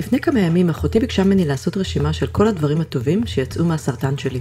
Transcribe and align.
לפני 0.00 0.20
כמה 0.20 0.40
ימים 0.40 0.70
אחותי 0.70 1.00
ביקשה 1.00 1.24
ממני 1.24 1.44
לעשות 1.44 1.76
רשימה 1.76 2.12
של 2.12 2.26
כל 2.26 2.48
הדברים 2.48 2.80
הטובים 2.80 3.26
שיצאו 3.26 3.64
מהסרטן 3.64 4.18
שלי. 4.18 4.40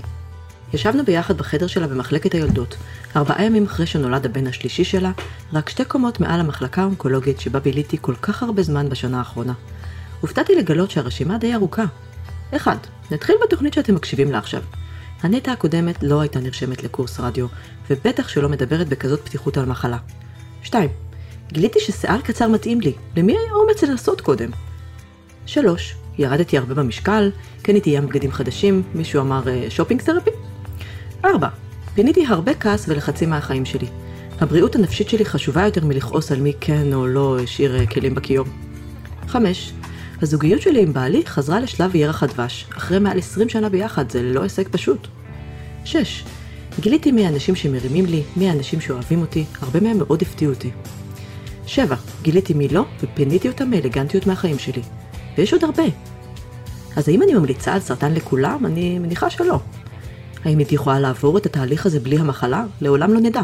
ישבנו 0.74 1.06
ביחד 1.06 1.38
בחדר 1.38 1.68
שלה 1.68 1.88
במחלקת 1.88 2.34
היולדות, 2.34 2.78
ארבעה 3.16 3.44
ימים 3.44 3.66
אחרי 3.66 3.86
שנולד 3.86 4.26
הבן 4.26 4.48
השלישי 4.48 4.84
שלה, 4.84 5.12
רק 5.54 5.70
שתי 5.70 5.86
קומות 5.86 6.20
מעל 6.20 6.40
המחלקה 6.40 6.82
האונקולוגית 6.82 7.40
שבה 7.40 7.60
ביליתי 7.60 7.98
כל 8.02 8.16
כך 8.22 8.44
הרבה 8.44 8.64
זמן 8.64 8.90
בשנה 8.90 9.20
האחרונה. 9.20 9.54
הופתעתי 10.22 10.56
לגלות 10.56 10.92
שהרשימה 10.92 11.38
די 11.38 11.54
ארוכה. 11.54 11.86
1. 12.56 12.88
נתחיל 13.12 13.36
בתוכנית 13.44 13.74
שאתם 13.74 13.96
מקשיבים 13.96 14.32
לה 14.32 14.38
עכשיו. 14.38 14.62
הנטע 15.22 15.52
הקודמת 15.52 16.04
לא 16.04 16.22
הייתה 16.22 16.40
נרשמת 16.40 16.84
לקורס 16.84 17.20
רדיו, 17.20 17.48
ובטח 17.90 18.28
שלא 18.28 18.50
מדברת 18.50 18.88
בכזאת 18.90 19.22
פתיחות 19.26 19.58
על 19.58 19.66
מחלה. 19.66 19.98
2. 20.64 20.90
גיליתי 21.48 21.80
ששיער 21.80 22.22
קצר 22.22 22.48
מתאים 22.48 22.82
לי, 22.82 22.94
למי 23.18 23.32
היה 23.38 23.52
אומץ 23.52 23.84
לנסות 23.84 24.22
קודם? 24.22 24.50
3. 25.50 25.96
ירדתי 26.18 26.58
הרבה 26.58 26.74
במשקל, 26.74 27.32
קניתי 27.62 27.90
ים 27.90 28.08
בגדים 28.08 28.32
חדשים, 28.32 28.84
מישהו 28.96 29.22
אמר 29.22 29.44
שופינג 29.70 30.02
תרפי? 30.02 30.30
4. 31.26 31.48
פיניתי 31.94 32.26
הרבה 32.26 32.54
כעס 32.54 32.86
ולחצים 32.88 33.30
מהחיים 33.30 33.66
שלי. 33.66 33.88
הבריאות 34.40 34.76
הנפשית 34.76 35.10
שלי 35.10 35.26
חשובה 35.26 35.66
יותר 35.66 35.86
מלכעוס 35.86 36.32
על 36.32 36.42
מי 36.42 36.54
כן 36.60 36.94
או 36.94 37.08
לא 37.08 37.40
השאיר 37.44 37.86
כלים 37.86 38.16
בכיור. 38.16 38.46
5. 39.28 39.74
הזוגיות 40.22 40.62
שלי 40.62 40.82
עם 40.82 40.94
בעלי 40.94 41.26
חזרה 41.26 41.60
לשלב 41.60 41.96
ירח 41.96 42.24
הדבש, 42.24 42.66
אחרי 42.78 43.00
מעל 43.00 43.18
20 43.18 43.50
שנה 43.50 43.70
ביחד, 43.70 44.12
זה 44.12 44.24
לא 44.24 44.44
הישג 44.44 44.68
פשוט. 44.68 45.08
6. 45.86 46.24
גיליתי 46.80 47.12
מי 47.12 47.26
האנשים 47.26 47.56
שמרימים 47.56 48.06
לי, 48.06 48.24
מי 48.36 48.50
האנשים 48.50 48.82
שאוהבים 48.82 49.22
אותי, 49.22 49.46
הרבה 49.62 49.80
מהם 49.80 49.98
מאוד 49.98 50.22
הפתיעו 50.22 50.54
אותי. 50.54 50.72
7. 51.66 51.96
גיליתי 52.22 52.54
מי 52.54 52.68
לא, 52.68 52.86
ופיניתי 53.04 53.48
אותם 53.48 53.70
מאלגנטיות 53.70 54.28
מהחיים 54.28 54.60
שלי. 54.60 54.82
ויש 55.40 55.54
עוד 55.54 55.64
הרבה. 55.64 55.84
אז 56.96 57.10
האם 57.10 57.24
אני 57.24 57.34
ממליצה 57.34 57.74
על 57.74 57.80
סרטן 57.80 58.14
לכולם? 58.14 58.66
אני 58.66 59.00
מניחה 59.00 59.30
שלא. 59.30 59.60
האם 60.46 60.58
הייתי 60.58 60.76
יכולה 60.76 61.00
לעבור 61.00 61.38
את 61.38 61.46
התהליך 61.46 61.86
הזה 61.86 62.00
בלי 62.00 62.20
המחלה? 62.20 62.66
לעולם 62.82 63.14
לא 63.14 63.20
נדע. 63.20 63.42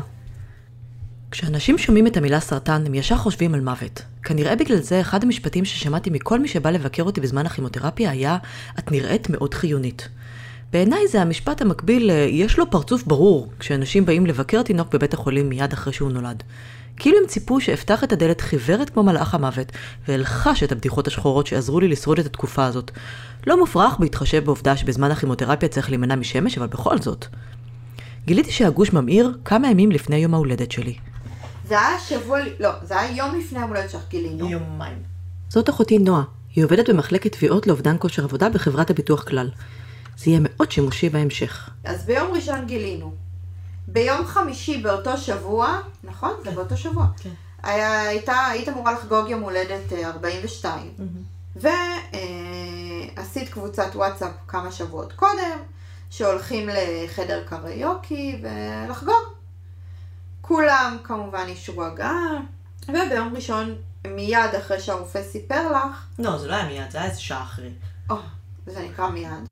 כשאנשים 1.31 1.77
שומעים 1.77 2.07
את 2.07 2.17
המילה 2.17 2.39
סרטן, 2.39 2.83
הם 2.85 2.93
ישר 2.93 3.17
חושבים 3.17 3.53
על 3.53 3.61
מוות. 3.61 4.01
כנראה 4.23 4.55
בגלל 4.55 4.79
זה 4.79 5.01
אחד 5.01 5.23
המשפטים 5.23 5.65
ששמעתי 5.65 6.09
מכל 6.09 6.39
מי 6.39 6.47
שבא 6.47 6.69
לבקר 6.69 7.03
אותי 7.03 7.21
בזמן 7.21 7.45
הכימותרפיה 7.45 8.11
היה, 8.11 8.37
את 8.79 8.91
נראית 8.91 9.29
מאוד 9.29 9.53
חיונית. 9.53 10.07
בעיניי 10.73 11.07
זה 11.07 11.21
המשפט 11.21 11.61
המקביל, 11.61 12.09
יש 12.29 12.59
לו 12.59 12.71
פרצוף 12.71 13.03
ברור, 13.03 13.51
כשאנשים 13.59 14.05
באים 14.05 14.25
לבקר 14.25 14.63
תינוק 14.63 14.93
בבית 14.93 15.13
החולים 15.13 15.49
מיד 15.49 15.73
אחרי 15.73 15.93
שהוא 15.93 16.11
נולד. 16.11 16.43
כאילו 16.97 17.17
הם 17.17 17.27
ציפו 17.27 17.61
שאפתח 17.61 18.03
את 18.03 18.13
הדלת 18.13 18.41
חיוורת 18.41 18.89
כמו 18.89 19.03
מלאך 19.03 19.35
המוות, 19.35 19.71
ואלחש 20.07 20.63
את 20.63 20.71
הבדיחות 20.71 21.07
השחורות 21.07 21.47
שעזרו 21.47 21.79
לי 21.79 21.87
לשרוד 21.87 22.19
את 22.19 22.25
התקופה 22.25 22.65
הזאת. 22.65 22.91
לא 23.47 23.59
מופרך 23.59 23.99
בהתחשב 23.99 24.45
בעובדה 24.45 24.77
שבזמן 24.77 25.11
הכימותרפיה 25.11 25.69
צריך 25.69 25.89
להימנע 25.89 26.15
משמש, 26.15 26.57
אבל 26.57 26.67
בכל 26.67 26.97
זאת. 26.97 27.25
גיליתי 28.25 28.51
שהגוש 28.51 28.93
ממאיר 28.93 29.37
כמה 29.45 29.67
ימים 29.67 29.91
לפני 29.91 30.15
יום 30.15 30.33
ההולדת 30.33 30.71
שלי. 30.71 30.95
זה 31.67 31.79
היה 31.79 31.99
שבוע, 31.99 32.39
לא, 32.59 32.69
זה 32.83 32.99
היה 32.99 33.17
יום 33.17 33.39
לפני 33.39 33.59
יום 33.59 33.69
הולדת 33.69 33.89
שלך 33.89 34.01
גילינו. 34.09 34.49
יומיים. 34.49 34.97
זאת 35.49 35.69
אחותי 35.69 35.97
נועה, 35.97 36.23
היא 36.55 36.63
עובדת 36.63 36.89
במחלקת 36.89 37.31
תביעות 37.31 37.67
לאובדן 37.67 37.95
כושר 37.99 38.23
עבודה 38.23 38.49
בחברת 38.49 38.89
הביטוח 38.89 39.23
כלל. 39.23 39.49
זה 40.17 40.29
יהיה 40.29 40.39
מאוד 40.43 40.71
שימושי 40.71 41.09
בהמשך. 41.09 41.69
אז 41.83 42.05
ביום 42.05 42.31
ראשון 42.33 42.65
גילינו. 42.65 43.24
ביום 43.95 44.25
חמישי 44.25 44.77
באותו 44.77 45.17
שבוע, 45.17 45.79
נכון? 46.03 46.33
זה 46.43 46.51
באותו 46.51 46.77
שבוע. 46.77 47.05
כן. 47.17 47.29
היה, 47.63 48.01
הייתה, 48.01 48.45
היית 48.45 48.69
אמורה 48.69 48.91
לחגוג 48.93 49.29
יום 49.29 49.41
הולדת 49.41 49.93
אה, 49.93 50.07
42. 50.09 50.93
ועשית 51.55 53.49
קבוצת 53.49 53.95
וואטסאפ 53.95 54.31
כמה 54.47 54.71
שבועות 54.71 55.13
קודם, 55.13 55.59
שהולכים 56.09 56.69
לחדר 56.73 57.43
קריוקי 57.47 58.41
ולחגוג. 58.41 59.23
כולם 60.41 60.97
כמובן 61.03 61.45
אישרו 61.47 61.83
הגעה, 61.83 62.39
וביום 62.83 63.35
ראשון, 63.35 63.75
מיד 64.07 64.55
אחרי 64.57 64.79
שהרופא 64.79 65.23
סיפר 65.23 65.71
לך, 65.71 66.05
לא, 66.19 66.37
זה 66.37 66.47
לא 66.47 66.53
היה 66.53 66.67
מיד, 66.67 66.91
זה 66.91 66.97
היה 66.97 67.09
איזה 67.09 67.21
שעה 67.21 67.43
אחרי. 67.43 67.69
או, 68.09 68.15
זה 68.65 68.81
נקרא 68.81 69.09
מיד. 69.09 69.47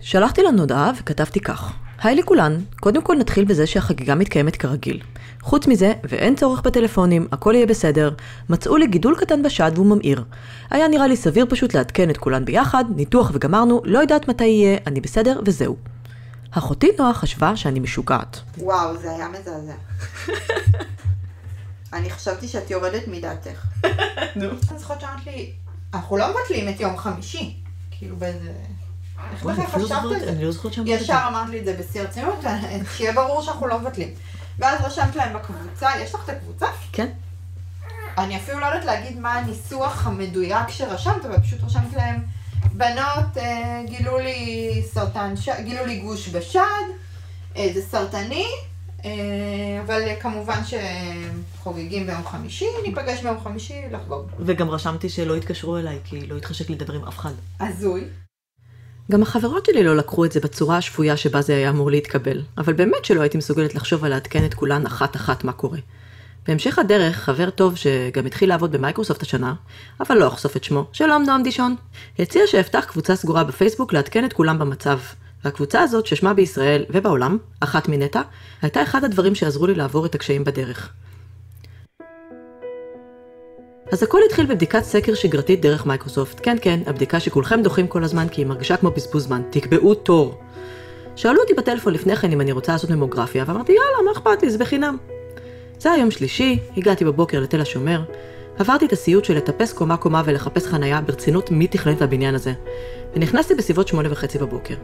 שלחתי 0.00 0.42
לנו 0.42 0.60
הודעה 0.60 0.92
וכתבתי 0.98 1.40
כך: 1.40 1.72
היי 2.02 2.14
לכולן, 2.14 2.60
קודם 2.80 3.02
כל 3.02 3.16
נתחיל 3.16 3.44
בזה 3.44 3.66
שהחגיגה 3.66 4.14
מתקיימת 4.14 4.56
כרגיל. 4.56 5.02
חוץ 5.42 5.66
מזה, 5.66 5.92
ואין 6.04 6.36
צורך 6.36 6.62
בטלפונים, 6.62 7.26
הכל 7.32 7.52
יהיה 7.54 7.66
בסדר, 7.66 8.10
מצאו 8.48 8.76
לי 8.76 8.86
גידול 8.86 9.16
קטן 9.20 9.42
בשד 9.42 9.72
והוא 9.74 9.86
ממאיר. 9.86 10.24
היה 10.70 10.88
נראה 10.88 11.06
לי 11.06 11.16
סביר 11.16 11.46
פשוט 11.50 11.74
לעדכן 11.74 12.10
את 12.10 12.16
כולן 12.18 12.44
ביחד, 12.44 12.84
ניתוח 12.96 13.30
וגמרנו, 13.34 13.80
לא 13.84 13.98
יודעת 13.98 14.28
מתי 14.28 14.44
יהיה, 14.44 14.78
אני 14.86 15.00
בסדר 15.00 15.40
וזהו. 15.46 15.76
אחותי 16.50 16.90
נועה 16.98 17.14
חשבה 17.14 17.56
שאני 17.56 17.80
משוגעת. 17.80 18.40
וואו, 18.58 18.96
זה 18.96 19.10
היה 19.10 19.28
מזעזע. 19.28 19.74
אני 21.92 22.10
חשבתי 22.10 22.48
שאת 22.48 22.70
יורדת 22.70 23.08
מדעתך. 23.08 23.66
נו. 24.36 24.50
אני 24.70 24.78
זוכרת 24.78 25.00
שאמרת 25.00 25.26
לי, 25.26 25.52
אנחנו 25.94 26.16
לא 26.16 26.26
מבטלים 26.30 26.68
את 26.68 26.80
יום 26.80 26.96
חמישי. 26.96 27.56
כאילו 27.90 28.16
באיזה... 28.16 28.52
איך 29.32 29.44
בכלל 29.44 29.64
אפילו 29.64 29.84
חשבת 29.84 29.98
על 30.12 30.20
זה? 30.20 30.28
אני 30.28 30.44
לא 30.44 30.52
זוכרת 30.52 30.72
שאמרת 30.72 30.88
את 30.88 30.98
זה. 30.98 31.04
ישר 31.04 31.20
אמרת 31.28 31.48
לי 31.48 31.60
את 31.60 31.64
זה 31.64 31.76
בשיא 31.78 32.00
הרצינות, 32.00 32.44
שיהיה 32.96 33.12
ברור 33.12 33.42
שאנחנו 33.42 33.66
לא 33.66 33.78
מבטלים. 33.80 34.08
ואז 34.58 34.80
רשמת 34.84 35.16
להם 35.16 35.36
בקבוצה, 35.36 35.90
יש 36.00 36.14
לך 36.14 36.20
את 36.24 36.28
הקבוצה? 36.28 36.66
כן? 36.92 37.08
אני 38.18 38.36
אפילו 38.36 38.60
לא 38.60 38.66
יודעת 38.66 38.84
להגיד 38.84 39.18
מה 39.18 39.34
הניסוח 39.34 40.06
המדויק 40.06 40.68
שרשמת, 40.68 41.24
אבל 41.24 41.40
פשוט 41.40 41.62
רשמת 41.64 41.94
להם, 41.96 42.22
בנות, 42.72 43.36
אה, 43.36 43.82
גילו 43.86 44.18
לי 44.18 44.82
סרטן, 44.92 45.36
ש... 45.36 45.48
גילו 45.64 45.86
לי 45.86 45.98
גוש 45.98 46.28
בשד, 46.28 46.60
אה, 47.56 47.70
זה 47.74 47.82
סרטני, 47.82 48.46
אה, 49.04 49.10
אבל 49.86 50.02
כמובן 50.20 50.60
שחוגגים 50.64 52.06
ביום 52.06 52.26
חמישי, 52.26 52.66
ניפגש 52.86 53.22
ביום 53.22 53.40
חמישי 53.44 53.82
לחגוג. 53.90 54.26
וגם 54.38 54.70
רשמתי 54.70 55.08
שלא 55.08 55.36
יתקשרו 55.36 55.76
אליי, 55.76 55.98
כי 56.04 56.26
לא 56.26 56.36
התחשק 56.36 56.68
לי 56.68 56.74
לדבר 56.74 56.94
עם 56.94 57.04
אף 57.04 57.18
אחד. 57.18 57.32
הזוי. 57.60 58.04
גם 59.10 59.22
החברות 59.22 59.66
שלי 59.66 59.82
לא 59.82 59.96
לקחו 59.96 60.24
את 60.24 60.32
זה 60.32 60.40
בצורה 60.40 60.76
השפויה 60.76 61.16
שבה 61.16 61.42
זה 61.42 61.56
היה 61.56 61.70
אמור 61.70 61.90
להתקבל, 61.90 62.42
אבל 62.58 62.72
באמת 62.72 63.04
שלא 63.04 63.20
הייתי 63.20 63.38
מסוגלת 63.38 63.74
לחשוב 63.74 64.04
על 64.04 64.10
לעדכן 64.10 64.44
את 64.44 64.54
כולן 64.54 64.86
אחת-אחת 64.86 65.44
מה 65.44 65.52
קורה. 65.52 65.78
בהמשך 66.48 66.78
הדרך, 66.78 67.16
חבר 67.16 67.50
טוב 67.50 67.76
שגם 67.76 68.26
התחיל 68.26 68.48
לעבוד 68.48 68.72
במייקרוסופט 68.72 69.22
השנה, 69.22 69.54
אבל 70.00 70.16
לא 70.16 70.28
אחשוף 70.28 70.56
את 70.56 70.64
שמו, 70.64 70.86
שלום 70.92 71.22
נועם 71.22 71.42
דישון, 71.42 71.76
הציע 72.18 72.42
שאפתח 72.46 72.84
קבוצה 72.88 73.16
סגורה 73.16 73.44
בפייסבוק 73.44 73.92
לעדכן 73.92 74.24
את 74.24 74.32
כולם 74.32 74.58
במצב. 74.58 74.98
והקבוצה 75.44 75.80
הזאת, 75.80 76.06
ששמה 76.06 76.34
בישראל 76.34 76.84
ובעולם, 76.90 77.38
אחת 77.60 77.88
מנטע, 77.88 78.22
הייתה 78.62 78.82
אחד 78.82 79.04
הדברים 79.04 79.34
שעזרו 79.34 79.66
לי 79.66 79.74
לעבור 79.74 80.06
את 80.06 80.14
הקשיים 80.14 80.44
בדרך. 80.44 80.90
אז 83.92 84.02
הכל 84.02 84.20
התחיל 84.26 84.46
בבדיקת 84.46 84.82
סקר 84.82 85.14
שגרתית 85.14 85.60
דרך 85.60 85.86
מייקרוסופט. 85.86 86.40
כן, 86.42 86.56
כן, 86.62 86.80
הבדיקה 86.86 87.20
שכולכם 87.20 87.62
דוחים 87.62 87.86
כל 87.86 88.04
הזמן 88.04 88.28
כי 88.28 88.40
היא 88.40 88.46
מרגישה 88.46 88.76
כמו 88.76 88.90
בזבוז 88.90 89.24
זמן. 89.24 89.42
תקבעו 89.50 89.94
תור. 89.94 90.38
שאלו 91.16 91.40
אותי 91.40 91.54
בטלפון 91.54 91.92
לפני 91.94 92.16
כן 92.16 92.32
אם 92.32 92.40
אני 92.40 92.52
רוצה 92.52 92.72
לעשות 92.72 92.90
ממוגרפיה, 92.90 93.44
ואמרתי, 93.46 93.72
יאללה, 93.72 94.04
מה 94.04 94.12
אכפת 94.12 94.42
לי, 94.42 94.50
זה 94.50 94.58
בחינם. 94.58 94.96
זה 95.78 95.92
היה 95.92 96.00
יום 96.00 96.10
שלישי, 96.10 96.58
הגעתי 96.76 97.04
בבוקר 97.04 97.40
לתל 97.40 97.60
השומר, 97.60 98.02
עברתי 98.58 98.86
את 98.86 98.92
הסיוט 98.92 99.24
של 99.24 99.36
לטפס 99.36 99.72
קומה-קומה 99.72 100.22
ולחפש 100.24 100.66
חנייה 100.66 101.00
ברצינות 101.00 101.50
מי 101.50 101.66
תכנן 101.66 101.92
את 101.92 102.02
הבניין 102.02 102.34
הזה, 102.34 102.52
ונכנסתי 103.14 103.54
בסביבות 103.54 103.88
שמונה 103.88 104.08
וחצי 104.12 104.38
בבוקר. 104.38 104.74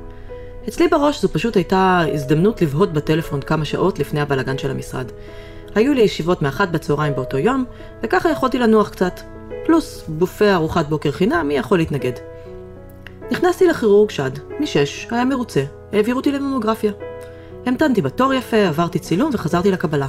אצלי 0.69 0.89
בראש 0.89 1.23
זו 1.23 1.29
פשוט 1.29 1.57
הייתה 1.57 2.05
הזדמנות 2.13 2.63
לבהות 2.63 2.93
בטלפון 2.93 3.41
כמה 3.41 3.65
שעות 3.65 3.99
לפני 3.99 4.21
הבלגן 4.21 4.59
של 4.59 4.71
המשרד. 4.71 5.13
היו 5.75 5.95
לי 5.95 6.01
ישיבות 6.01 6.43
מאחת 6.43 6.69
בצהריים 6.69 7.15
באותו 7.15 7.39
יום, 7.39 7.65
וככה 8.03 8.31
יכולתי 8.31 8.59
לנוח 8.59 8.89
קצת. 8.89 9.21
פלוס 9.67 10.05
בופה 10.09 10.55
ארוחת 10.55 10.89
בוקר 10.89 11.11
חינם, 11.11 11.49
מי 11.49 11.55
יכול 11.55 11.79
להתנגד? 11.79 12.13
נכנסתי 13.31 13.67
לכירורג 13.67 14.11
שד, 14.11 14.31
משש, 14.61 15.09
היה 15.11 15.25
מרוצה, 15.25 15.65
העבירו 15.93 16.19
אותי 16.19 16.33
לממוגרפיה. 16.33 16.93
המתנתי 17.67 18.03
בתור 18.03 18.35
יפה, 18.35 18.57
עברתי 18.57 18.99
צילום 18.99 19.31
וחזרתי 19.33 19.71
לקבלה. 19.71 20.09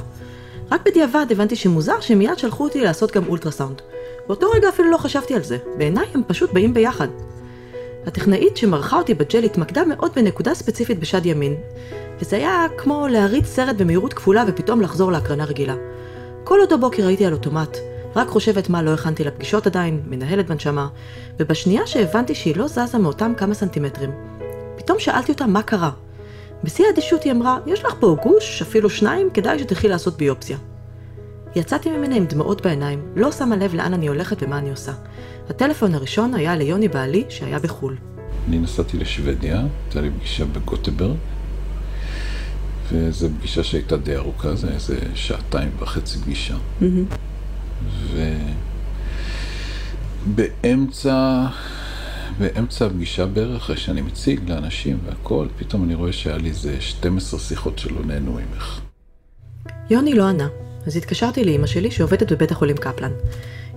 רק 0.70 0.80
בדיעבד 0.84 1.26
הבנתי 1.30 1.56
שמוזר 1.56 2.00
שמיד 2.00 2.38
שלחו 2.38 2.64
אותי 2.64 2.80
לעשות 2.80 3.12
גם 3.12 3.28
אולטרסאונד. 3.28 3.82
באותו 4.26 4.50
רגע 4.50 4.68
אפילו 4.68 4.90
לא 4.90 4.96
חשבתי 4.96 5.34
על 5.34 5.42
זה, 5.42 5.58
בעיניי 5.78 6.06
הם 6.14 6.22
פשוט 6.26 6.52
באים 6.52 6.74
ביחד. 6.74 7.08
הטכנאית 8.06 8.56
שמרחה 8.56 8.96
אותי 8.96 9.14
בג'ל 9.14 9.44
התמקדה 9.44 9.84
מאוד 9.84 10.10
בנקודה 10.16 10.54
ספציפית 10.54 10.98
בשד 10.98 11.26
ימין, 11.26 11.56
וזה 12.20 12.36
היה 12.36 12.66
כמו 12.78 13.08
להריץ 13.08 13.46
סרט 13.46 13.76
במהירות 13.76 14.12
כפולה 14.12 14.44
ופתאום 14.48 14.80
לחזור 14.80 15.12
להקרנה 15.12 15.44
רגילה. 15.44 15.74
כל 16.44 16.60
אותו 16.60 16.78
בוקר 16.78 17.06
הייתי 17.06 17.26
על 17.26 17.32
אוטומט, 17.32 17.76
רק 18.16 18.28
חושבת 18.28 18.68
מה 18.68 18.82
לא 18.82 18.94
הכנתי 18.94 19.24
לפגישות 19.24 19.66
עדיין, 19.66 20.00
מנהלת 20.06 20.46
בנשמה, 20.46 20.88
ובשנייה 21.38 21.86
שהבנתי 21.86 22.34
שהיא 22.34 22.56
לא 22.56 22.68
זזה 22.68 22.98
מאותם 22.98 23.32
כמה 23.36 23.54
סנטימטרים, 23.54 24.10
פתאום 24.76 24.98
שאלתי 24.98 25.32
אותה 25.32 25.46
מה 25.46 25.62
קרה. 25.62 25.90
בשיא 26.64 26.86
האדישות 26.86 27.22
היא 27.22 27.32
אמרה, 27.32 27.58
יש 27.66 27.84
לך 27.84 27.94
פה 28.00 28.16
גוש, 28.22 28.62
אפילו 28.62 28.90
שניים, 28.90 29.30
כדאי 29.34 29.58
שתלכי 29.58 29.88
לעשות 29.88 30.16
ביופסיה. 30.16 30.58
יצאתי 31.56 31.90
ממנה 31.90 32.16
עם 32.16 32.26
דמעות 32.26 32.62
בעיניים, 32.62 33.02
לא 33.16 33.32
שמה 33.32 33.56
לב 33.56 33.74
לאן 33.74 33.94
אני 33.94 34.08
הולכת 34.08 34.42
ומה 34.42 34.58
אני 34.58 34.70
עושה. 34.70 34.92
הטלפון 35.50 35.94
הראשון 35.94 36.34
היה 36.34 36.56
ליוני 36.56 36.88
בעלי, 36.88 37.24
שהיה 37.28 37.58
בחו"ל. 37.58 37.96
אני 38.48 38.58
נסעתי 38.58 38.96
לשוודיה, 38.96 39.62
הייתה 39.84 40.00
לי 40.00 40.10
פגישה 40.10 40.44
בגוטברג, 40.44 41.16
וזו 42.92 43.28
פגישה 43.38 43.64
שהייתה 43.64 43.96
די 43.96 44.16
ארוכה, 44.16 44.54
זה 44.54 44.68
איזה 44.68 44.98
שעתיים 45.14 45.70
וחצי 45.78 46.18
פגישה. 46.18 46.56
ובאמצע, 50.26 51.46
באמצע 52.38 52.86
הפגישה 52.86 53.26
בערך, 53.26 53.62
אחרי 53.62 53.76
שאני 53.76 54.00
מציג 54.00 54.50
לאנשים 54.50 54.98
והכל, 55.06 55.46
פתאום 55.58 55.84
אני 55.84 55.94
רואה 55.94 56.12
שהיה 56.12 56.36
לי 56.36 56.48
איזה 56.48 56.80
12 56.80 57.40
שיחות 57.40 57.78
שלא 57.78 58.04
נהנו 58.06 58.32
ממך. 58.32 58.80
יוני 59.90 60.14
לא 60.14 60.28
ענה, 60.28 60.48
אז 60.86 60.96
התקשרתי 60.96 61.44
לאימא 61.44 61.66
שלי 61.66 61.90
שעובדת 61.90 62.32
בבית 62.32 62.50
החולים 62.50 62.76
קפלן. 62.76 63.12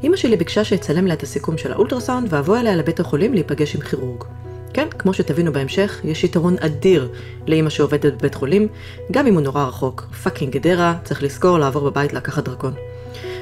אימא 0.03 0.17
שלי 0.17 0.37
ביקשה 0.37 0.63
שאצלם 0.63 1.07
לה 1.07 1.13
את 1.13 1.23
הסיכום 1.23 1.57
של 1.57 1.71
האולטרסאונד 1.71 2.27
ואבוא 2.33 2.57
אליה 2.57 2.75
לבית 2.75 2.99
החולים 2.99 3.33
להיפגש 3.33 3.75
עם 3.75 3.81
כירורג. 3.81 4.23
כן, 4.73 4.87
כמו 4.99 5.13
שתבינו 5.13 5.53
בהמשך, 5.53 6.01
יש 6.03 6.23
יתרון 6.23 6.55
אדיר 6.59 7.11
לאימא 7.47 7.69
שעובדת 7.69 8.13
בבית 8.13 8.35
חולים, 8.35 8.67
גם 9.11 9.27
אם 9.27 9.33
הוא 9.33 9.41
נורא 9.41 9.63
רחוק. 9.63 10.01
fucking 10.23 10.53
גדרה, 10.53 10.95
צריך 11.03 11.23
לזכור 11.23 11.59
לעבור 11.59 11.89
בבית 11.89 12.13
לקחת 12.13 12.43
דרכון. 12.43 12.73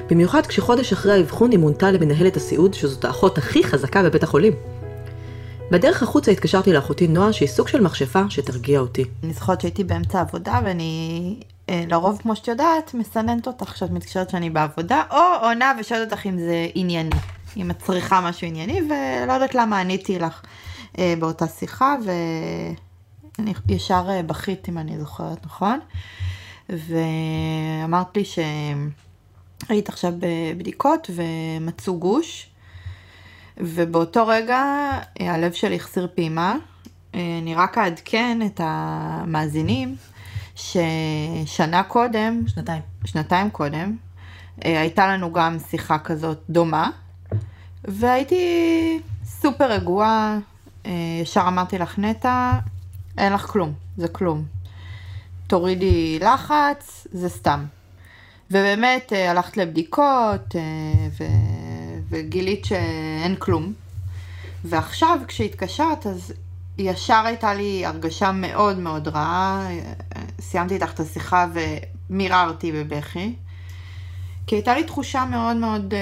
במיוחד 0.10 0.46
כשחודש 0.46 0.94
אחרי 0.94 1.14
האבחון 1.14 1.52
היא 1.52 1.60
מונתה 1.60 1.92
למנהלת 1.92 2.36
הסיעוד, 2.38 2.74
שזאת 2.74 3.06
האחות 3.06 3.38
הכי 3.38 3.64
חזקה 3.64 4.04
בבית 4.04 4.24
החולים. 4.24 4.54
בדרך 5.72 6.04
החוצה 6.04 6.32
התקשרתי 6.32 6.74
לאחותי 6.74 7.08
נועה, 7.08 7.34
שהיא 7.34 7.50
סוג 7.50 7.68
של 7.68 7.82
מכשפה 7.82 8.22
שתרגיע 8.30 8.80
אותי. 8.80 9.04
אני 9.24 9.34
זוכרת 9.34 9.62
שהייתי 9.62 9.84
באמצע 9.84 10.20
העבודה 10.20 10.60
ואני 10.66 11.36
אה, 11.70 11.84
לרוב, 11.88 12.20
כמו 12.22 12.36
שאת 12.36 12.48
יודעת, 12.48 12.94
מסננת 12.94 13.48
אותך 13.48 13.66
כשאת 13.66 13.92
מתקשרת 13.92 14.30
שאני 14.30 14.50
בעבודה, 14.50 15.04
או 15.12 15.18
עונה 15.42 15.74
ושואלת 15.80 16.12
אותך 16.12 16.26
אם 16.26 16.38
זה 16.38 16.68
ענייני, 16.76 17.16
אם 17.58 17.72
את 17.72 17.80
צריכה 17.80 18.22
משהו 18.22 18.48
ענייני, 18.48 18.82
ולא 18.82 19.34
יודעת 19.34 19.56
למה 19.56 19.80
עניתי 19.80 20.20
לך 20.20 20.42
באותה 20.98 21.48
שיחה, 21.48 21.96
ואני 22.06 23.54
ישר 23.68 24.06
אה, 24.10 24.24
בכית 24.24 24.70
אם 24.70 24.78
אני 24.78 25.00
זוכרת 25.00 25.46
נכון, 25.46 25.80
ואמרת 26.70 28.18
לי 28.18 28.24
שהיית 28.26 29.90
עכשיו 29.90 30.14
בבדיקות 30.20 31.10
ומצאו 31.16 32.00
גוש, 32.00 32.52
ובאותו 33.58 34.28
רגע 34.28 34.62
אה, 35.22 35.34
הלב 35.34 35.52
שלי 35.52 35.76
החסיר 35.76 36.08
פעימה. 36.16 36.56
אה, 37.16 37.40
אני 37.42 37.56
רק 37.56 37.78
אעדכן 37.78 38.40
את 38.46 38.62
המאזינים 38.64 39.96
ששנה 40.56 41.84
קודם, 41.88 42.44
שנתיים. 42.48 42.82
שנתיים 43.06 43.50
קודם, 43.50 43.96
אה, 44.66 44.82
הייתה 44.82 45.08
לנו 45.08 45.34
גם 45.34 45.58
שיחה 45.60 46.00
כזאת 46.00 46.40
דומה, 46.50 46.90
והייתי 47.84 49.00
סופר 49.26 49.72
רגועה, 49.72 50.38
ישר 51.22 51.44
אמרתי 51.48 51.78
לך 51.78 52.00
נטע, 52.00 52.60
אין 53.18 53.34
לך 53.34 53.42
כלום, 53.42 53.74
זה 53.98 54.08
כלום. 54.08 54.44
תורידי 55.48 56.20
לחץ, 56.20 57.08
זה 57.12 57.30
סתם. 57.30 57.66
ובאמת 58.52 59.12
הלכת 59.30 59.58
לבדיקות, 59.58 60.56
ו... 61.20 61.24
וגילית 62.10 62.66
שאין 62.66 63.36
כלום. 63.40 63.74
ועכשיו 64.64 65.20
כשהתקשרת 65.28 66.08
אז 66.08 66.34
ישר 66.78 67.24
הייתה 67.26 67.54
לי 67.54 67.86
הרגשה 67.86 68.32
מאוד 68.32 68.80
מאוד 68.80 69.08
רעה, 69.08 69.68
סיימתי 70.40 70.74
איתך 70.74 70.94
את 70.94 71.00
השיחה 71.00 71.48
ומיררתי 72.10 72.72
בבכי. 72.72 73.36
כי 74.48 74.56
הייתה 74.56 74.76
לי 74.76 74.84
תחושה 74.84 75.26
מאוד 75.26 75.58
מאוד 75.58 75.94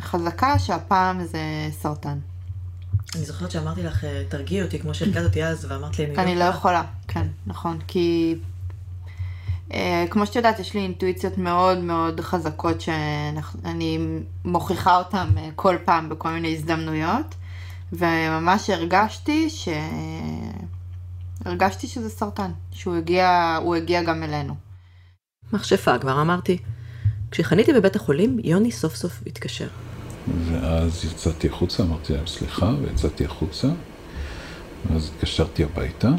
חזקה 0.00 0.58
שהפעם 0.58 1.24
זה 1.24 1.40
סרטן. 1.70 2.18
אני 3.14 3.24
זוכרת 3.24 3.50
שאמרתי 3.50 3.82
לך, 3.82 4.04
תרגיעי 4.28 4.62
אותי, 4.62 4.78
כמו 4.78 4.94
שהרגעת 4.94 5.24
אותי 5.24 5.44
אז, 5.44 5.64
ואמרת 5.68 5.98
לי, 5.98 6.04
אני 6.04 6.14
לא, 6.16 6.22
אני 6.22 6.34
לא 6.34 6.44
יכולה. 6.44 6.82
כן, 7.08 7.26
נכון. 7.46 7.78
כי 7.86 8.36
Uh, 9.68 9.74
כמו 10.10 10.26
שאת 10.26 10.36
יודעת, 10.36 10.58
יש 10.58 10.74
לי 10.74 10.80
אינטואיציות 10.80 11.38
מאוד 11.38 11.78
מאוד 11.78 12.20
חזקות 12.20 12.80
שאני 12.80 13.98
מוכיחה 14.44 14.98
אותן 14.98 15.28
uh, 15.36 15.40
כל 15.56 15.76
פעם 15.84 16.08
בכל 16.08 16.30
מיני 16.30 16.54
הזדמנויות, 16.54 17.34
וממש 17.92 18.70
הרגשתי 18.70 19.50
ש... 19.50 19.68
הרגשתי 21.44 21.86
שזה 21.86 22.10
סרטן, 22.10 22.50
שהוא 22.70 22.96
הגיע, 22.96 23.58
הגיע 23.76 24.02
גם 24.02 24.22
אלינו. 24.22 24.54
מכשפה, 25.52 25.98
כבר 25.98 26.20
אמרתי. 26.20 26.58
כשחניתי 27.30 27.72
בבית 27.72 27.96
החולים, 27.96 28.38
יוני 28.44 28.72
סוף 28.72 28.94
סוף 28.94 29.22
התקשר. 29.26 29.68
ואז 30.28 31.04
יצאתי 31.04 31.48
החוצה, 31.48 31.82
אמרתי 31.82 32.12
להם 32.12 32.26
סליחה, 32.26 32.72
ויצאתי 32.82 33.24
החוצה, 33.24 33.68
ואז 34.90 35.10
התקשרתי 35.14 35.64
הביתה, 35.64 36.10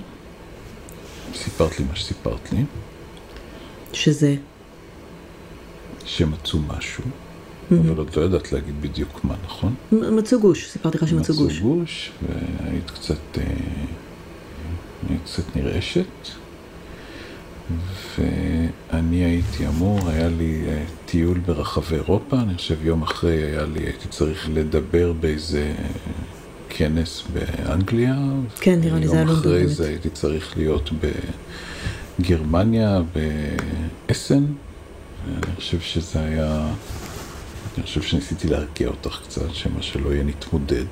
סיפרת 1.34 1.80
לי 1.80 1.86
מה 1.86 1.96
שסיפרת 1.96 2.52
לי. 2.52 2.64
שזה? 3.94 4.36
שמצאו 6.06 6.60
משהו, 6.60 7.04
mm-hmm. 7.04 7.76
אבל 7.76 7.98
עוד 7.98 8.16
לא 8.16 8.22
יודעת 8.22 8.52
להגיד 8.52 8.82
בדיוק 8.82 9.24
מה, 9.24 9.36
נכון? 9.46 9.76
מצאו 9.92 10.40
גוש, 10.40 10.70
סיפרתי 10.70 10.98
לך 10.98 11.08
שמצאו 11.08 11.36
גוש. 11.36 11.54
מצאו 11.54 11.76
גוש, 11.76 12.12
והיית 12.22 12.92
קצת, 12.92 13.38
אה, 13.38 15.16
קצת 15.26 15.56
נרעשת, 15.56 16.06
ואני 18.18 19.16
הייתי 19.16 19.68
אמור, 19.68 20.10
היה 20.10 20.28
לי 20.28 20.62
אה, 20.68 20.84
טיול 21.06 21.40
ברחבי 21.40 21.96
אירופה, 21.96 22.36
אני 22.36 22.56
חושב 22.56 22.86
יום 22.86 23.02
אחרי 23.02 23.44
היה 23.44 23.66
לי, 23.66 23.80
הייתי 23.80 24.08
צריך 24.08 24.50
לדבר 24.54 25.14
באיזה 25.14 25.74
כנס 26.70 27.24
באנגליה. 27.34 28.16
כן, 28.60 28.80
נראה 28.80 29.00
לי 29.00 29.08
זה 29.08 29.16
היה 29.16 29.24
לא 29.24 29.34
באמת. 29.34 29.46
יום 29.46 29.54
אחרי 29.54 29.68
זה 29.68 29.88
הייתי 29.88 30.10
צריך 30.10 30.58
להיות 30.58 30.90
ב... 31.00 31.12
גרמניה, 32.22 33.02
באסן, 34.08 34.46
אני 35.28 35.56
חושב 35.56 35.80
שזה 35.80 36.20
היה, 36.20 36.68
אני 37.78 37.84
חושב 37.84 38.02
שניסיתי 38.02 38.48
להרגיע 38.48 38.88
אותך 38.88 39.20
קצת, 39.24 39.54
שמה 39.54 39.82
שלא 39.82 40.14
יהיה 40.14 40.24
נתמודד. 40.24 40.86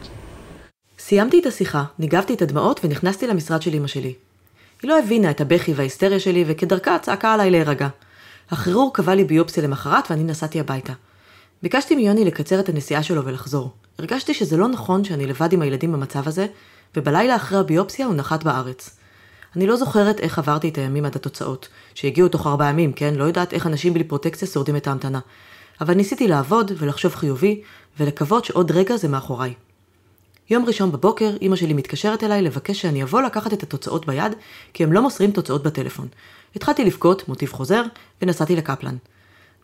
סיימתי 0.99 1.39
את 1.39 1.45
השיחה, 1.45 1.83
ניגבתי 1.99 2.33
את 2.33 2.41
הדמעות 2.41 2.79
ונכנסתי 2.83 3.27
למשרד 3.27 3.61
של 3.61 3.73
אמא 3.73 3.87
שלי. 3.87 4.13
היא 4.81 4.89
לא 4.89 4.99
הבינה 4.99 5.31
את 5.31 5.41
הבכי 5.41 5.73
וההיסטריה 5.73 6.19
שלי, 6.19 6.43
וכדרכה 6.47 6.99
צעקה 6.99 7.33
עליי 7.33 7.51
להירגע. 7.51 7.87
הכירור 8.51 8.93
קבע 8.93 9.15
לי 9.15 9.23
ביופסיה 9.23 9.63
למחרת 9.63 10.11
ואני 10.11 10.23
נסעתי 10.23 10.59
הביתה. 10.59 10.93
ביקשתי 11.63 11.95
מיוני 11.95 12.25
לקצר 12.25 12.59
את 12.59 12.69
הנסיעה 12.69 13.03
שלו 13.03 13.25
ולחזור. 13.25 13.71
הרגשתי 13.99 14.33
שזה 14.33 14.57
לא 14.57 14.67
נכון 14.67 15.03
שאני 15.03 15.27
לבד 15.27 15.53
עם 15.53 15.61
הילדים 15.61 15.91
במצב 15.91 16.27
הזה, 16.27 16.47
ובלילה 16.95 17.35
אחרי 17.35 17.59
הביופסיה 17.59 18.05
הוא 18.05 18.15
נחת 18.15 18.43
בארץ. 18.43 18.97
אני 19.55 19.67
לא 19.67 19.75
זוכרת 19.75 20.19
איך 20.19 20.39
עברתי 20.39 20.69
את 20.69 20.77
הימים 20.77 21.05
עד 21.05 21.15
התוצאות, 21.15 21.67
שהגיעו 21.93 22.29
תוך 22.29 22.47
ארבעה 22.47 22.69
ימים, 22.69 22.93
כן? 22.93 23.15
לא 23.15 23.23
יודעת 23.23 23.53
איך 23.53 23.67
אנשים 23.67 23.93
בלי 23.93 24.03
פרוטקציה 24.03 24.47
שורדים 24.47 24.75
את 24.75 24.87
ההמתנה. 24.87 25.19
אבל 25.81 25.93
ניסיתי 25.93 26.27
לעבוד 26.27 26.71
ולחשוב 26.77 27.15
חיובי, 27.15 27.61
ולקוות 27.99 28.45
שעוד 28.45 28.71
רגע 28.71 28.97
זה 28.97 29.07
מאחוריי. 29.07 29.53
יום 30.51 30.65
ראשון 30.65 30.91
בבוקר, 30.91 31.31
אמא 31.41 31.55
שלי 31.55 31.73
מתקשרת 31.73 32.23
אליי 32.23 32.41
לבקש 32.41 32.81
שאני 32.81 33.03
אבוא 33.03 33.21
לקחת 33.21 33.53
את 33.53 33.63
התוצאות 33.63 34.05
ביד, 34.05 34.31
כי 34.73 34.83
הם 34.83 34.93
לא 34.93 35.01
מוסרים 35.01 35.31
תוצאות 35.31 35.63
בטלפון. 35.63 36.07
התחלתי 36.55 36.85
לבכות, 36.85 37.27
מוטיב 37.27 37.51
חוזר, 37.51 37.83
ונסעתי 38.21 38.55
לקפלן. 38.55 38.95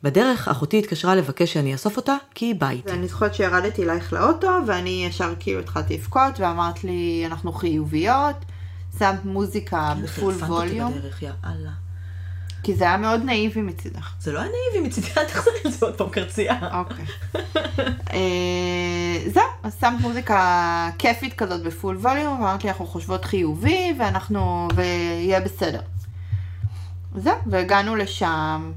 בדרך, 0.03 0.47
אחותי 0.47 0.79
התקשרה 0.79 1.15
לבקש 1.15 1.53
שאני 1.53 1.73
אאסוף 1.73 1.97
אותה, 1.97 2.15
כי 2.35 2.45
היא 2.45 2.55
באה 2.55 2.71
איתי. 2.71 2.89
ואני 2.91 3.07
זוכרת 3.07 3.35
שירדתי 3.35 3.83
אלייך 3.83 4.13
לאוטו, 4.13 4.51
ואני 4.67 5.05
ישר 5.09 5.33
כאילו 5.39 5.59
התחלתי 5.59 5.93
לבכות, 5.93 6.39
ואמרת 6.39 6.83
לי, 6.83 7.23
אנחנו 7.25 7.51
חיוביות. 7.51 8.35
שמת 8.99 9.25
מוזיקה 9.25 9.93
בפול 10.03 10.33
ווליום. 10.33 10.93
כי 12.63 12.75
זה 12.75 12.83
היה 12.83 12.97
מאוד 12.97 13.23
נאיבי 13.23 13.61
מצידך. 13.61 14.13
זה 14.19 14.31
לא 14.31 14.39
היה 14.39 14.49
נאיבי 14.49 14.87
מצידי, 14.87 15.07
אל 15.17 15.25
תחזרי 15.25 15.53
על 15.65 15.71
זה 15.71 15.85
עוד 15.85 15.95
פעם 15.95 16.09
קרצייה. 16.09 16.59
אוקיי. 16.79 17.05
אה, 18.13 19.29
זהו, 19.33 19.43
אז 19.63 19.77
שמת 19.81 19.99
מוזיקה 20.01 20.89
כיפית 20.97 21.33
כזאת 21.33 21.63
בפול 21.63 21.97
ווליום, 21.97 22.33
ואמרת 22.33 22.63
לי, 22.63 22.69
אנחנו 22.69 22.87
חושבות 22.87 23.25
חיובי, 23.25 23.93
ואנחנו, 23.99 24.67
ויהיה 24.75 25.39
בסדר. 25.39 25.81
זהו, 27.15 27.35
והגענו 27.45 27.95
לשם. 27.95 28.71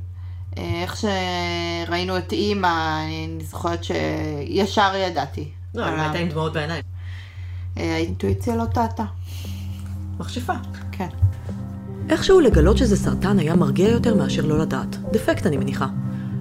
אה, 0.59 0.83
איך 0.83 0.97
שראינו 1.87 2.19
את 2.19 2.33
אימא, 2.33 3.05
אני 3.05 3.45
זוכרת 3.45 3.85
שישר 3.85 4.93
ידעתי. 4.97 5.51
לא, 5.75 5.85
היא 5.85 5.95
הייתה 5.95 6.19
עם 6.19 6.29
דמעות 6.29 6.53
בעיניים. 6.53 6.83
אה, 7.79 7.95
האינטואיציה 7.95 8.57
לא 8.57 8.65
טעתה. 8.65 9.05
מכשפה. 10.19 10.53
כן. 10.93 11.09
איכשהו 12.11 12.40
לגלות 12.40 12.79
שזה 12.79 12.97
סרטן 12.97 13.38
היה 13.38 13.57
מרגיע 13.57 13.88
יותר 13.88 14.14
מאשר 14.14 14.47
לא 14.47 14.59
לדעת. 14.59 14.97
דפקט 15.12 15.47
אני 15.47 15.57
מניחה. 15.57 15.87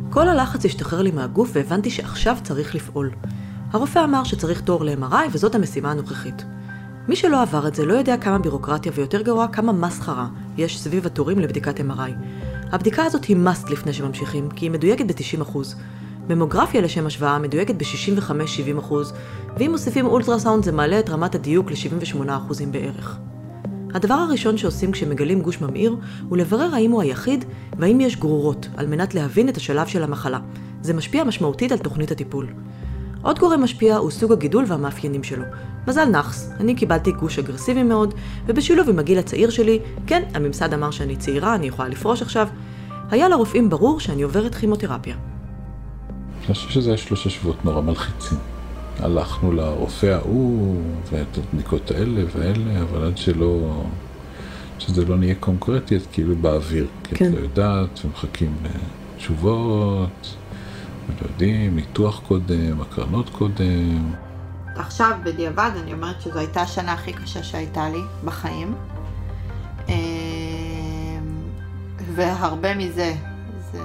כל 0.09 0.27
הלחץ 0.27 0.65
השתחרר 0.65 1.01
לי 1.01 1.11
מהגוף 1.11 1.51
והבנתי 1.53 1.89
שעכשיו 1.89 2.37
צריך 2.43 2.75
לפעול. 2.75 3.11
הרופא 3.71 4.03
אמר 4.03 4.23
שצריך 4.23 4.61
תור 4.61 4.85
ל-MRI 4.85 5.27
וזאת 5.31 5.55
המשימה 5.55 5.91
הנוכחית. 5.91 6.45
מי 7.07 7.15
שלא 7.15 7.41
עבר 7.41 7.67
את 7.67 7.75
זה 7.75 7.85
לא 7.85 7.93
יודע 7.93 8.17
כמה 8.17 8.39
בירוקרטיה 8.39 8.91
ויותר 8.95 9.21
גרוע 9.21 9.47
כמה 9.47 9.71
מסחרה 9.71 10.27
יש 10.57 10.81
סביב 10.81 11.05
התורים 11.05 11.39
לבדיקת 11.39 11.79
MRI. 11.79 12.11
הבדיקה 12.71 13.03
הזאת 13.03 13.25
היא 13.25 13.37
must 13.37 13.71
לפני 13.71 13.93
שממשיכים, 13.93 14.49
כי 14.49 14.65
היא 14.65 14.71
מדויקת 14.71 15.05
ב-90%. 15.05 15.57
ממוגרפיה 16.29 16.81
לשם 16.81 17.05
השוואה 17.05 17.39
מדויקת 17.39 17.75
ב-65-70%, 17.75 18.93
ואם 19.57 19.71
מוסיפים 19.71 20.05
אולטרסאונד 20.05 20.63
זה 20.63 20.71
מעלה 20.71 20.99
את 20.99 21.09
רמת 21.09 21.35
הדיוק 21.35 21.71
ל-78% 21.71 22.65
בערך. 22.71 23.19
הדבר 23.93 24.13
הראשון 24.13 24.57
שעושים 24.57 24.91
כשמגלים 24.91 25.41
גוש 25.41 25.61
ממאיר, 25.61 25.95
הוא 26.29 26.37
לברר 26.37 26.75
האם 26.75 26.91
הוא 26.91 27.01
היחיד 27.01 27.45
והאם 27.77 28.01
יש 28.01 28.15
גרורות, 28.15 28.67
על 28.77 28.87
מנת 28.87 29.15
להבין 29.15 29.49
את 29.49 29.57
השלב 29.57 29.87
של 29.87 30.03
המחלה. 30.03 30.39
זה 30.81 30.93
משפיע 30.93 31.23
משמעותית 31.23 31.71
על 31.71 31.77
תוכנית 31.77 32.11
הטיפול. 32.11 32.47
עוד 33.21 33.39
גורם 33.39 33.63
משפיע 33.63 33.97
הוא 33.97 34.11
סוג 34.11 34.31
הגידול 34.31 34.65
והמאפיינים 34.67 35.23
שלו. 35.23 35.43
מזל 35.87 36.05
נאחס, 36.05 36.51
אני 36.59 36.75
קיבלתי 36.75 37.11
גוש 37.11 37.39
אגרסיבי 37.39 37.83
מאוד, 37.83 38.13
ובשילוב 38.45 38.89
עם 38.89 38.99
הגיל 38.99 39.19
הצעיר 39.19 39.49
שלי, 39.49 39.79
כן, 40.07 40.23
הממסד 40.33 40.73
אמר 40.73 40.91
שאני 40.91 41.15
צעירה, 41.15 41.55
אני 41.55 41.67
יכולה 41.67 41.89
לפרוש 41.89 42.21
עכשיו, 42.21 42.47
היה 43.11 43.29
לרופאים 43.29 43.69
ברור 43.69 43.99
שאני 43.99 44.21
עוברת 44.21 44.55
כימותרפיה. 44.55 45.15
אני 46.47 46.55
חושב 46.55 46.69
שזה 46.69 46.89
היה 46.89 46.97
שלושה 46.97 47.29
שבועות 47.29 47.65
נורא 47.65 47.81
מלחיצים. 47.81 48.58
הלכנו 48.99 49.51
לרופא 49.51 50.05
ההוא, 50.05 50.81
ואת 51.11 51.37
הבדיקות 51.37 51.91
האלה 51.91 52.21
והאלה, 52.35 52.81
אבל 52.81 53.05
עד 53.05 53.17
שלא... 53.17 53.83
שזה 54.79 55.05
לא 55.05 55.17
נהיה 55.17 55.35
קונקרטי, 55.35 55.95
אז 55.95 56.07
כאילו 56.11 56.35
באוויר. 56.35 56.87
כי 57.03 57.15
כן. 57.15 57.25
את 57.25 57.33
לא 57.33 57.39
יודעת, 57.39 58.05
ומחכים 58.05 58.55
לתשובות, 59.15 60.35
ולא 61.07 61.27
יודעים, 61.31 61.75
ניתוח 61.75 62.21
קודם, 62.27 62.81
הקרנות 62.81 63.29
קודם. 63.29 64.11
עכשיו, 64.75 65.11
בדיעבד, 65.23 65.71
אני 65.83 65.93
אומרת 65.93 66.21
שזו 66.21 66.39
הייתה 66.39 66.61
השנה 66.61 66.93
הכי 66.93 67.13
קשה 67.13 67.43
שהייתה 67.43 67.89
לי 67.89 68.01
בחיים. 68.25 68.75
אמ, 69.89 69.95
והרבה 72.15 72.75
מזה 72.75 73.15
זה 73.71 73.79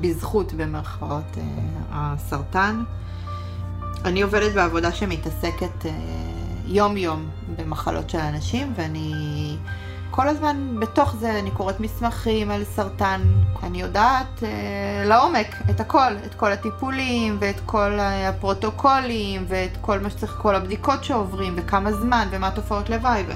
בזכות 0.00 0.52
במרכאות 0.52 1.38
אה, 1.38 1.42
הסרטן. 1.90 2.82
אני 4.06 4.22
עובדת 4.22 4.52
בעבודה 4.52 4.92
שמתעסקת 4.92 5.86
אה, 5.86 5.90
יום-יום 6.66 7.28
במחלות 7.56 8.10
של 8.10 8.18
אנשים, 8.18 8.72
ואני 8.76 9.12
כל 10.10 10.28
הזמן 10.28 10.76
בתוך 10.80 11.16
זה, 11.16 11.38
אני 11.38 11.50
קוראת 11.50 11.80
מסמכים 11.80 12.50
על 12.50 12.64
סרטן, 12.64 13.20
אני 13.62 13.80
יודעת 13.80 14.42
אה, 14.42 15.04
לעומק 15.04 15.46
את 15.70 15.80
הכל, 15.80 16.12
את 16.26 16.34
כל 16.34 16.52
הטיפולים 16.52 17.36
ואת 17.40 17.60
כל 17.66 17.98
הפרוטוקולים 18.00 19.44
ואת 19.48 19.76
כל 19.80 20.00
מה 20.00 20.10
שצריך, 20.10 20.38
כל 20.42 20.54
הבדיקות 20.54 21.04
שעוברים 21.04 21.54
וכמה 21.56 21.92
זמן 21.92 22.28
ומה 22.30 22.50
תופעות 22.50 22.90
לוואי. 22.90 23.24
ו... 23.28 23.32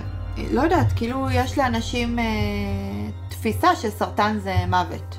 לא 0.52 0.60
יודעת, 0.60 0.92
כאילו 0.96 1.30
יש 1.30 1.58
לאנשים 1.58 2.18
אה, 2.18 2.24
תפיסה 3.28 3.76
שסרטן 3.76 4.38
זה 4.42 4.54
מוות. 4.68 5.18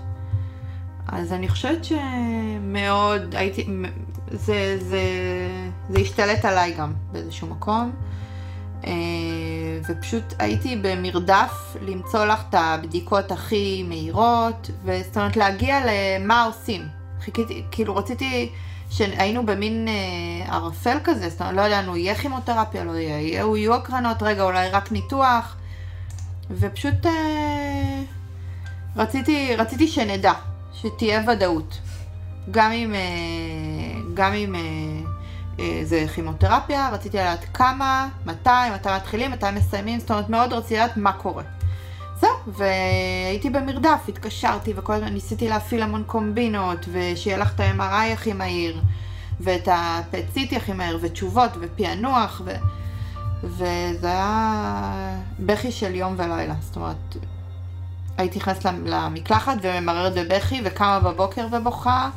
אז 1.08 1.34
אני 1.34 1.50
חושבת 1.50 1.86
שמאוד 1.86 3.36
הייתי, 3.36 3.68
זה, 4.34 4.78
זה, 4.82 5.02
זה 5.90 6.00
השתלט 6.00 6.46
עליי 6.46 6.74
גם 6.74 6.94
באיזשהו 7.12 7.48
מקום. 7.48 7.92
אה, 8.88 8.92
ופשוט 9.88 10.34
הייתי 10.40 10.76
במרדף 10.82 11.76
למצוא 11.82 12.26
לך 12.26 12.40
את 12.50 12.56
הבדיקות 12.58 13.32
הכי 13.32 13.84
מהירות, 13.88 14.70
וזאת 14.84 15.18
אומרת 15.18 15.38
להגיע 15.38 15.80
למה 15.86 16.44
עושים. 16.44 16.88
חיכיתי, 17.22 17.64
כאילו 17.72 17.96
רציתי, 17.96 18.52
שהיינו 18.90 19.46
במין 19.46 19.88
אה, 19.88 20.56
ערפל 20.56 20.98
כזה, 21.04 21.30
זאת 21.30 21.42
אומרת 21.42 21.56
לא 21.56 21.62
ידענו, 21.62 21.98
יהיה 21.98 22.16
כימותרפיה, 22.16 22.84
לא 22.84 22.92
יהיה, 22.92 23.42
יהיו, 23.42 23.76
הקרנות, 23.76 24.24
רגע, 24.24 24.44
אולי 24.44 24.70
רק 24.70 24.92
ניתוח, 24.92 25.56
ופשוט 26.52 27.06
אה, 27.06 28.02
רציתי, 28.96 29.56
רציתי 29.56 29.88
שנדע, 29.88 30.34
שתהיה 30.74 31.24
ודאות. 31.28 31.80
גם 32.52 32.72
אם, 32.72 32.94
אה, 32.94 33.00
גם 34.14 34.34
אם 34.34 34.56
אה, 34.56 34.62
אה, 35.60 35.82
זה 35.84 36.06
כימותרפיה, 36.16 36.90
רציתי 36.90 37.18
לדעת 37.18 37.46
כמה, 37.54 38.08
מתי, 38.26 38.50
מתי 38.76 38.90
מתחילים, 38.96 39.32
מתי 39.32 39.46
מסיימים, 39.54 40.00
זאת 40.00 40.12
אומרת 40.12 40.30
מאוד 40.30 40.54
רציתי 40.54 40.74
לדעת 40.74 40.98
מה 40.98 41.14
קורה. 41.14 41.44
זהו, 42.20 42.30
והייתי 42.48 43.50
במרדף, 43.50 44.00
התקשרתי 44.08 44.74
וכל 44.76 44.94
הזמן 44.94 45.14
ניסיתי 45.14 45.50
להפעיל 45.50 45.82
המון 45.84 46.04
קומבינות, 46.08 46.86
ושיהיה 46.92 47.38
לך 47.38 47.56
את 47.56 47.60
ה-MRI 47.60 48.14
הכי 48.14 48.34
מהיר, 48.34 48.82
ואת 49.40 49.68
ה-PET-CT 49.68 50.56
הכי 50.56 50.74
מהיר, 50.74 51.00
ותשובות, 51.02 51.52
ופענוח, 51.60 52.42
ו... 52.46 52.52
וזה 53.44 54.08
היה 54.08 55.16
בכי 55.40 55.72
של 55.72 55.96
יום 55.96 56.16
ולילה, 56.18 56.54
זאת 56.60 56.76
אומרת, 56.76 57.16
הייתי 58.18 58.40
נכנסת 58.40 58.66
למקלחת 58.66 59.54
וממררת 59.62 60.14
בבכי, 60.14 60.62
וקמה 60.64 61.00
בבוקר 61.00 61.48
ובוכה, 61.52 62.10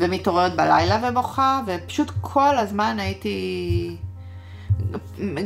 ומתעוררת 0.00 0.56
בלילה 0.56 1.08
ובוכה, 1.08 1.60
ופשוט 1.66 2.10
כל 2.20 2.58
הזמן 2.58 2.96
הייתי... 3.00 3.96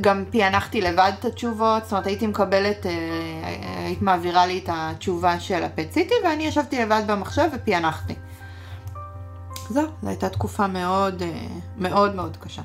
גם 0.00 0.25
פענחתי 0.30 0.80
לבד 0.80 1.12
את 1.20 1.25
התשובות, 1.25 1.82
זאת 1.82 1.92
אומרת 1.92 2.06
הייתי 2.06 2.26
מקבלת, 2.26 2.87
אה, 2.87 2.92
היית 3.87 4.02
מעבירה 4.02 4.46
לי 4.46 4.58
את 4.58 4.68
התשובה 4.73 5.40
של 5.40 5.62
הפציטי 5.62 6.14
ואני 6.25 6.46
ישבתי 6.46 6.82
לבד 6.82 7.02
במחשב 7.06 7.49
ופענחתי. 7.54 8.14
זהו, 9.70 9.87
זו 10.02 10.08
הייתה 10.08 10.28
תקופה 10.28 10.66
מאוד 10.66 11.23
אה, 11.23 11.46
מאוד 11.78 12.14
מאוד 12.14 12.37
קשה. 12.37 12.62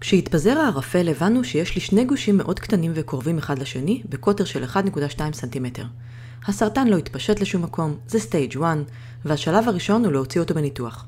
כשהתפזר 0.00 0.58
הערפל 0.58 1.08
הבנו 1.08 1.44
שיש 1.44 1.74
לי 1.74 1.80
שני 1.80 2.04
גושים 2.04 2.36
מאוד 2.36 2.60
קטנים 2.60 2.92
וקרובים 2.94 3.38
אחד 3.38 3.58
לשני, 3.58 4.02
בקוטר 4.08 4.44
של 4.44 4.64
1.2 4.64 5.32
סנטימטר. 5.32 5.84
הסרטן 6.46 6.88
לא 6.88 6.96
התפשט 6.96 7.40
לשום 7.40 7.62
מקום, 7.62 7.96
זה 8.06 8.18
stage 8.18 8.58
1, 8.58 8.76
והשלב 9.24 9.68
הראשון 9.68 10.04
הוא 10.04 10.12
להוציא 10.12 10.40
אותו 10.40 10.54
בניתוח. 10.54 11.06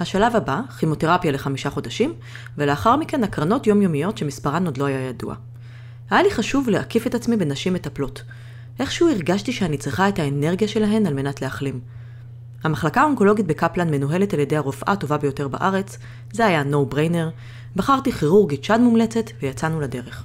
השלב 0.00 0.36
הבא, 0.36 0.60
כימותרפיה 0.78 1.32
לחמישה 1.32 1.70
חודשים, 1.70 2.14
ולאחר 2.58 2.96
מכן 2.96 3.24
הקרנות 3.24 3.66
יומיומיות 3.66 4.18
שמספרן 4.18 4.66
עוד 4.66 4.76
לא 4.76 4.84
היה 4.84 5.08
ידוע. 5.08 5.34
היה 6.10 6.22
לי 6.22 6.30
חשוב 6.30 6.68
להקיף 6.68 7.06
את 7.06 7.14
עצמי 7.14 7.36
בנשים 7.36 7.74
מטפלות. 7.74 8.22
איכשהו 8.78 9.08
הרגשתי 9.08 9.52
שאני 9.52 9.78
צריכה 9.78 10.08
את 10.08 10.18
האנרגיה 10.18 10.68
שלהן 10.68 11.06
על 11.06 11.14
מנת 11.14 11.42
להחלים. 11.42 11.80
המחלקה 12.64 13.00
האונקולוגית 13.00 13.46
בקפלן 13.46 13.90
מנוהלת 13.90 14.34
על 14.34 14.40
ידי 14.40 14.56
הרופאה 14.56 14.92
הטובה 14.92 15.18
ביותר 15.18 15.48
בארץ, 15.48 15.98
זה 16.32 16.46
היה 16.46 16.62
no 16.62 16.94
brainer, 16.94 17.30
בחרתי 17.76 18.12
כירורגית 18.12 18.64
שד 18.64 18.78
מומלצת 18.80 19.24
ויצאנו 19.40 19.80
לדרך. 19.80 20.24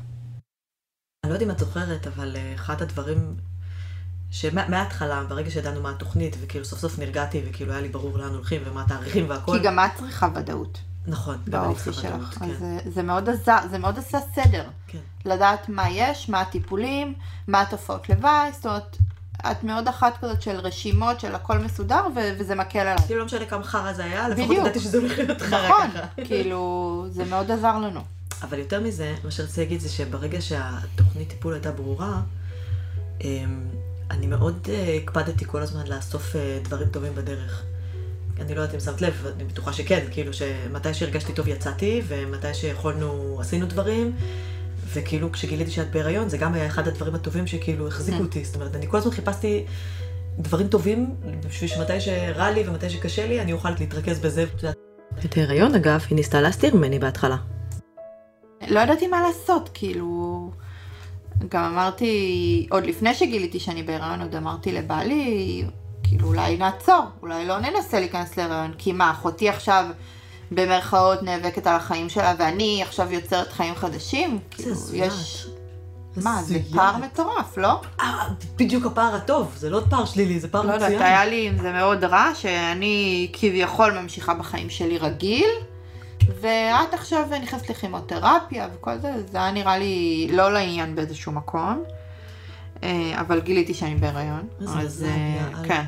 אני 1.24 1.29
לא 1.32 1.36
יודעת 1.36 1.48
אם 1.48 1.51
את 1.51 1.60
זוכרת, 1.60 2.08
אבל 2.08 2.36
אה, 2.36 2.53
אחד 2.55 2.82
הדברים 2.82 3.36
שמההתחלה, 4.36 5.24
ברגע 5.24 5.51
שידענו 5.51 5.82
מה 5.82 5.89
התוכנית, 5.89 6.36
וכאילו 6.42 6.65
סוף 6.65 6.80
סוף 6.80 7.00
נרגעתי, 7.00 7.42
וכאילו 7.50 7.72
היה 7.72 7.82
לי 7.82 7.89
ברור 7.89 8.18
לאן 8.18 8.34
הולכים 8.34 8.62
ומה 8.65 8.82
התאריכים 8.82 9.30
והכל. 9.30 9.58
כי 9.58 9.63
גם 9.63 9.80
את 9.80 9.92
צריכה 9.98 10.27
ודאות. 10.36 10.80
נכון, 11.08 11.38
גם 11.50 11.63
אני 11.63 11.75
צריכה 11.75 12.08
ודאות. 12.08 12.34
כן. 12.34 12.46
אז 12.50 12.60
זה, 12.60 12.77
זה 12.94 13.04
מאוד 13.04 13.30
עזר, 13.30 13.58
זה 13.72 13.77
מאוד 13.77 14.00
עשה 14.00 14.18
סדר. 14.36 14.63
כן. 14.88 14.98
לדעת 15.25 15.70
מה 15.70 15.89
יש, 15.89 16.30
מה 16.30 16.42
הטיפולים, 16.42 17.13
מה 17.48 17.62
התופעות 17.62 18.10
לוואי, 18.10 18.51
זאת 18.54 18.65
אומרת, 18.65 18.98
את 19.51 19.63
מאוד 19.63 19.88
אחת 19.88 20.18
כזאת 20.22 20.42
של 20.42 20.56
רשימות, 20.56 21.20
של 21.20 21.36
הכל 21.36 21.58
מסודר, 21.58 22.01
ו- 22.15 22.36
וזה 22.39 22.56
מקל 22.56 22.80
עליי. 22.80 22.98
כאילו 23.06 23.20
לא 23.20 23.25
משנה 23.25 23.46
כמה 23.46 23.63
חרא 23.63 23.94
זה 23.94 24.04
היה, 24.06 24.30
לפחות. 24.30 24.58
ידעתי 24.58 24.80
שזה 24.80 24.98
הולך 24.98 25.18
להיות 25.18 25.42
חרא 25.42 25.70
נכון, 25.70 25.92
ככה. 25.92 26.25
כאילו, 26.25 27.06
זה 27.10 27.25
מאוד 27.25 27.51
עזר 27.51 27.77
לנו. 27.77 28.01
אבל 28.44 28.60
יותר 28.60 28.80
מזה, 28.82 29.15
מה 29.24 29.32
שרציתי 29.32 29.62
להגיד 29.62 29.80
זה 29.80 29.89
שברגע 29.89 30.42
שהתוכנית 30.42 31.30
טיפול 31.30 31.54
הייתה 31.54 31.72
ברורה, 31.72 32.22
אמ, 33.22 33.62
אני 34.12 34.28
מאוד 34.28 34.68
אה, 34.70 35.00
הקפדתי 35.04 35.46
כל 35.46 35.62
הזמן 35.62 35.88
לאסוף 35.88 36.36
אה, 36.36 36.60
דברים 36.64 36.88
טובים 36.88 37.16
בדרך. 37.16 37.64
אני 38.40 38.56
לא 38.56 38.62
יודעת 38.62 38.76
אם 38.76 38.80
שמת 38.80 39.02
לב, 39.02 39.26
אני 39.36 39.44
בטוחה 39.44 39.74
שכן, 39.74 40.06
כאילו 40.12 40.34
שמתי 40.34 40.94
שהרגשתי 40.94 41.34
טוב 41.34 41.48
יצאתי, 41.48 42.02
ומתי 42.08 42.54
שיכולנו 42.54 43.38
עשינו 43.42 43.66
דברים, 43.66 44.16
וכאילו 44.94 45.32
כשגיליתי 45.32 45.72
שאת 45.72 45.92
בהיריון, 45.92 46.30
זה 46.30 46.38
גם 46.38 46.54
היה 46.54 46.68
אחד 46.68 46.88
הדברים 46.88 47.16
הטובים 47.16 47.48
שכאילו 47.48 47.88
החזיקו 47.88 48.24
אותי. 48.24 48.46
זאת 48.46 48.56
אומרת, 48.56 48.76
אני 48.76 48.88
כל 48.88 48.98
הזמן 48.98 49.12
חיפשתי 49.12 49.66
דברים 50.40 50.68
טובים, 50.68 51.16
בשביל 51.48 51.70
שמתי 51.70 52.02
שרע 52.02 52.52
לי 52.52 52.68
ומתי 52.68 52.90
שקשה 52.90 53.28
לי, 53.28 53.42
אני 53.42 53.54
אוכל 53.54 53.70
להתרכז 53.80 54.20
בזה. 54.20 54.46
את 55.26 55.38
ההיריון, 55.38 55.76
אגב, 55.76 56.06
היא 56.10 56.16
ניסתה 56.16 56.42
להסתיר 56.42 56.76
ממני 56.76 57.00
בהתחלה. 57.00 57.38
לא 58.68 58.80
ידעתי 58.80 59.08
מה 59.08 59.22
לעשות, 59.22 59.70
כאילו... 59.74 60.52
גם 61.50 61.63
אמרתי, 61.63 62.68
עוד 62.72 62.86
לפני 62.86 63.13
שגיליתי 63.13 63.60
שאני 63.60 63.84
בהיריון, 63.84 64.22
עוד 64.22 64.36
אמרתי 64.36 64.72
לבעלי, 64.72 65.63
כאילו 66.04 66.27
אולי 66.27 66.58
נעצור, 66.58 67.04
אולי 67.22 67.46
לא 67.46 67.60
ננסה 67.60 68.00
להיכנס 68.00 68.38
להיריון, 68.38 68.72
כי 68.77 68.92
מה, 68.92 69.12
אחותי 69.12 69.50
עכשיו 69.50 69.86
במרכאות 70.51 71.24
נאבקת 71.24 71.68
על 71.68 71.75
החיים 71.75 72.10
שלה, 72.10 72.34
ואני 72.38 72.84
עכשיו 72.84 73.13
יוצרת 73.13 73.54
חיים 73.54 73.75
חדשים? 73.75 74.39
כאילו. 74.51 74.75
יש... 74.94 75.48
מה, 76.24 76.44
זה. 76.44 76.60
פער 76.74 76.98
מטורף, 76.98 77.58
לא? 77.58 77.82
אה, 78.00 78.27
בדיוק 78.56 78.86
הפער 78.86 79.15
הטוב, 79.15 79.54
זה 79.56 79.70
לא 79.70 79.82
פער 79.89 80.06
שלילי, 80.06 80.39
זה 80.39 80.48
פער 80.48 80.62
לא 80.62 80.75
מצוין. 80.75 80.92
יודעת, 80.92 81.08
היה 81.08 81.25
לי 81.25 81.48
עם 81.48 81.58
זה 81.58 81.72
מאוד 81.72 82.04
רע, 82.04 82.32
שאני 82.36 83.30
כביכול 83.34 84.00
ממשיכה 84.00 84.34
בחיים 84.34 84.70
שלי 84.70 84.98
רגיל, 84.98 85.50
ואת 86.41 86.94
עכשיו 86.94 87.27
נכנסת 87.41 87.70
לכימותרפיה 87.70 88.67
וכל 88.74 88.98
זה, 88.98 89.13
זה 89.32 89.38
היה 89.38 89.51
נראה 89.51 89.77
לי 89.77 90.27
לא 90.32 90.53
לעניין 90.53 90.96
באיזשהו 90.96 91.32
מקום. 91.32 91.84
אה, 92.84 93.22
אבל 93.22 93.41
גיליתי 93.41 93.74
שאני 93.74 93.96
בהיריון. 93.96 94.48
איזה 94.62 94.79
אז 94.79 95.05
אה. 95.08 95.63
כן. 95.63 95.84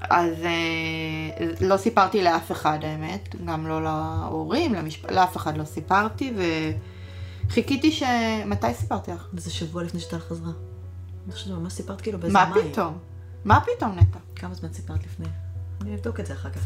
אז 0.00 0.32
אה, 0.44 1.46
לא 1.60 1.76
סיפרתי 1.76 2.22
לאף 2.22 2.52
אחד 2.52 2.78
האמת, 2.82 3.34
גם 3.44 3.66
לא 3.66 3.82
להורים, 3.82 4.74
למשפ... 4.74 5.10
לאף 5.10 5.36
אחד 5.36 5.56
לא 5.56 5.64
סיפרתי, 5.64 6.32
וחיכיתי 7.46 7.92
ש... 7.92 8.02
מתי 8.46 8.74
סיפרתי 8.74 9.10
לך? 9.10 9.28
וזה 9.34 9.50
שבוע 9.50 9.82
לפני 9.82 10.00
שטל 10.00 10.18
חזרה. 10.18 10.52
אני 11.24 11.32
חושבת 11.32 11.48
שממש 11.48 11.72
סיפרת 11.72 12.00
כאילו 12.00 12.18
באיזה 12.18 12.34
מה 12.34 12.50
מאי. 12.54 12.72
פתאום? 12.72 12.98
מה 13.44 13.60
פתאום 13.60 13.98
נטע? 13.98 14.18
כמה 14.36 14.54
זמן 14.54 14.72
סיפרת 14.72 15.04
לפני? 15.04 15.26
אני 15.80 15.94
אבדוק 15.94 16.20
את 16.20 16.26
זה 16.26 16.32
אחר 16.32 16.50
כך. 16.50 16.60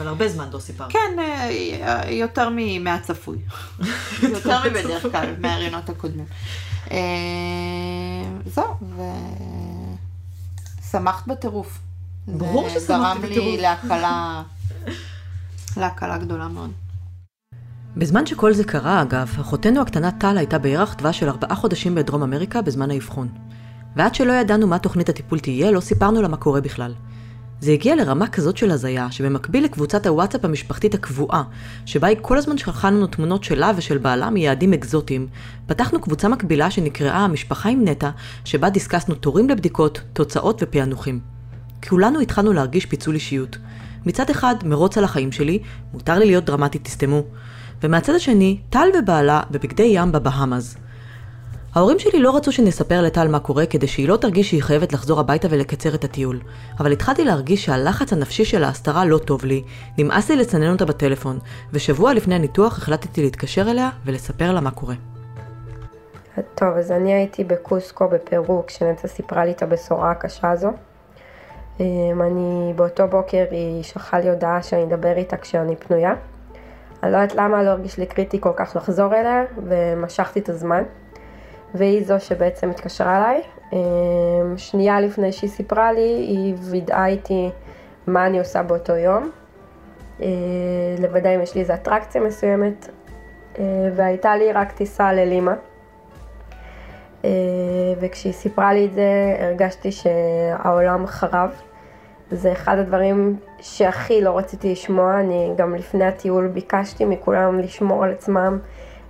אבל 0.00 0.08
הרבה 0.08 0.28
זמן 0.28 0.48
לא 0.52 0.58
סיפרת. 0.58 0.92
כן, 0.92 1.16
אה, 1.18 2.10
יותר 2.10 2.48
מ- 2.56 2.84
מהצפוי. 2.84 3.38
יותר 4.34 4.58
מבדרך 4.70 5.02
כלל, 5.02 5.34
מההריונות 5.38 5.88
הקודמים. 5.88 6.24
אה, 6.90 6.96
זהו, 8.46 8.74
ושמחת 10.88 11.26
בטירוף. 11.26 11.78
ברור 12.28 12.68
זה 12.68 12.80
ששמחתי 12.80 12.88
גרם 13.02 13.22
בטירוף. 13.22 13.48
לי 13.48 13.60
להקלה, 13.60 14.42
להקלה 15.76 16.18
גדולה 16.18 16.48
מאוד. 16.48 16.70
בזמן 17.96 18.26
שכל 18.26 18.52
זה 18.52 18.64
קרה, 18.64 19.02
אגב, 19.02 19.36
אחותנו 19.40 19.80
הקטנה 19.80 20.10
טל 20.10 20.38
הייתה 20.38 20.58
בירח 20.58 20.94
דבש 20.94 21.18
של 21.18 21.28
ארבעה 21.28 21.56
חודשים 21.56 21.94
בדרום 21.94 22.22
אמריקה 22.22 22.62
בזמן 22.62 22.90
האבחון. 22.90 23.28
ועד 23.96 24.14
שלא 24.14 24.32
ידענו 24.32 24.66
מה 24.66 24.78
תוכנית 24.78 25.08
הטיפול 25.08 25.38
תהיה, 25.38 25.70
לא 25.70 25.80
סיפרנו 25.80 26.22
לה 26.22 26.28
מה 26.28 26.36
קורה 26.36 26.60
בכלל. 26.60 26.94
זה 27.60 27.72
הגיע 27.72 27.96
לרמה 27.96 28.26
כזאת 28.26 28.56
של 28.56 28.70
הזיה, 28.70 29.10
שבמקביל 29.10 29.64
לקבוצת 29.64 30.06
הוואטסאפ 30.06 30.44
המשפחתית 30.44 30.94
הקבועה, 30.94 31.42
שבה 31.86 32.08
היא 32.08 32.16
כל 32.22 32.38
הזמן 32.38 32.58
שלחה 32.58 32.90
לנו 32.90 33.06
תמונות 33.06 33.44
שלה 33.44 33.72
ושל 33.76 33.98
בעלה 33.98 34.30
מיעדים 34.30 34.72
אקזוטיים, 34.72 35.26
פתחנו 35.66 36.00
קבוצה 36.00 36.28
מקבילה 36.28 36.70
שנקראה 36.70 37.18
המשפחה 37.18 37.68
עם 37.68 37.88
נטע, 37.88 38.10
שבה 38.44 38.70
דיסקסנו 38.70 39.14
תורים 39.14 39.48
לבדיקות, 39.48 40.00
תוצאות 40.12 40.62
ופענוחים. 40.62 41.20
כולנו 41.88 42.20
התחלנו 42.20 42.52
להרגיש 42.52 42.86
פיצול 42.86 43.14
אישיות. 43.14 43.56
מצד 44.06 44.30
אחד, 44.30 44.54
מרוץ 44.64 44.98
על 44.98 45.04
החיים 45.04 45.32
שלי, 45.32 45.58
מותר 45.92 46.18
לי 46.18 46.26
להיות 46.26 46.44
דרמטית, 46.44 46.84
תסתמו. 46.84 47.22
ומהצד 47.82 48.14
השני, 48.14 48.58
טל 48.70 48.88
ובעלה 48.98 49.42
בבגדי 49.50 49.90
ים 49.94 50.12
בבהאמאז. 50.12 50.76
ההורים 51.74 51.98
שלי 51.98 52.20
לא 52.20 52.36
רצו 52.36 52.52
שנספר 52.52 53.02
לטל 53.02 53.28
מה 53.28 53.38
קורה 53.38 53.66
כדי 53.66 53.86
שהיא 53.86 54.08
לא 54.08 54.16
תרגיש 54.16 54.50
שהיא 54.50 54.62
חייבת 54.62 54.92
לחזור 54.92 55.20
הביתה 55.20 55.48
ולקצר 55.50 55.94
את 55.94 56.04
הטיול. 56.04 56.40
אבל 56.80 56.92
התחלתי 56.92 57.24
להרגיש 57.24 57.64
שהלחץ 57.64 58.12
הנפשי 58.12 58.44
של 58.44 58.64
ההסתרה 58.64 59.04
לא 59.04 59.18
טוב 59.18 59.44
לי, 59.44 59.62
נמאס 59.98 60.30
לי 60.30 60.36
לצנן 60.36 60.72
אותה 60.72 60.84
בטלפון, 60.84 61.38
ושבוע 61.72 62.14
לפני 62.14 62.34
הניתוח 62.34 62.78
החלטתי 62.78 63.22
להתקשר 63.22 63.70
אליה 63.70 63.90
ולספר 64.04 64.52
לה 64.52 64.60
מה 64.60 64.70
קורה. 64.70 64.94
טוב, 66.54 66.76
אז 66.76 66.92
אני 66.92 67.12
הייתי 67.12 67.44
בקוסקו 67.44 68.08
בפרו 68.08 68.62
כשנטע 68.66 69.08
סיפרה 69.08 69.44
לי 69.44 69.50
את 69.50 69.62
הבשורה 69.62 70.10
הקשה 70.10 70.50
הזו. 70.50 70.70
אמ, 71.80 72.22
אני 72.22 72.72
באותו 72.76 73.08
בוקר 73.08 73.44
היא 73.50 73.82
שלחה 73.82 74.18
לי 74.18 74.30
הודעה 74.30 74.62
שאני 74.62 74.84
אדבר 74.84 75.16
איתה 75.16 75.36
כשאני 75.36 75.76
פנויה. 75.76 76.14
אני 77.02 77.12
לא 77.12 77.16
יודעת 77.16 77.34
למה 77.34 77.62
לא 77.62 77.68
הרגיש 77.68 77.98
לי 77.98 78.06
קריטי 78.06 78.40
כל 78.40 78.52
כך 78.56 78.76
לחזור 78.76 79.14
אליה, 79.14 79.42
ומשכתי 79.66 80.40
את 80.40 80.48
הזמן. 80.48 80.82
והיא 81.74 82.04
זו 82.04 82.20
שבעצם 82.20 82.70
התקשרה 82.70 83.18
אליי. 83.18 83.42
אמ, 83.72 83.78
שנייה 84.58 85.00
לפני 85.00 85.32
שהיא 85.32 85.50
סיפרה 85.50 85.92
לי, 85.92 86.10
היא 86.28 86.54
וידאה 86.60 87.06
איתי 87.06 87.50
מה 88.06 88.26
אני 88.26 88.38
עושה 88.38 88.62
באותו 88.62 88.92
יום. 88.92 89.30
אה, 90.22 90.28
לוודא 90.98 91.34
אם 91.34 91.42
יש 91.42 91.54
לי 91.54 91.60
איזו 91.60 91.74
אטרקציה 91.74 92.20
מסוימת, 92.20 92.88
אה, 93.58 93.64
והייתה 93.96 94.36
לי 94.36 94.52
רק 94.52 94.72
טיסה 94.72 95.12
ללימה. 95.12 95.54
אה, 97.24 97.30
וכשהיא 98.00 98.32
סיפרה 98.32 98.72
לי 98.72 98.86
את 98.86 98.92
זה, 98.92 99.36
הרגשתי 99.40 99.92
שהעולם 99.92 101.06
חרב. 101.06 101.50
זה 102.30 102.52
אחד 102.52 102.78
הדברים 102.78 103.36
שהכי 103.60 104.20
לא 104.20 104.38
רציתי 104.38 104.72
לשמוע, 104.72 105.20
אני 105.20 105.52
גם 105.56 105.74
לפני 105.74 106.04
הטיול 106.04 106.48
ביקשתי 106.48 107.04
מכולם 107.04 107.58
לשמור 107.58 108.04
על 108.04 108.10
עצמם 108.10 108.58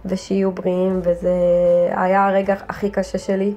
ושיהיו 0.05 0.53
בריאים, 0.53 1.01
וזה 1.03 1.31
היה 1.91 2.27
הרגע 2.27 2.55
הכי 2.69 2.91
קשה 2.91 3.19
שלי. 3.19 3.55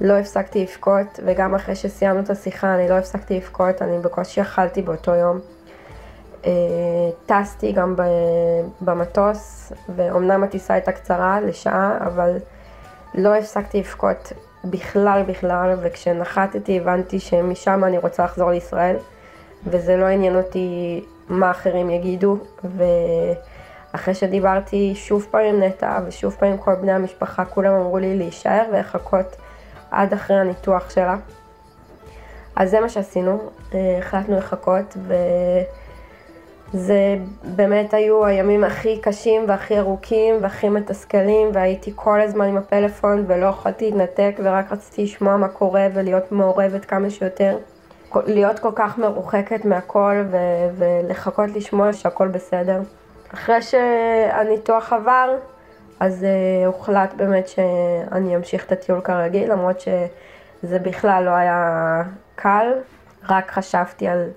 לא 0.00 0.12
הפסקתי 0.18 0.62
לבכות, 0.62 1.20
וגם 1.26 1.54
אחרי 1.54 1.76
שסיימנו 1.76 2.20
את 2.20 2.30
השיחה 2.30 2.74
אני 2.74 2.88
לא 2.88 2.94
הפסקתי 2.94 3.36
לבכות, 3.36 3.82
אני 3.82 3.98
בקושי 3.98 4.40
אכלתי 4.40 4.82
באותו 4.82 5.14
יום. 5.14 5.38
אה, 6.46 6.50
טסתי 7.26 7.72
גם 7.72 7.96
במטוס, 8.80 9.72
ואומנם 9.96 10.44
הטיסה 10.44 10.74
הייתה 10.74 10.92
קצרה, 10.92 11.40
לשעה, 11.40 11.98
אבל 12.06 12.36
לא 13.14 13.34
הפסקתי 13.34 13.78
לבכות 13.78 14.32
בכלל 14.64 15.22
בכלל, 15.26 15.76
וכשנחתתי 15.82 16.78
הבנתי 16.78 17.20
שמשם 17.20 17.84
אני 17.84 17.98
רוצה 17.98 18.24
לחזור 18.24 18.50
לישראל, 18.50 18.96
וזה 19.66 19.96
לא 19.96 20.04
עניין 20.04 20.36
אותי 20.36 21.04
מה 21.28 21.50
אחרים 21.50 21.90
יגידו, 21.90 22.38
ואחרי 23.92 24.14
שדיברתי 24.14 24.92
שוב 24.94 25.26
פעם 25.30 25.44
עם 25.44 25.62
נטע, 25.62 25.98
ושוב 26.06 26.36
פעם 26.38 26.50
עם 26.50 26.58
כל 26.58 26.74
בני 26.74 26.92
המשפחה, 26.92 27.44
כולם 27.44 27.74
אמרו 27.74 27.98
לי 27.98 28.16
להישאר 28.16 28.62
ולחכות 28.72 29.36
עד 29.90 30.12
אחרי 30.12 30.36
הניתוח 30.36 30.90
שלה. 30.90 31.16
אז 32.56 32.70
זה 32.70 32.80
מה 32.80 32.88
שעשינו, 32.88 33.38
אה, 33.74 33.98
החלטנו 33.98 34.36
לחכות, 34.36 34.96
וזה 36.74 37.16
באמת 37.56 37.94
היו 37.94 38.26
הימים 38.26 38.64
הכי 38.64 39.00
קשים 39.00 39.44
והכי 39.48 39.78
ארוכים 39.78 40.34
והכי 40.40 40.68
מתסכלים, 40.68 41.48
והייתי 41.52 41.92
כל 41.94 42.20
הזמן 42.20 42.44
עם 42.44 42.56
הפלאפון 42.56 43.24
ולא 43.26 43.46
יכולתי 43.46 43.84
להתנתק 43.90 44.34
ורק 44.42 44.72
רציתי 44.72 45.02
לשמוע 45.02 45.36
מה 45.36 45.48
קורה 45.48 45.86
ולהיות 45.94 46.32
מעורבת 46.32 46.84
כמה 46.84 47.10
שיותר. 47.10 47.56
להיות 48.26 48.58
כל 48.58 48.72
כך 48.74 48.98
מרוחקת 48.98 49.64
מהכל 49.64 50.14
ו- 50.30 50.68
ולחכות 50.78 51.50
לשמוע 51.54 51.92
שהכל 51.92 52.28
בסדר. 52.28 52.80
אחרי 53.34 53.62
שהניתוח 53.62 54.92
עבר, 54.92 55.36
אז 56.00 56.22
אה, 56.22 56.66
הוחלט 56.66 57.14
באמת 57.14 57.48
שאני 57.48 58.36
אמשיך 58.36 58.64
את 58.64 58.72
הטיול 58.72 59.00
כרגיל, 59.00 59.52
למרות 59.52 59.80
שזה 59.80 60.78
בכלל 60.78 61.24
לא 61.24 61.30
היה 61.30 62.02
קל, 62.34 62.72
רק 63.28 63.50
חשבתי 63.50 64.08
על 64.08 64.28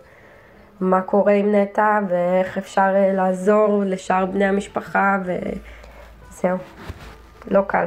מה 0.79 1.01
קורה 1.01 1.33
עם 1.33 1.55
נטע 1.55 1.99
ואיך 2.09 2.57
אפשר 2.57 2.93
אה, 2.93 3.15
לעזור 3.15 3.83
לשאר 3.85 4.25
בני 4.25 4.45
המשפחה 4.45 5.17
וזהו, 5.25 6.57
לא 7.47 7.61
קל. 7.67 7.85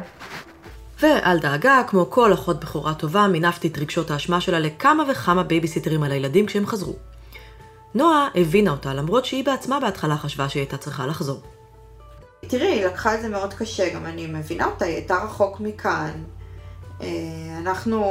ואל 1.03 1.39
דאגה, 1.39 1.83
כמו 1.87 2.11
כל 2.11 2.33
אחות 2.33 2.61
בכורה 2.61 2.95
טובה, 2.95 3.27
מינפתי 3.27 3.69
את 3.69 3.79
רגשות 3.79 4.11
האשמה 4.11 4.41
שלה 4.41 4.59
לכמה 4.59 5.05
וכמה 5.11 5.43
בייביסיטרים 5.43 6.03
על 6.03 6.13
הילדים 6.13 6.47
כשהם 6.47 6.67
חזרו. 6.67 6.95
נועה 7.95 8.29
הבינה 8.35 8.71
אותה, 8.71 8.95
למרות 8.95 9.25
שהיא 9.25 9.45
בעצמה 9.45 9.81
בהתחלה 9.81 10.17
חשבה 10.17 10.49
שהיא 10.49 10.61
הייתה 10.61 10.77
צריכה 10.77 11.07
לחזור. 11.07 11.41
תראי, 12.49 12.67
היא 12.67 12.87
לקחה 12.87 13.15
את 13.15 13.21
זה 13.23 13.29
מאוד 13.29 13.55
קשה, 13.55 13.95
גם 13.95 14.07
אני 14.07 14.27
מבינה 14.27 14.67
אותה, 14.67 14.85
היא 14.85 14.95
הייתה 14.95 15.17
רחוק 15.25 15.61
מכאן. 15.61 16.25
אה, 17.01 17.09
אנחנו 17.59 18.05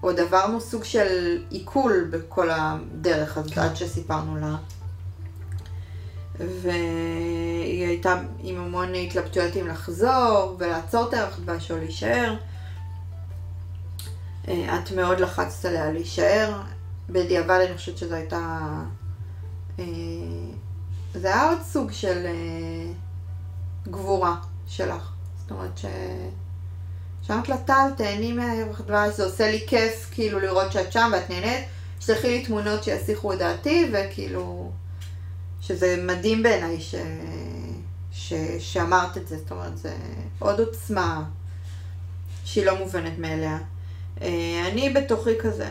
עוד 0.00 0.20
עברנו 0.20 0.60
סוג 0.60 0.84
של 0.84 1.42
עיכול 1.50 2.08
בכל 2.10 2.48
הדרך 2.50 3.38
הזאת, 3.38 3.58
עד 3.58 3.76
שסיפרנו 3.76 4.36
לה. 4.36 4.56
והיא 6.38 7.86
הייתה 7.86 8.20
עם 8.42 8.60
המון 8.60 8.94
התלבטויות 8.94 9.56
אם 9.56 9.66
לחזור 9.66 10.56
ולעצור 10.58 11.08
את 11.08 11.14
הערך 11.14 11.40
דבש 11.40 11.70
או 11.70 11.76
להישאר. 11.76 12.34
אה, 14.48 14.78
את 14.78 14.92
מאוד 14.92 15.20
לחצת 15.20 15.64
עליה 15.64 15.92
להישאר. 15.92 16.60
בדיעבד 17.08 17.60
אני 17.66 17.76
חושבת 17.76 17.98
שזו 17.98 18.14
הייתה... 18.14 18.58
אה, 19.78 19.84
זה 21.14 21.28
היה 21.28 21.48
עוד 21.48 21.58
סוג 21.62 21.92
של 21.92 22.26
אה, 22.26 22.92
גבורה 23.90 24.36
שלך. 24.66 25.12
זאת 25.40 25.50
אומרת 25.50 25.78
ש... 25.78 25.84
שאמרת 27.22 27.48
לה, 27.48 27.56
טל, 27.56 27.90
תהני 27.96 28.32
מהערך 28.32 28.80
דבש, 28.80 29.16
זה 29.16 29.24
עושה 29.24 29.50
לי 29.50 29.64
כיף 29.66 30.08
כאילו 30.10 30.40
לראות 30.40 30.72
שאת 30.72 30.92
שם 30.92 31.10
ואת 31.12 31.30
נהנית. 31.30 31.64
שלחי 32.00 32.28
לי 32.28 32.44
תמונות 32.44 32.84
שיסיחו 32.84 33.32
את 33.32 33.38
דעתי, 33.38 33.92
וכאילו... 33.92 34.70
שזה 35.66 35.96
מדהים 36.02 36.42
בעיניי 36.42 36.80
ש... 36.80 36.94
ש... 38.12 38.32
שאמרת 38.58 39.16
את 39.16 39.28
זה, 39.28 39.38
זאת 39.38 39.50
אומרת, 39.50 39.78
זה 39.78 39.94
עוד 40.38 40.60
עוצמה 40.60 41.24
שהיא 42.44 42.66
לא 42.66 42.78
מובנת 42.78 43.18
מאליה. 43.18 43.58
אה, 44.22 44.68
אני 44.68 44.90
בתוכי 44.90 45.30
כזה, 45.40 45.68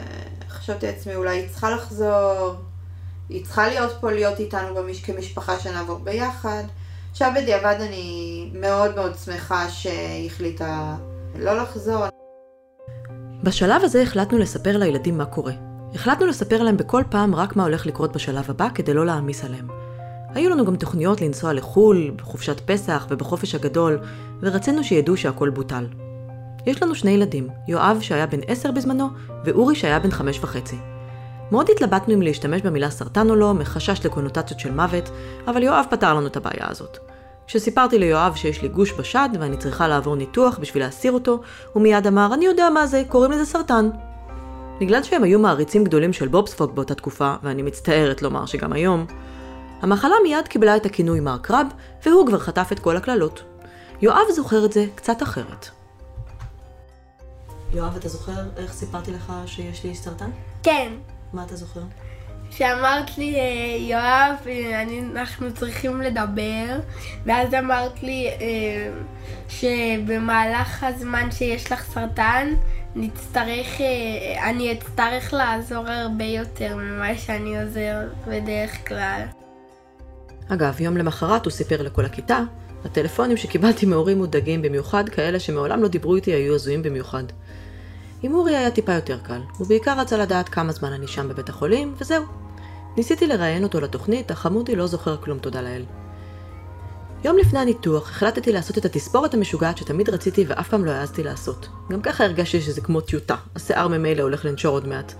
חשבתי 0.55 0.85
לעצמי, 0.85 1.15
אולי 1.15 1.37
היא 1.37 1.49
צריכה 1.49 1.69
לחזור, 1.69 2.53
היא 3.29 3.45
צריכה 3.45 3.67
להיות 3.67 3.91
פה, 4.01 4.11
להיות 4.11 4.39
איתנו 4.39 4.75
במש... 4.75 5.01
כמשפחה 5.01 5.59
שנעבור 5.59 5.99
ביחד. 5.99 6.63
עכשיו 7.11 7.31
בדיעבד 7.35 7.75
אני 7.79 8.49
מאוד 8.53 8.95
מאוד 8.95 9.15
שמחה 9.25 9.69
שהיא 9.69 10.27
החליטה 10.27 10.95
לא 11.35 11.57
לחזור. 11.57 12.05
בשלב 13.43 13.83
הזה 13.83 14.01
החלטנו 14.01 14.37
לספר 14.37 14.77
לילדים 14.77 15.17
מה 15.17 15.25
קורה. 15.25 15.53
החלטנו 15.93 16.27
לספר 16.27 16.63
להם 16.63 16.77
בכל 16.77 17.03
פעם 17.09 17.35
רק 17.35 17.55
מה 17.55 17.63
הולך 17.63 17.85
לקרות 17.85 18.13
בשלב 18.13 18.49
הבא 18.49 18.67
כדי 18.75 18.93
לא 18.93 19.05
להעמיס 19.05 19.45
עליהם. 19.45 19.67
היו 20.33 20.49
לנו 20.49 20.65
גם 20.65 20.75
תוכניות 20.75 21.21
לנסוע 21.21 21.53
לחו"ל, 21.53 22.11
בחופשת 22.15 22.61
פסח 22.65 23.07
ובחופש 23.09 23.55
הגדול, 23.55 23.99
ורצינו 24.41 24.83
שידעו 24.83 25.17
שהכל 25.17 25.49
בוטל. 25.49 25.85
יש 26.65 26.83
לנו 26.83 26.95
שני 26.95 27.11
ילדים, 27.11 27.49
יואב 27.67 27.97
שהיה 28.01 28.27
בן 28.27 28.39
עשר 28.47 28.71
בזמנו, 28.71 29.09
ואורי 29.45 29.75
שהיה 29.75 29.99
בן 29.99 30.11
חמש 30.11 30.39
וחצי. 30.41 30.75
מאוד 31.51 31.69
התלבטנו 31.69 32.13
אם 32.13 32.21
להשתמש 32.21 32.61
במילה 32.61 32.89
סרטן 32.89 33.29
או 33.29 33.35
לא, 33.35 33.53
מחשש 33.53 34.05
לקונוטציות 34.05 34.59
של 34.59 34.71
מוות, 34.71 35.09
אבל 35.47 35.63
יואב 35.63 35.85
פתר 35.89 36.13
לנו 36.13 36.27
את 36.27 36.37
הבעיה 36.37 36.67
הזאת. 36.69 36.97
כשסיפרתי 37.47 37.99
ליואב 37.99 38.35
שיש 38.35 38.61
לי 38.61 38.67
גוש 38.67 38.93
בשד 38.93 39.29
ואני 39.39 39.57
צריכה 39.57 39.87
לעבור 39.87 40.15
ניתוח 40.15 40.57
בשביל 40.57 40.83
להסיר 40.83 41.11
אותו, 41.11 41.41
הוא 41.73 41.83
מיד 41.83 42.07
אמר, 42.07 42.33
אני 42.33 42.45
יודע 42.45 42.69
מה 42.69 42.87
זה, 42.87 43.03
קוראים 43.07 43.31
לזה 43.31 43.45
סרטן. 43.45 43.89
בגלל 44.79 45.03
שהם 45.03 45.23
היו 45.23 45.39
מעריצים 45.39 45.83
גדולים 45.83 46.13
של 46.13 46.27
בובספוג 46.27 46.75
באותה 46.75 46.95
תקופה, 46.95 47.33
ואני 47.43 47.61
מצטערת 47.61 48.21
לומר 48.21 48.45
שגם 48.45 48.73
היום, 48.73 49.05
המחלה 49.81 50.15
מיד 50.23 50.47
קיבלה 50.47 50.75
את 50.75 50.85
הכינוי 50.85 51.19
מר 51.19 51.37
קרב, 51.37 51.67
והוא 52.05 52.27
כבר 52.27 52.39
חטף 52.39 52.69
את 52.71 52.79
כל 52.79 52.97
הקללות. 52.97 53.43
יואב 54.01 54.31
זוכר 54.31 54.65
את 54.65 54.73
זה 54.73 54.85
קצת 54.95 55.23
אחרת. 55.23 55.74
יואב, 57.75 57.95
אתה 57.95 58.09
זוכר 58.09 58.43
איך 58.57 58.73
סיפרתי 58.73 59.11
לך 59.11 59.33
שיש 59.45 59.83
לי 59.83 59.95
סרטן? 59.95 60.29
כן, 60.63 60.91
מה 61.33 61.43
אתה 61.43 61.55
זוכר? 61.55 61.81
שאמרת 62.51 63.17
לי, 63.17 63.35
אה, 63.35 63.77
יואב, 63.79 64.35
אה, 64.47 64.81
אני, 64.81 65.01
אנחנו 65.11 65.53
צריכים 65.53 66.01
לדבר, 66.01 66.79
ואז 67.25 67.53
אמרת 67.53 68.03
לי 68.03 68.27
אה, 68.27 68.91
שבמהלך 69.49 70.83
הזמן 70.83 71.31
שיש 71.31 71.71
לך 71.71 71.83
סרטן, 71.83 72.53
נצטרך, 72.95 73.67
אני 74.43 74.71
אצטרך 74.71 75.33
לעזור 75.33 75.87
הרבה 75.87 76.25
יותר 76.25 76.75
ממה 76.75 77.17
שאני 77.17 77.61
עוזר 77.61 77.97
בדרך 78.27 78.87
כלל. 78.87 79.21
אגב, 80.49 80.81
יום 80.81 80.97
למחרת 80.97 81.45
הוא 81.45 81.51
סיפר 81.51 81.81
לכל 81.81 82.05
הכיתה, 82.05 82.39
הטלפונים 82.85 83.37
שקיבלתי 83.37 83.85
מהורים 83.85 84.17
מודאגים, 84.17 84.61
במיוחד 84.61 85.09
כאלה 85.09 85.39
שמעולם 85.39 85.81
לא 85.81 85.87
דיברו 85.87 86.15
איתי, 86.15 86.33
היו 86.33 86.55
הזויים 86.55 86.83
במיוחד. 86.83 87.23
עם 88.25 88.33
אורי 88.33 88.55
היה 88.55 88.71
טיפה 88.71 88.93
יותר 88.93 89.17
קל, 89.23 89.41
הוא 89.57 89.67
בעיקר 89.67 89.99
רצה 89.99 90.17
לדעת 90.17 90.49
כמה 90.49 90.71
זמן 90.71 90.93
אני 90.93 91.07
שם 91.07 91.29
בבית 91.29 91.49
החולים, 91.49 91.95
וזהו. 91.97 92.23
ניסיתי 92.97 93.27
לראיין 93.27 93.63
אותו 93.63 93.81
לתוכנית, 93.81 94.31
אך 94.31 94.39
חמודי 94.39 94.75
לא 94.75 94.87
זוכר 94.87 95.17
כלום, 95.17 95.39
תודה 95.39 95.61
לאל. 95.61 95.83
יום 97.23 97.37
לפני 97.37 97.59
הניתוח 97.59 98.09
החלטתי 98.09 98.51
לעשות 98.51 98.77
את 98.77 98.85
התספורת 98.85 99.33
המשוגעת 99.33 99.77
שתמיד 99.77 100.09
רציתי 100.09 100.45
ואף 100.47 100.69
פעם 100.69 100.85
לא 100.85 100.91
העזתי 100.91 101.23
לעשות. 101.23 101.67
גם 101.91 102.01
ככה 102.01 102.23
הרגשתי 102.23 102.61
שזה 102.61 102.81
כמו 102.81 103.01
טיוטה, 103.01 103.35
השיער 103.55 103.87
ממילא 103.87 104.23
הולך 104.23 104.45
לנשור 104.45 104.71
עוד 104.71 104.87
מעט. 104.87 105.13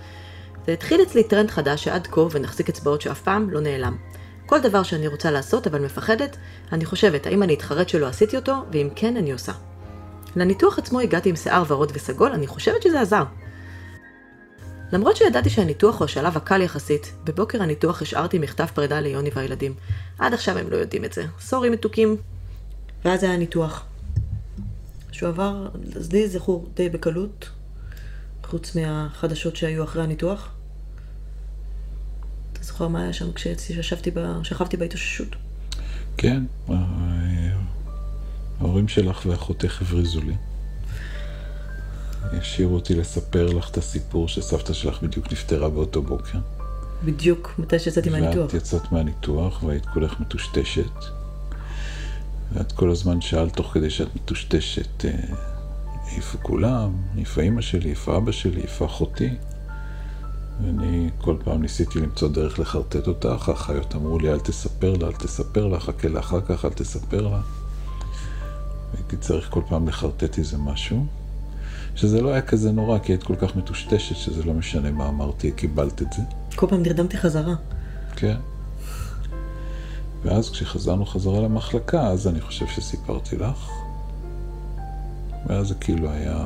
זה 0.65 0.73
התחיל 0.73 1.01
אצלי 1.01 1.23
טרנד 1.23 1.51
חדש 1.51 1.83
שעד 1.83 2.07
כה 2.11 2.21
ונחזיק 2.31 2.69
אצבעות 2.69 3.01
שאף 3.01 3.21
פעם 3.21 3.49
לא 3.49 3.61
נעלם. 3.61 3.97
כל 4.45 4.61
דבר 4.61 4.83
שאני 4.83 5.07
רוצה 5.07 5.31
לעשות 5.31 5.67
אבל 5.67 5.85
מפחדת, 5.85 6.37
אני 6.71 6.85
חושבת 6.85 7.27
האם 7.27 7.43
אני 7.43 7.53
אתחרט 7.53 7.89
שלא 7.89 8.07
עשיתי 8.07 8.35
אותו, 8.35 8.55
ואם 8.71 8.89
כן, 8.95 9.17
אני 9.17 9.31
עושה. 9.31 9.51
לניתוח 10.35 10.79
עצמו 10.79 10.99
הגעתי 10.99 11.29
עם 11.29 11.35
שיער 11.35 11.63
ורוד 11.67 11.91
וסגול, 11.95 12.31
אני 12.31 12.47
חושבת 12.47 12.81
שזה 12.81 13.01
עזר. 13.01 13.23
למרות 14.91 15.17
שידעתי 15.17 15.49
שהניתוח 15.49 15.99
הוא 15.99 16.05
השלב 16.05 16.37
הקל 16.37 16.61
יחסית, 16.61 17.13
בבוקר 17.23 17.61
הניתוח 17.63 18.01
השארתי 18.01 18.39
מכתב 18.39 18.65
פרידה 18.65 18.99
ליוני 18.99 19.29
והילדים. 19.35 19.73
עד 20.19 20.33
עכשיו 20.33 20.57
הם 20.57 20.69
לא 20.69 20.75
יודעים 20.75 21.05
את 21.05 21.13
זה. 21.13 21.25
sorry 21.39 21.69
מתוקים. 21.69 22.17
ואז 23.05 23.23
היה 23.23 23.37
ניתוח. 23.37 23.85
שהוא 25.11 25.29
עבר, 25.29 25.69
אז 25.95 26.11
לי 26.11 26.27
זכור 26.27 26.69
די 26.73 26.89
בקלות, 26.89 27.49
חוץ 28.43 28.75
מהחדשות 28.75 29.55
שהיו 29.55 29.83
אחרי 29.83 30.03
הניתוח. 30.03 30.51
אתה 32.53 32.63
זוכר 32.63 32.87
מה 32.87 33.03
היה 33.03 33.13
שם 33.13 33.33
כשישבתי, 33.33 34.11
ב... 34.11 34.19
שכבתי 34.43 34.77
בהתאוששות? 34.77 35.35
כן, 36.17 36.43
אה, 36.69 36.75
ההורים 38.59 38.87
שלך 38.87 39.25
ואחותך 39.25 39.81
הבריזו 39.81 40.21
לי. 40.21 40.35
השאירו 42.31 42.75
אותי 42.75 42.95
לספר 42.95 43.45
לך 43.45 43.69
את 43.69 43.77
הסיפור 43.77 44.27
שסבתא 44.27 44.73
שלך 44.73 45.03
בדיוק 45.03 45.31
נפטרה 45.31 45.69
באותו 45.69 46.01
בוקר. 46.01 46.39
בדיוק 47.05 47.53
מתי 47.59 47.79
שיצאתי 47.79 48.09
מהניתוח. 48.09 48.45
ואת 48.45 48.53
יצאת 48.53 48.91
מהניתוח 48.91 49.63
והיית 49.63 49.85
כולך 49.85 50.19
מטושטשת. 50.19 51.05
ואת 52.53 52.71
כל 52.71 52.91
הזמן 52.91 53.21
שאלת 53.21 53.55
תוך 53.55 53.73
כדי 53.73 53.89
שאת 53.89 54.15
מטושטשת, 54.15 55.05
אה, 55.05 55.11
איפה 56.15 56.37
כולם? 56.37 56.91
איפה 57.17 57.41
אימא 57.41 57.61
שלי? 57.61 57.89
איפה 57.89 58.17
אבא 58.17 58.31
שלי? 58.31 58.61
איפה 58.61 58.85
אחותי? 58.85 59.29
ואני 60.63 61.09
כל 61.17 61.35
פעם 61.43 61.61
ניסיתי 61.61 61.99
למצוא 61.99 62.29
דרך 62.29 62.59
לחרטט 62.59 63.07
אותך, 63.07 63.49
האחיות 63.49 63.95
אמרו 63.95 64.19
לי, 64.19 64.31
אל 64.33 64.39
תספר 64.39 64.93
לה, 64.93 65.07
אל 65.07 65.13
תספר 65.13 65.67
לה, 65.67 65.79
חכה 65.79 66.07
לה 66.07 66.19
אחר 66.19 66.41
כך, 66.41 66.65
אל 66.65 66.69
תספר 66.69 67.27
לה. 67.27 67.41
הייתי 68.93 69.17
צריך 69.17 69.49
כל 69.49 69.61
פעם 69.69 69.87
לחרטט 69.87 70.37
איזה 70.37 70.57
משהו. 70.57 71.05
שזה 71.95 72.21
לא 72.21 72.29
היה 72.29 72.41
כזה 72.41 72.71
נורא, 72.71 72.99
כי 72.99 73.11
היית 73.11 73.23
כל 73.23 73.35
כך 73.35 73.55
מטושטשת, 73.55 74.15
שזה 74.15 74.43
לא 74.43 74.53
משנה 74.53 74.91
מה 74.91 75.09
אמרתי, 75.09 75.51
קיבלת 75.51 76.01
את 76.01 76.13
זה. 76.13 76.21
כל 76.55 76.67
פעם 76.69 76.83
נרדמתי 76.83 77.17
חזרה. 77.17 77.55
כן. 78.15 78.35
ואז 80.23 80.49
כשחזרנו 80.49 81.05
חזרה 81.05 81.39
למחלקה, 81.39 82.07
אז 82.07 82.27
אני 82.27 82.41
חושב 82.41 82.67
שסיפרתי 82.67 83.37
לך. 83.37 83.69
ואז 85.45 85.67
זה 85.67 85.75
כאילו 85.75 86.09
היה, 86.09 86.45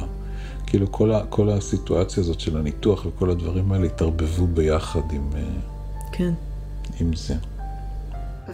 כאילו 0.68 0.92
כל, 0.92 1.12
ה, 1.12 1.22
כל 1.30 1.50
הסיטואציה 1.50 2.24
הזאת 2.24 2.40
של 2.40 2.58
הניתוח 2.58 3.06
וכל 3.06 3.30
הדברים 3.30 3.72
האלה 3.72 3.86
התערבבו 3.86 4.48
ביחד 4.48 5.12
עם, 5.12 5.30
אה, 5.36 5.42
כן. 6.12 6.34
עם 7.00 7.16
זה. 7.16 7.36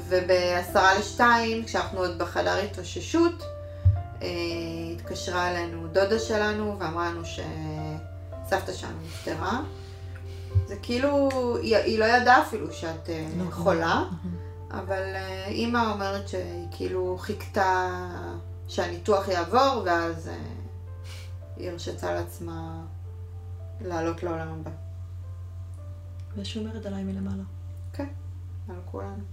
ובעשרה 0.09 0.99
לשתיים, 0.99 1.63
כשאנחנו 1.65 1.99
עוד 1.99 2.17
בחדר 2.17 2.55
התאוששות, 2.63 3.43
התקשרה 4.95 5.51
אלינו 5.51 5.87
דודה 5.87 6.19
שלנו 6.19 6.79
ואמרה 6.79 7.11
לנו 7.11 7.21
שסבתא 7.25 8.73
שלנו 8.73 8.97
נפטרה. 9.05 9.61
זה 10.67 10.75
כאילו, 10.81 11.29
היא, 11.57 11.77
היא 11.77 11.99
לא 11.99 12.05
ידעה 12.05 12.41
אפילו 12.41 12.73
שאת 12.73 13.09
אה, 13.09 13.27
לא. 13.37 13.51
חולה, 13.51 14.03
אבל 14.71 15.15
אה, 15.15 15.45
אימא 15.47 15.91
אומרת 15.91 16.27
שהיא 16.27 16.67
כאילו 16.71 17.17
חיכתה 17.19 17.89
שהניתוח 18.67 19.27
יעבור, 19.27 19.81
ואז 19.85 20.27
אה, 20.27 20.33
היא 21.57 21.69
הרשתה 21.69 22.13
לעצמה 22.13 22.81
לעלות 23.81 24.23
לעולם 24.23 24.47
הבא. 24.47 24.71
ושומרת 26.37 26.85
עליי 26.85 27.03
מלמעלה. 27.03 27.43
כן, 27.93 28.07
על 28.69 28.75
כולנו. 28.91 29.23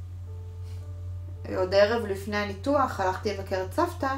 עוד 1.57 1.75
ערב 1.75 2.07
לפני 2.07 2.37
הניתוח 2.37 3.01
הלכתי 3.01 3.35
לבקר 3.35 3.65
את 3.65 3.73
סבתא, 3.73 4.15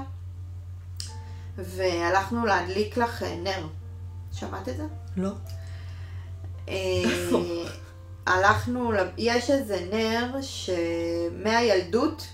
והלכנו 1.58 2.46
להדליק 2.46 2.96
לך 2.96 3.22
אה, 3.22 3.36
נר. 3.36 3.66
שמעת 4.32 4.68
את 4.68 4.76
זה? 4.76 4.84
לא. 5.16 5.30
אה, 6.68 6.74
הלכנו, 8.26 8.92
יש 9.18 9.50
איזה 9.50 9.86
נר 9.92 10.38
שמהילדות, 10.40 12.26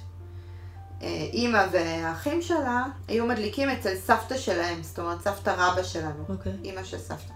אה, 1.03 1.09
אימא 1.33 1.67
והאחים 1.73 2.43
שלה 2.43 2.85
היו 3.09 3.27
מדליקים 3.27 3.71
אצל 3.71 3.97
סבתא 3.97 4.39
שלהם, 4.39 4.83
זאת 4.83 4.99
אומרת 4.99 5.21
סבתא 5.21 5.55
רבא 5.57 5.83
שלנו, 5.83 6.25
אוקיי. 6.29 6.53
אימא 6.65 6.85
של 6.85 6.99
סבתא. 6.99 7.33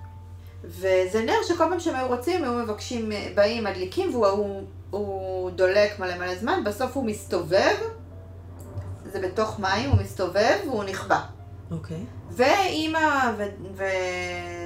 וזה 0.64 1.25
נר 1.27 1.42
שכל 1.49 1.64
פעם 1.70 1.81
שהם 1.81 1.97
היו 1.97 2.09
רוצים, 2.09 2.44
היו 2.44 2.53
מבקשים, 2.53 3.12
באים, 3.35 3.64
מדליקים, 3.64 4.14
והוא 4.14 4.27
הוא, 4.27 4.62
הוא 4.90 5.51
דולק 5.51 5.99
מלא 5.99 6.18
מלא 6.18 6.35
זמן, 6.35 6.64
בסוף 6.64 6.97
הוא 6.97 7.05
מסתובב, 7.05 7.77
זה 9.12 9.20
בתוך 9.20 9.61
מים, 9.61 9.90
הוא 9.90 9.99
מסתובב 10.01 10.59
והוא 10.66 10.85
נכבה. 10.85 11.20
אוקיי. 11.75 12.05
ואימא 12.31 13.33
ו- 13.39 13.83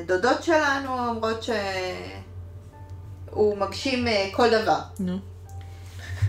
ודודות 0.05 0.43
שלנו 0.43 1.09
אומרות 1.09 1.43
שהוא 1.43 3.59
מגשים 3.59 4.09
אה, 4.09 4.29
כל 4.33 4.63
דבר. 4.63 4.81
נו. 5.01 5.19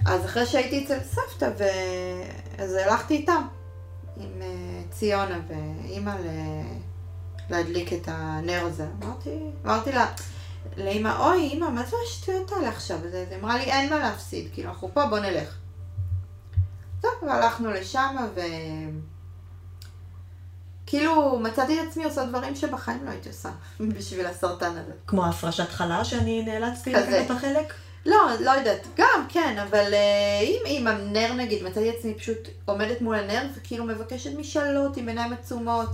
אז 0.06 0.26
אחרי 0.26 0.46
שהייתי 0.46 0.86
אצל 0.86 1.00
סבתא, 1.04 1.50
ו... 1.60 1.63
אז 2.58 2.74
הלכתי 2.74 3.15
איתם, 3.15 3.42
עם 4.18 4.42
אה, 4.42 4.82
ציונה 4.92 5.39
ואימא 5.48 6.10
ל... 6.10 6.28
להדליק 7.50 7.94
את 7.94 8.08
הנר 8.08 8.65
הזה. 8.65 8.88
אמרתי, 9.04 9.39
אמרתי 9.65 9.92
לה, 9.92 10.06
לאימא, 10.78 11.18
אוי, 11.20 11.42
אימא, 11.42 11.70
מה 11.70 11.86
זה 11.86 11.96
השטויות 12.08 12.52
האלה 12.52 12.70
עכשיו? 12.70 12.98
אז 12.98 13.13
היא 13.13 13.39
אמרה 13.39 13.58
לי, 13.58 13.63
אין 13.63 13.89
מה 13.89 14.00
להפסיד, 14.00 14.50
כאילו, 14.54 14.70
אנחנו 14.70 14.89
פה, 14.94 15.06
בוא 15.06 15.20
נלך. 15.20 15.58
טוב, 17.02 17.12
והלכנו 17.22 17.72
לשם, 17.72 18.15
ו... 18.36 18.42
כאילו, 20.89 21.39
מצאתי 21.39 21.82
את 21.82 21.88
עצמי 21.88 22.04
עושה 22.04 22.25
דברים 22.25 22.56
שבחיים 22.56 23.06
לא 23.06 23.10
הייתי 23.10 23.30
עושה 23.30 23.49
בשביל 23.97 24.25
הסרטן 24.25 24.71
הזה. 24.71 24.91
כמו 25.08 25.25
הפרשת 25.25 25.69
חלה 25.69 26.06
שאני 26.06 26.43
נאלצתי. 26.43 26.93
לקחת 26.93 27.25
את 27.25 27.32
החלק? 27.32 27.73
לא, 28.06 28.17
לא 28.39 28.52
יודעת, 28.52 28.88
גם, 28.97 29.25
כן, 29.30 29.58
אבל 29.58 29.93
אה, 29.93 30.39
אם 30.41 30.60
עם 30.65 30.88
הנר 30.88 31.34
נגיד, 31.34 31.63
מצאתי 31.63 31.89
את 31.89 31.95
עצמי 31.99 32.13
פשוט 32.13 32.38
עומדת 32.65 33.02
מול 33.02 33.15
הנר 33.15 33.41
וכאילו 33.56 33.86
מבקשת 33.86 34.38
משאלות 34.39 34.97
עם 34.97 35.08
עיניים 35.08 35.34
עצומות, 35.34 35.89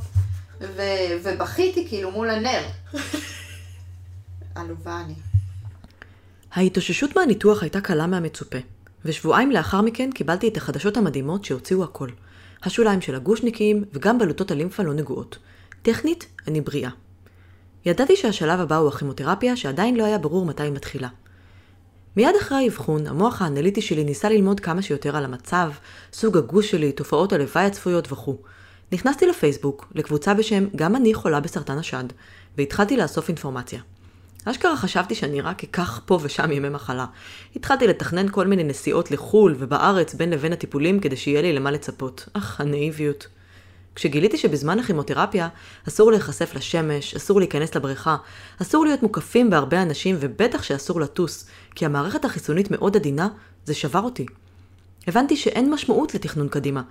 ו- 0.62 1.18
ובכיתי 1.24 1.88
כאילו 1.88 2.12
מול 2.12 2.30
הנר. 2.30 2.62
עלובה 4.56 5.02
אני. 5.06 5.14
ההתאוששות 6.54 7.16
מהניתוח 7.16 7.62
הייתה 7.64 7.82
קלה 7.82 8.08
מהמצופה, 8.08 8.58
ושבועיים 9.06 9.52
לאחר 9.52 9.82
מכן 9.82 10.12
קיבלתי 10.12 10.48
את 10.48 10.58
החדשות 10.58 10.98
המדהימות 10.98 11.46
שהוציאו 11.46 11.84
הכל. 11.84 12.10
השוליים 12.64 13.02
של 13.02 13.16
הגושניקים 13.16 13.84
וגם 13.94 14.20
בלוטות 14.20 14.52
הלימפה 14.52 14.84
לא 14.84 14.94
נגועות. 14.94 15.38
טכנית, 15.82 16.26
אני 16.48 16.62
בריאה. 16.62 16.90
ידעתי 17.86 18.16
שהשלב 18.16 18.60
הבא 18.60 18.76
הוא 18.76 18.88
הכימותרפיה, 18.88 19.56
שעדיין 19.56 19.96
לא 19.96 20.06
היה 20.06 20.18
ברור 20.18 20.46
מתי 20.46 20.64
היא 20.64 20.72
מתחילה. 20.72 21.08
מיד 22.18 22.36
אחרי 22.42 22.58
האבחון, 22.58 23.08
המוח 23.08 23.42
האנליטי 23.42 23.82
שלי 23.82 24.04
ניסה 24.04 24.30
ללמוד 24.30 24.60
כמה 24.60 24.82
שיותר 24.82 25.18
על 25.18 25.26
המצב, 25.26 25.72
סוג 26.14 26.38
הגוש 26.38 26.72
שלי, 26.72 26.92
תופעות 26.92 27.34
הלוואי 27.34 27.66
הצפויות 27.66 28.12
וכו'. 28.12 28.38
נכנסתי 28.92 29.28
לפייסבוק, 29.28 29.92
לקבוצה 29.96 30.34
בשם 30.34 30.66
"גם 30.76 30.96
אני 30.96 31.14
חולה 31.14 31.40
בסרטן 31.40 31.78
השד", 31.78 32.04
והתחלתי 32.58 32.98
לאסוף 32.98 33.28
אינפורמציה. 33.28 33.80
אשכרה 34.46 34.78
חשבתי 34.78 35.16
שאני 35.16 35.42
רק 35.42 35.64
אקח 35.64 36.02
פה 36.06 36.20
ושם 36.22 36.52
ימי 36.52 36.70
מחלה. 36.70 37.06
התחלתי 37.56 37.88
לתכנן 37.88 38.30
כל 38.30 38.48
מיני 38.48 38.64
נסיעות 38.64 39.12
לחו"ל 39.12 39.56
ובארץ 39.60 40.14
בין 40.14 40.30
לבין 40.30 40.54
הטיפולים 40.54 41.00
כדי 41.00 41.16
שיהיה 41.16 41.42
לי 41.42 41.54
למה 41.54 41.72
לצפות. 41.72 42.30
אך, 42.34 42.62
הנאיביות. 42.62 43.28
כשגיליתי 43.96 44.38
שבזמן 44.38 44.80
הכימותרפיה 44.80 45.48
אסור 45.88 46.12
להיחשף 46.12 46.56
לשמש, 46.56 47.16
אסור 47.16 47.40
להיכנס 47.40 47.76
לבריכה, 47.76 48.18
אסור 48.62 48.86
להיות 48.86 49.04
מוקפים 49.04 49.50
בהרבה 49.50 49.82
אנשים 49.82 50.16
ובטח 50.20 50.64
שאסור 50.64 51.02
לטוס, 51.02 51.46
כי 51.76 51.86
המערכת 51.86 52.26
החיסונית 52.26 52.72
מאוד 52.72 52.96
עדינה, 52.96 53.28
זה 53.66 53.74
שבר 53.74 54.02
אותי. 54.02 54.26
הבנתי 55.08 55.36
שאין 55.36 55.74
משמעות 55.74 56.16
לתכנון 56.16 56.48
קדימה, 56.48 56.82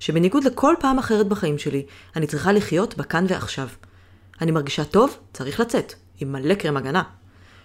שבניגוד 0.00 0.44
לכל 0.44 0.74
פעם 0.80 0.98
אחרת 0.98 1.28
בחיים 1.28 1.58
שלי, 1.58 1.86
אני 2.16 2.26
צריכה 2.26 2.52
לחיות 2.52 2.96
בכאן 2.96 3.24
ועכשיו. 3.28 3.68
אני 4.40 4.50
מרגישה 4.50 4.84
טוב, 4.84 5.18
צריך 5.32 5.60
לצאת, 5.60 5.94
עם 6.20 6.32
מלא 6.32 6.54
קרם 6.54 6.76
הגנה. 6.76 7.02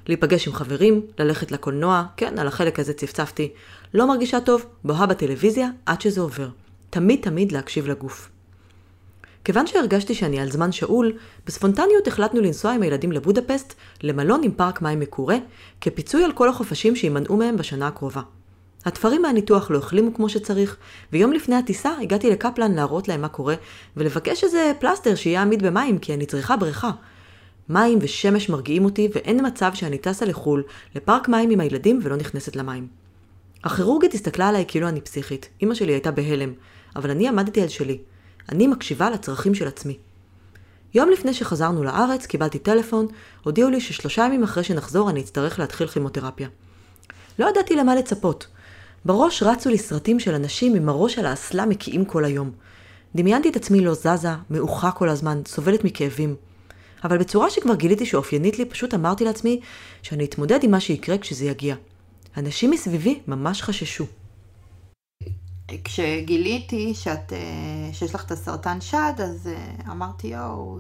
להיפגש 0.07 0.47
עם 0.47 0.53
חברים, 0.53 1.01
ללכת 1.19 1.51
לקולנוע, 1.51 2.03
כן, 2.17 2.39
על 2.39 2.47
החלק 2.47 2.79
הזה 2.79 2.93
צפצפתי. 2.93 3.51
לא 3.93 4.07
מרגישה 4.07 4.41
טוב, 4.41 4.65
בוהה 4.83 5.05
בטלוויזיה 5.05 5.69
עד 5.85 6.01
שזה 6.01 6.21
עובר. 6.21 6.49
תמיד 6.89 7.19
תמיד 7.21 7.51
להקשיב 7.51 7.87
לגוף. 7.87 8.29
כיוון 9.43 9.67
שהרגשתי 9.67 10.15
שאני 10.15 10.39
על 10.39 10.51
זמן 10.51 10.71
שאול, 10.71 11.13
בספונטניות 11.47 12.07
החלטנו 12.07 12.41
לנסוע 12.41 12.71
עם 12.71 12.81
הילדים 12.81 13.11
לבודפסט, 13.11 13.73
למלון 14.03 14.43
עם 14.43 14.51
פארק 14.51 14.81
מים 14.81 14.99
מקורה, 14.99 15.37
כפיצוי 15.81 16.23
על 16.23 16.31
כל 16.31 16.49
החופשים 16.49 16.95
שימנעו 16.95 17.37
מהם 17.37 17.57
בשנה 17.57 17.87
הקרובה. 17.87 18.21
התפרים 18.85 19.21
מהניתוח 19.21 19.71
לא 19.71 19.77
החלימו 19.77 20.13
כמו 20.13 20.29
שצריך, 20.29 20.77
ויום 21.13 21.33
לפני 21.33 21.55
הטיסה 21.55 21.91
הגעתי 22.01 22.29
לקפלן 22.29 22.71
להראות 22.71 23.07
להם 23.07 23.21
מה 23.21 23.27
קורה, 23.27 23.55
ולבקש 23.97 24.43
איזה 24.43 24.71
פלסטר 24.79 25.15
שיהיה 25.15 25.41
עמיד 25.41 25.63
במים, 25.63 25.99
כי 25.99 26.13
אני 26.13 26.25
צריכה 26.25 26.57
בריכה. 26.57 26.91
מים 27.69 27.99
ושמש 28.01 28.49
מרגיעים 28.49 28.85
אותי, 28.85 29.09
ואין 29.15 29.45
מצב 29.47 29.71
שאני 29.73 29.97
טסה 29.97 30.25
לחו"ל, 30.25 30.63
לפארק 30.95 31.27
מים 31.29 31.49
עם 31.49 31.59
הילדים 31.59 31.99
ולא 32.03 32.15
נכנסת 32.15 32.55
למים. 32.55 32.87
הכירורגית 33.63 34.13
הסתכלה 34.13 34.49
עליי 34.49 34.65
כאילו 34.67 34.87
אני 34.87 35.01
פסיכית. 35.01 35.49
אמא 35.63 35.73
שלי 35.73 35.91
הייתה 35.91 36.11
בהלם, 36.11 36.53
אבל 36.95 37.11
אני 37.11 37.27
עמדתי 37.27 37.61
על 37.61 37.67
שלי. 37.67 37.97
אני 38.49 38.67
מקשיבה 38.67 39.09
לצרכים 39.09 39.55
של 39.55 39.67
עצמי. 39.67 39.97
יום 40.93 41.09
לפני 41.09 41.33
שחזרנו 41.33 41.83
לארץ, 41.83 42.25
קיבלתי 42.25 42.59
טלפון, 42.59 43.07
הודיעו 43.43 43.69
לי 43.69 43.81
ששלושה 43.81 44.25
ימים 44.25 44.43
אחרי 44.43 44.63
שנחזור 44.63 45.09
אני 45.09 45.21
אצטרך 45.21 45.59
להתחיל 45.59 45.87
כימותרפיה. 45.87 46.47
לא 47.39 47.49
ידעתי 47.49 47.75
למה 47.75 47.95
לצפות. 47.95 48.47
בראש 49.05 49.43
רצו 49.43 49.69
לי 49.69 49.77
סרטים 49.77 50.19
של 50.19 50.33
אנשים 50.33 50.75
עם 50.75 50.89
הראש 50.89 51.19
על 51.19 51.25
האסלה 51.25 51.65
מקיאים 51.65 52.05
כל 52.05 52.25
היום. 52.25 52.51
דמיינתי 53.15 53.49
את 53.49 53.55
עצמי 53.55 53.81
לא 53.81 53.93
זזה, 53.93 54.29
מעוכה 54.49 54.91
כל 54.91 55.09
הזמן, 55.09 55.41
סובלת 55.47 55.83
מכאבים. 55.83 56.35
אבל 57.03 57.17
בצורה 57.17 57.49
שכבר 57.49 57.75
גיליתי 57.75 58.05
שאופיינית 58.05 58.59
לי, 58.59 58.65
פשוט 58.65 58.93
אמרתי 58.93 59.25
לעצמי 59.25 59.59
שאני 60.01 60.25
אתמודד 60.25 60.63
עם 60.63 60.71
מה 60.71 60.79
שיקרה 60.79 61.17
כשזה 61.17 61.45
יגיע. 61.45 61.75
אנשים 62.37 62.71
מסביבי 62.71 63.19
ממש 63.27 63.61
חששו. 63.61 64.05
כשגיליתי 65.83 66.93
שאת, 66.93 67.33
אה, 67.33 67.93
שיש 67.93 68.15
לך 68.15 68.25
את 68.25 68.31
הסרטן 68.31 68.81
שד, 68.81 69.13
אז 69.17 69.47
אה, 69.47 69.91
אמרתי, 69.91 70.27
יואו, 70.27 70.79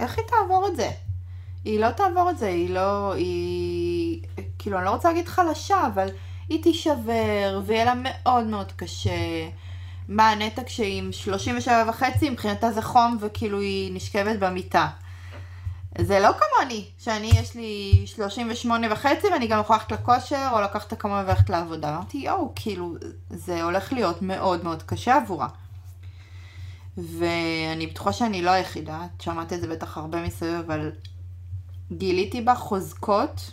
איך 0.00 0.18
היא 0.18 0.24
תעבור 0.26 0.68
את 0.68 0.76
זה? 0.76 0.90
היא 1.64 1.80
לא 1.80 1.90
תעבור 1.90 2.30
את 2.30 2.38
זה, 2.38 2.46
היא 2.46 2.70
לא, 2.70 3.12
היא, 3.12 4.22
כאילו, 4.58 4.78
אני 4.78 4.84
לא 4.84 4.90
רוצה 4.90 5.08
להגיד 5.08 5.28
חלשה, 5.28 5.86
אבל 5.86 6.08
היא 6.48 6.62
תישבר, 6.62 7.60
ויהיה 7.66 7.84
לה 7.84 7.94
מאוד 7.96 8.46
מאוד 8.46 8.72
קשה. 8.72 9.48
מה 10.08 10.30
הנתק 10.30 10.68
שהיא 10.68 11.02
עם 11.02 11.12
37 11.12 11.90
וחצי, 11.90 12.30
מבחינתה 12.30 12.70
זה 12.70 12.82
חום, 12.82 13.16
וכאילו 13.20 13.60
היא 13.60 13.92
נשכבת 13.94 14.38
במיטה. 14.38 14.88
זה 16.00 16.20
לא 16.20 16.28
כמוני, 16.32 16.84
שאני 16.98 17.30
יש 17.34 17.54
לי 17.54 18.02
38 18.06 18.92
וחצי 18.92 19.26
ואני 19.32 19.46
גם 19.46 19.60
יכולה 19.60 19.78
ללכת 19.78 19.92
לכושר 19.92 20.48
או 20.52 20.60
לקחת 20.60 20.92
אקמול 20.92 21.24
וללכת 21.24 21.50
לעבודה. 21.50 21.94
אמרתי, 21.94 22.18
יואו, 22.18 22.52
כאילו, 22.54 22.94
זה 23.30 23.62
הולך 23.62 23.92
להיות 23.92 24.22
מאוד 24.22 24.64
מאוד 24.64 24.82
קשה 24.82 25.16
עבורה. 25.16 25.48
ואני 26.96 27.86
בטוחה 27.86 28.12
שאני 28.12 28.42
לא 28.42 28.50
היחידה, 28.50 29.00
את 29.04 29.20
שמעת 29.20 29.52
את 29.52 29.60
זה 29.60 29.68
בטח 29.68 29.96
הרבה 29.98 30.22
מסביב, 30.22 30.54
אבל 30.54 30.92
גיליתי 31.92 32.40
בה 32.40 32.54
חוזקות 32.54 33.50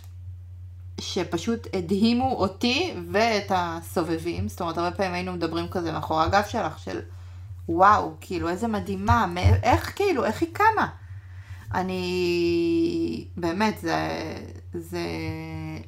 שפשוט 1.00 1.66
הדהימו 1.72 2.36
אותי 2.36 2.94
ואת 3.12 3.52
הסובבים. 3.54 4.48
זאת 4.48 4.60
אומרת, 4.60 4.78
הרבה 4.78 4.96
פעמים 4.96 5.14
היינו 5.14 5.32
מדברים 5.32 5.68
כזה 5.68 5.92
מאחורי 5.92 6.24
הגב 6.24 6.42
שלך, 6.48 6.78
של 6.78 7.00
וואו, 7.68 8.14
כאילו, 8.20 8.48
איזה 8.48 8.68
מדהימה, 8.68 9.26
איך 9.62 9.96
כאילו, 9.96 10.24
איך 10.24 10.42
היא 10.42 10.48
קמה? 10.52 10.88
אני, 11.74 13.26
באמת, 13.36 13.78
זה, 13.80 13.96
זה 14.74 15.00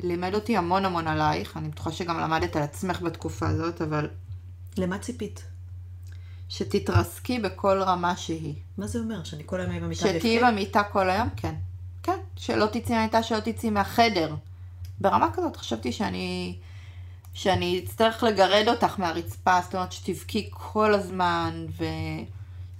לימד 0.03 0.35
אותי 0.35 0.57
המון 0.57 0.85
המון 0.85 1.07
עלייך, 1.07 1.57
אני 1.57 1.68
בטוחה 1.68 1.92
שגם 1.92 2.20
למדת 2.20 2.57
על 2.57 2.62
עצמך 2.62 3.03
בתקופה 3.03 3.49
הזאת, 3.49 3.83
אבל... 3.83 4.09
למה 4.77 4.99
ציפית? 4.99 5.44
שתתרסקי 6.49 7.38
בכל 7.38 7.83
רמה 7.83 8.16
שהיא. 8.16 8.55
מה 8.79 8.87
זה 8.87 8.99
אומר? 8.99 9.25
שאני 9.25 9.42
כל 9.47 9.61
היום 9.61 9.81
במיטה 9.81 10.01
שתהיי 10.01 10.40
במיטה 10.42 10.83
כל 10.83 11.11
היום? 11.11 11.29
כן. 11.37 11.55
כן. 12.03 12.18
שלא 12.37 12.66
תצאי 12.66 12.94
מהמיטה, 12.94 13.23
שלא 13.23 13.40
תצאי 13.40 13.70
מהחדר. 13.70 14.35
ברמה 15.01 15.29
כזאת 15.33 15.57
חשבתי 15.57 15.92
שאני... 15.92 16.57
שאני 17.35 17.83
אצטרך 17.85 18.23
לגרד 18.23 18.64
אותך 18.68 18.99
מהרצפה, 18.99 19.61
זאת 19.62 19.75
אומרת 19.75 19.92
שתבכי 19.92 20.49
כל 20.51 20.94
הזמן, 20.94 21.66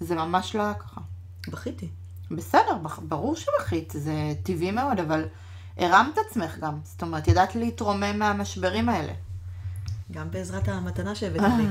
וזה 0.01 0.15
ממש 0.15 0.57
לא 0.57 0.63
היה 0.63 0.75
ככה. 0.75 1.01
בכיתי. 1.49 1.89
בסדר, 2.37 2.77
ברור 3.03 3.37
שבכית, 3.37 3.93
זה 3.97 4.13
טבעי 4.43 4.71
מאוד, 4.71 5.01
אבל 5.01 5.25
הרמת 5.77 6.19
עצמך 6.29 6.59
גם. 6.59 6.79
זאת 6.85 7.03
אומרת, 7.03 7.29
ידעת 7.29 7.55
להתרומם 7.55 8.19
מהמשברים 8.19 8.89
האלה. 8.89 9.13
גם 10.13 10.31
בעזרת 10.31 10.69
המתנה 10.69 11.15
שהבאת 11.15 11.53
לי. 11.59 11.65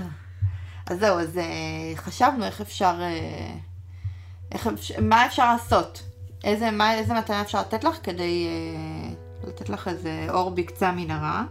אז 0.89 0.99
זהו, 0.99 1.19
אז 1.19 1.37
uh, 1.37 1.97
חשבנו 1.97 2.45
איך 2.45 2.61
אפשר, 2.61 2.99
uh, 2.99 4.51
איך, 4.51 4.69
מה 5.01 5.25
אפשר 5.25 5.53
לעשות? 5.53 6.03
איזה, 6.43 6.71
מה, 6.71 6.93
איזה 6.93 7.13
מתנה 7.13 7.41
אפשר 7.41 7.59
לתת 7.59 7.83
לך 7.83 7.95
כדי 8.03 8.47
uh, 9.43 9.47
לתת 9.47 9.69
לך 9.69 9.87
איזה 9.87 10.25
אור 10.29 10.51
בקצה 10.51 10.89
המנהרה. 10.89 11.43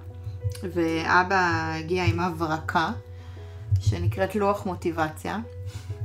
ואבא 0.62 1.72
הגיע 1.79 2.05
עם 2.05 2.20
הברקה, 2.20 2.90
שנקראת 3.81 4.35
לוח 4.35 4.66
מוטיבציה. 4.66 5.38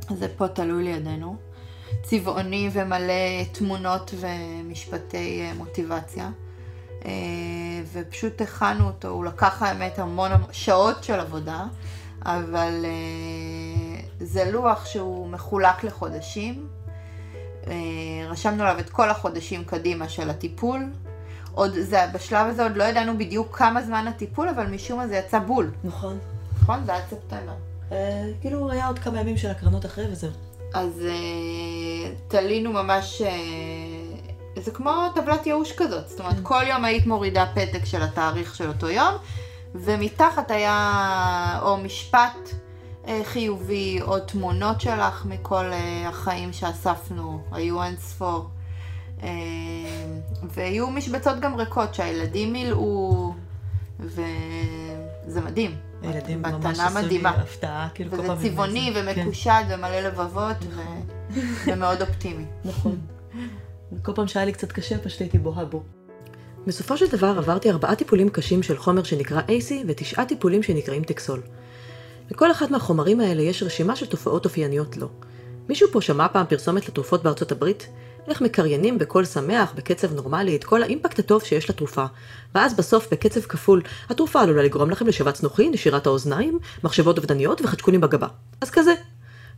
זה 0.10 0.28
פה 0.38 0.48
תלוי 0.48 0.84
לידינו. 0.84 1.46
צבעוני 2.04 2.69
ומלא 2.73 3.43
תמונות 3.52 4.13
ומשפטי 4.19 5.41
אה, 5.41 5.54
מוטיבציה. 5.58 6.30
אה, 7.06 7.12
ופשוט 7.93 8.41
הכנו 8.41 8.88
אותו, 8.88 9.08
הוא 9.08 9.26
לקח 9.26 9.62
האמת 9.62 10.00
המון 10.00 10.32
שעות 10.52 11.04
של 11.04 11.19
עבודה, 11.19 11.65
אבל 12.21 12.86
אה, 12.86 14.00
זה 14.19 14.52
לוח 14.52 14.86
שהוא 14.86 15.30
מחולק 15.30 15.84
לחודשים. 15.84 16.67
רשמנו 18.30 18.63
עליו 18.63 18.80
את 18.80 18.89
כל 18.89 19.10
החודשים 19.10 19.63
קדימה 19.63 20.10
של 20.10 20.30
הטיפול. 20.30 20.86
עוד, 21.54 21.71
זה, 21.80 22.00
בשלב 22.13 22.47
הזה 22.47 22.63
עוד 22.63 22.78
לא 22.78 22.84
ידענו 22.84 23.17
בדיוק 23.17 23.58
כמה 23.58 23.84
זמן 23.84 24.08
הטיפול, 24.08 24.50
אבל 24.50 24.67
משום 24.67 25.00
מה 25.00 25.08
זה 25.08 25.15
יצא 25.15 25.39
בול. 25.39 25.71
נכון. 25.84 26.17
נכון? 26.62 26.86
זה 26.86 26.93
היה 26.93 27.02
ספטמבר. 27.10 27.54
כאילו 28.41 28.71
היה 28.71 28.88
עוד 28.88 29.00
כמה 29.00 29.19
ימים 29.19 29.38
של 29.38 29.50
הקרנות 29.50 29.86
אחרי 29.86 30.06
וזהו. 30.12 30.46
אז 30.73 31.01
uh, 31.01 32.15
תלינו 32.27 32.73
ממש, 32.73 33.21
uh, 33.21 34.62
זה 34.62 34.71
כמו 34.71 34.91
טבלת 35.15 35.47
ייאוש 35.47 35.71
כזאת, 35.71 36.10
זאת 36.10 36.19
אומרת. 36.19 36.36
כל 36.43 36.63
יום 36.67 36.86
היית 36.86 37.06
מורידה 37.06 37.45
פתק 37.56 37.86
של 37.86 38.01
התאריך 38.01 38.56
של 38.56 38.67
אותו 38.67 38.89
יום, 38.89 39.15
ומתחת 39.75 40.51
היה 40.51 41.60
או 41.62 41.77
משפט 41.77 42.49
uh, 43.06 43.08
חיובי, 43.23 43.99
או 44.01 44.19
תמונות 44.19 44.82
שלך 44.82 45.25
מכל 45.25 45.65
uh, 45.71 46.08
החיים 46.08 46.53
שאספנו, 46.53 47.41
היו 47.51 47.84
אין 47.84 47.95
ספור. 47.97 48.49
והיו 50.43 50.89
משבצות 50.89 51.39
גם 51.39 51.56
ריקות 51.56 51.93
שהילדים 51.95 52.53
מילאו, 52.53 53.34
וזה 53.99 55.41
מדהים. 55.45 55.87
הילדים 56.01 56.41
ממש 56.41 56.79
עשו 56.79 57.07
לי 57.07 57.21
הפתעה, 57.25 57.88
כאילו 57.93 58.12
כל 58.12 58.17
פעם... 58.17 58.38
וזה 58.38 58.49
צבעוני 58.49 58.93
ומקושד 58.95 59.63
כן. 59.67 59.75
ומלא 59.75 59.99
לבבות 59.99 60.55
נכון. 60.71 61.05
ומאוד 61.67 62.01
אופטימי. 62.01 62.45
נכון. 62.65 62.97
כל 64.01 64.12
פעם 64.15 64.27
שהיה 64.27 64.45
לי 64.45 64.51
קצת 64.51 64.71
קשה, 64.71 64.97
פשוט 64.97 65.21
הייתי 65.21 65.38
בוהה 65.38 65.65
בו. 65.65 65.83
בסופו 66.67 66.97
של 66.97 67.05
דבר 67.12 67.36
עברתי 67.38 67.71
ארבעה 67.71 67.95
טיפולים 67.95 68.29
קשים 68.29 68.63
של 68.63 68.77
חומר 68.77 69.03
שנקרא 69.03 69.41
AC 69.41 69.73
ותשעה 69.88 70.25
טיפולים 70.25 70.63
שנקראים 70.63 71.03
טקסול. 71.03 71.41
לכל 72.31 72.51
אחד 72.51 72.71
מהחומרים 72.71 73.19
האלה 73.19 73.41
יש 73.41 73.63
רשימה 73.63 73.95
של 73.95 74.05
תופעות 74.05 74.45
אופייניות 74.45 74.97
לו. 74.97 75.10
מישהו 75.69 75.88
פה 75.91 76.01
שמע 76.01 76.27
פעם 76.27 76.45
פרסומת 76.49 76.88
לתרופות 76.88 77.23
בארצות 77.23 77.51
הברית? 77.51 77.88
איך 78.28 78.42
מקריינים 78.42 78.98
בקול 78.98 79.26
שמח, 79.26 79.74
בקצב 79.76 80.13
נורמלי, 80.13 80.56
את 80.56 80.63
כל 80.63 80.84
האימפקט 80.84 81.20
הטוב 81.20 81.44
שיש 81.44 81.70
לתרופה. 81.70 82.06
ואז 82.56 82.74
בסוף, 82.74 83.08
בקצב 83.12 83.42
כפול, 83.42 83.82
התרופה 84.10 84.42
עלולה 84.42 84.63
לגרום 84.63 84.90
לכם 84.90 85.08
לשבץ 85.08 85.44
מוחי, 85.44 85.70
נשירת 85.70 86.08
האוזניים, 86.08 86.60
מחשבות 86.84 87.18
אובדניות 87.18 87.62
וחדשקונים 87.62 88.02
בגבה. 88.02 88.28
אז 88.62 88.70
כזה. 88.70 88.94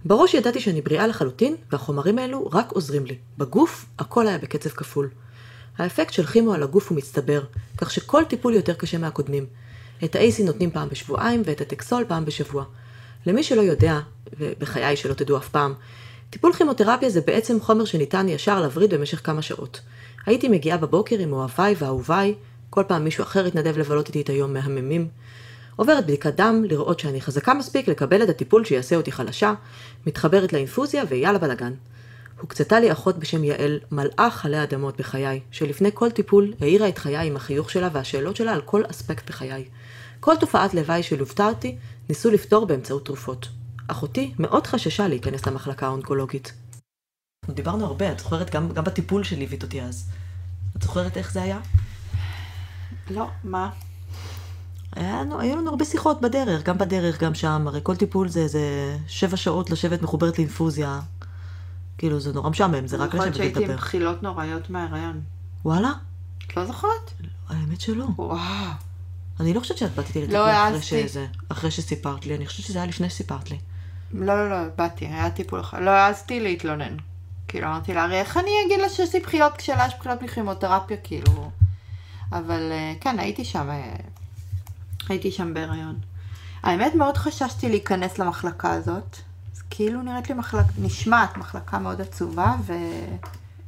בראש 0.05 0.33
ידעתי 0.33 0.59
שאני 0.59 0.81
בריאה 0.81 1.07
לחלוטין, 1.07 1.55
והחומרים 1.71 2.19
האלו 2.19 2.49
רק 2.53 2.71
עוזרים 2.71 3.05
לי. 3.05 3.15
בגוף, 3.37 3.85
הכל 3.99 4.27
היה 4.27 4.37
בקצב 4.37 4.69
כפול. 4.69 5.09
האפקט 5.77 6.13
של 6.13 6.25
כימו 6.25 6.53
על 6.53 6.63
הגוף 6.63 6.89
הוא 6.89 6.97
מצטבר, 6.97 7.41
כך 7.77 7.91
שכל 7.91 8.23
טיפול 8.23 8.53
יותר 8.53 8.73
קשה 8.73 8.97
מהקודמים. 8.97 9.45
את 10.03 10.15
ה-AC 10.15 10.43
נותנים 10.43 10.71
פעם 10.71 10.89
בשבועיים 10.89 11.41
ואת 11.45 11.61
הטקסול 11.61 12.03
פעם 12.07 12.25
בשבוע. 12.25 12.63
למי 13.25 13.43
שלא 13.43 13.61
יודע, 13.61 13.99
ובחיי 14.39 14.97
שלא 14.97 15.13
תדעו 15.13 15.37
אף 15.37 15.49
פעם, 15.49 15.73
טיפול 16.29 16.53
כימותרפיה 16.53 17.09
זה 17.09 17.21
בעצם 17.21 17.59
חומר 17.59 17.85
שניתן 17.85 18.29
ישר 18.29 18.61
להבריד 18.61 18.93
במשך 18.93 19.25
כמה 19.25 19.41
שעות. 19.41 19.81
הייתי 20.25 20.47
מגיעה 20.47 20.77
בבוקר 20.77 21.19
עם 21.19 21.33
אוהביי 21.33 21.75
ואהוביי, 21.77 22.35
כל 22.69 22.83
פעם 22.87 23.03
מישהו 23.03 23.23
אחר 23.23 23.45
התנדב 23.45 23.77
לבלות 23.77 24.07
איתי 24.07 24.21
את 24.21 24.29
היום 24.29 24.53
מהממים. 24.53 25.07
עוברת 25.75 26.03
בדיקת 26.03 26.35
דם, 26.35 26.63
לראות 26.69 26.99
שאני 26.99 27.21
חזקה 27.21 27.53
מספיק 27.53 27.87
לקבל 27.87 28.23
את 28.23 28.29
הטיפול 28.29 28.65
שיעשה 28.65 28.95
אותי 28.95 29.11
חלשה, 29.11 29.53
מתחברת 30.07 30.53
לאינפוזיה 30.53 31.03
ויאללה 31.09 31.39
בלאגן. 31.39 31.73
הוקצתה 32.41 32.79
לי 32.79 32.91
אחות 32.91 33.19
בשם 33.19 33.43
יעל, 33.43 33.79
מלאך 33.91 34.45
עלי 34.45 34.63
אדמות 34.63 34.97
בחיי, 34.97 35.39
שלפני 35.51 35.89
כל 35.93 36.11
טיפול 36.11 36.53
האירה 36.61 36.89
את 36.89 36.97
חיי 36.97 37.27
עם 37.27 37.35
החיוך 37.35 37.69
שלה 37.69 37.89
והשאלות 37.93 38.35
שלה 38.35 38.53
על 38.53 38.61
כל 38.61 38.83
אספקט 38.91 39.29
בחיי. 39.29 39.65
כל 40.19 40.35
תופעת 40.39 40.73
לוואי 40.73 41.03
שלוותה 41.03 41.47
אותי, 41.47 41.75
ניסו 42.09 42.31
לפתור 42.31 42.65
באמצעות 42.65 43.05
תרופות. 43.05 43.47
אחותי 43.91 44.33
מאוד 44.39 44.67
חששה 44.67 45.07
להיכנס 45.07 45.45
למחלקה 45.45 45.87
האונקולוגית. 45.87 46.53
דיברנו 47.49 47.85
הרבה, 47.85 48.11
את 48.11 48.19
זוכרת? 48.19 48.49
גם, 48.49 48.71
גם 48.71 48.83
בטיפול 48.83 49.23
שליווית 49.23 49.63
אותי 49.63 49.81
אז. 49.81 50.09
את 50.77 50.81
זוכרת 50.81 51.17
איך 51.17 51.31
זה 51.31 51.41
היה? 51.43 51.59
לא, 53.09 53.27
מה? 53.43 53.69
היה, 54.95 55.21
לנו- 55.21 55.39
היו 55.39 55.55
לנו 55.55 55.69
הרבה 55.69 55.85
שיחות 55.85 56.21
בדרך, 56.21 56.63
גם 56.63 56.77
בדרך, 56.77 57.19
גם 57.23 57.35
שם. 57.35 57.63
הרי 57.67 57.79
כל 57.83 57.95
טיפול 57.95 58.29
זה 58.29 58.39
איזה 58.39 58.97
שבע 59.07 59.37
שעות 59.37 59.69
לשבת 59.69 60.01
מחוברת 60.01 60.37
לאינפוזיה. 60.37 60.99
כאילו, 61.97 62.19
זה 62.19 62.33
נורא 62.33 62.49
משעמם, 62.49 62.87
זה 62.87 62.97
רק 62.97 63.11
זוכרת 63.11 63.21
לשבת 63.21 63.35
שהייתי 63.35 63.57
עם 63.59 63.63
ולדבר. 63.63 63.77
בחילות 63.77 64.23
נוראיות 64.23 64.69
מההיריון. 64.69 65.21
וואלה? 65.65 65.91
את 66.47 66.57
לא 66.57 66.65
זוכרת? 66.65 67.11
האמת 67.49 67.81
שלא. 67.81 68.05
וואו. 68.15 68.39
אני 69.39 69.53
לא 69.53 69.59
חושבת 69.59 69.77
שאת 69.77 69.95
באת 69.95 70.07
איתי 70.07 70.19
לטיפול 70.21 70.39
לא 70.39 70.67
אחרי. 70.69 70.81
שזה, 70.81 71.27
אחרי 71.49 71.71
שסיפרת 71.71 72.25
לי, 72.25 72.35
אני 72.35 72.47
חושבת 72.47 72.65
שזה 72.65 72.79
היה 72.79 72.87
לפני 72.87 73.09
שסיפרת 73.09 73.51
לי. 73.51 73.59
לא, 74.13 74.25
לא, 74.25 74.49
לא, 74.49 74.69
באתי, 74.75 75.05
היה 75.05 75.31
טיפול 75.31 75.59
אחר. 75.59 75.79
לא 75.79 75.89
העזתי 75.89 76.39
להתלונן. 76.39 76.97
כאילו, 77.47 77.67
אמרתי 77.67 77.93
לה, 77.93 78.03
הרי 78.03 78.19
איך 78.19 78.37
אני 78.37 78.51
אגיד 78.65 78.79
לה 78.79 78.89
שיש 78.89 79.13
לי 79.15 79.19
בחילות 79.19 79.57
כשלה 79.57 79.85
יש 79.87 79.93
בחילות 79.99 80.21
מכימותרפיה, 80.21 80.97
כאילו. 80.97 81.51
אבל 82.31 82.71
אה, 82.71 82.93
כן, 83.01 83.19
הייתי 83.19 83.45
שם, 83.45 83.69
אה, 83.69 83.95
הייתי 85.09 85.31
שם 85.31 85.53
בהיריון. 85.53 85.95
האמת, 86.63 86.95
מאוד 86.95 87.17
חששתי 87.17 87.69
להיכנס 87.69 88.19
למחלקה 88.19 88.71
הזאת. 88.71 89.17
כאילו 89.69 90.01
נראית 90.01 90.29
לי 90.29 90.35
מחלקה, 90.35 90.69
נשמעת 90.77 91.37
מחלקה 91.37 91.79
מאוד 91.79 92.01
עצובה, 92.01 92.55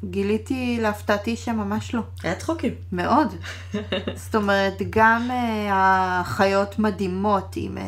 וגיליתי 0.03 0.77
להפתעתי 0.81 1.35
שממש 1.35 1.95
לא. 1.95 2.01
היה 2.23 2.35
צחוקים. 2.35 2.73
מאוד. 2.91 3.35
זאת 4.23 4.35
אומרת, 4.35 4.77
גם 4.89 5.27
uh, 5.29 5.33
החיות 5.71 6.79
מדהימות 6.79 7.53
עם 7.55 7.77
uh, 7.77 7.81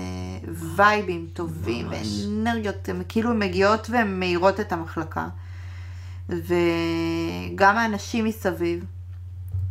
וייבים 0.76 1.28
טובים 1.34 1.88
ממש. 1.88 2.26
ואנרגיות, 2.26 2.90
הן 2.90 3.02
כאילו 3.10 3.34
מגיעות 3.34 3.90
והן 3.90 4.20
מאירות 4.20 4.60
את 4.60 4.72
המחלקה. 4.72 5.28
וגם 6.30 7.78
האנשים 7.78 8.26
מסביב. 8.26 8.86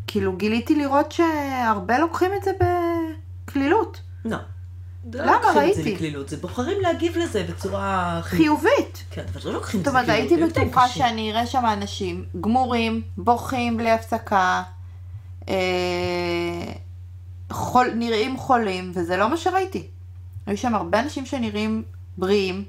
כאילו, 0.07 0.37
גיליתי 0.37 0.75
לראות 0.75 1.13
שהרבה 1.13 1.99
לוקחים 1.99 2.31
את 2.39 2.45
זה 2.45 2.51
בקלילות. 2.61 4.01
לא. 4.25 4.37
למה? 5.13 5.27
לא 5.27 5.37
את 5.37 5.55
זה 5.55 5.61
ראיתי. 5.61 5.95
לקלילות, 5.95 6.29
זה 6.29 6.37
בוחרים 6.37 6.81
להגיב 6.81 7.17
לזה 7.19 7.47
בצורה... 7.49 8.21
חיובית. 8.23 9.05
כן, 9.11 9.25
אבל 9.33 9.41
לא 9.45 9.53
לוקחים 9.53 9.81
את 9.81 9.85
זאת 9.85 9.95
זה 9.95 9.99
אומרת, 9.99 10.09
הייתי 10.09 10.37
בטוחה. 10.37 10.89
שאני 10.89 11.33
אראה 11.33 11.47
שם 11.47 11.63
אנשים 11.73 12.25
גמורים, 12.41 13.03
בוכים 13.17 13.77
בלי 13.77 13.91
הפסקה, 13.91 14.63
אה, 15.49 15.55
חול, 17.51 17.91
נראים 17.95 18.37
חולים, 18.37 18.93
וזה 18.95 19.17
לא 19.17 19.31
מה 19.31 19.37
שראיתי. 19.37 19.87
היו 20.47 20.57
שם 20.57 20.75
הרבה 20.75 21.01
אנשים 21.01 21.27
שנראים 21.27 21.83
בריאים, 22.19 22.65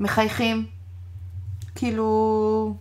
מחייכים, 0.00 0.66
כאילו, 1.74 2.74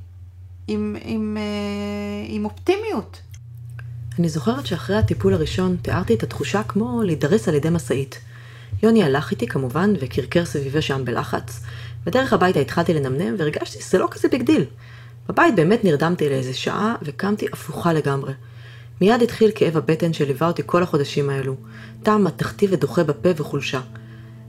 עם, 0.67 0.95
עם, 1.01 1.37
אה, 1.39 2.25
עם 2.27 2.45
אופטימיות. 2.45 3.21
אני 4.19 4.29
זוכרת 4.29 4.65
שאחרי 4.65 4.95
הטיפול 4.95 5.33
הראשון 5.33 5.77
תיארתי 5.81 6.13
את 6.13 6.23
התחושה 6.23 6.63
כמו 6.63 7.03
להידרס 7.03 7.47
על 7.47 7.55
ידי 7.55 7.69
משאית. 7.69 8.19
יוני 8.83 9.03
הלך 9.03 9.31
איתי 9.31 9.47
כמובן 9.47 9.93
וקרקר 9.99 10.45
סביבי 10.45 10.81
שם 10.81 11.05
בלחץ. 11.05 11.61
בדרך 12.05 12.33
הביתה 12.33 12.59
התחלתי 12.59 12.93
לנמנם 12.93 13.35
והרגשתי 13.37 13.81
שזה 13.81 13.97
לא 13.97 14.07
כזה 14.11 14.27
big 14.27 14.41
deal. 14.41 14.65
בבית 15.29 15.55
באמת 15.55 15.83
נרדמתי 15.83 16.29
לאיזה 16.29 16.53
שעה 16.53 16.95
וקמתי 17.01 17.47
הפוכה 17.53 17.93
לגמרי. 17.93 18.33
מיד 19.01 19.21
התחיל 19.21 19.51
כאב 19.55 19.77
הבטן 19.77 20.13
שליווה 20.13 20.47
אותי 20.47 20.61
כל 20.65 20.83
החודשים 20.83 21.29
האלו. 21.29 21.55
טעם 22.03 22.23
מתכתי 22.23 22.67
ודוחה 22.69 23.03
בפה 23.03 23.29
וחולשה. 23.35 23.81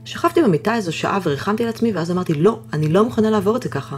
שכבתי 0.05 0.41
במיטה 0.43 0.75
איזו 0.75 0.93
שעה 0.93 1.19
וריחמתי 1.23 1.63
על 1.63 1.69
עצמי 1.69 1.91
ואז 1.91 2.11
אמרתי 2.11 2.33
לא, 2.33 2.59
אני 2.73 2.89
לא 2.89 3.03
מוכנה 3.03 3.29
לעבור 3.29 3.55
את 3.55 3.63
זה 3.63 3.69
ככה. 3.69 3.97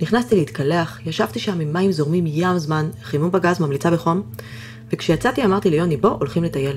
נכנסתי 0.00 0.36
להתקלח, 0.36 0.98
ישבתי 1.06 1.38
שם 1.38 1.60
עם 1.60 1.72
מים 1.72 1.92
זורמים 1.92 2.24
ים 2.26 2.58
זמן, 2.58 2.90
חימום 3.02 3.30
בגז 3.30 3.60
ממליצה 3.60 3.90
בחום, 3.90 4.22
וכשיצאתי 4.92 5.44
אמרתי 5.44 5.70
ליוני 5.70 5.96
בוא, 5.96 6.10
הולכים 6.10 6.44
לטייל. 6.44 6.76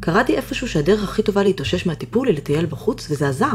קראתי 0.00 0.36
איפשהו 0.36 0.68
שהדרך 0.68 1.04
הכי 1.04 1.22
טובה 1.22 1.42
להתאושש 1.42 1.86
מהטיפול 1.86 2.28
היא 2.28 2.36
לטייל 2.36 2.66
בחוץ, 2.66 3.10
וזה 3.10 3.28
עזר. 3.28 3.52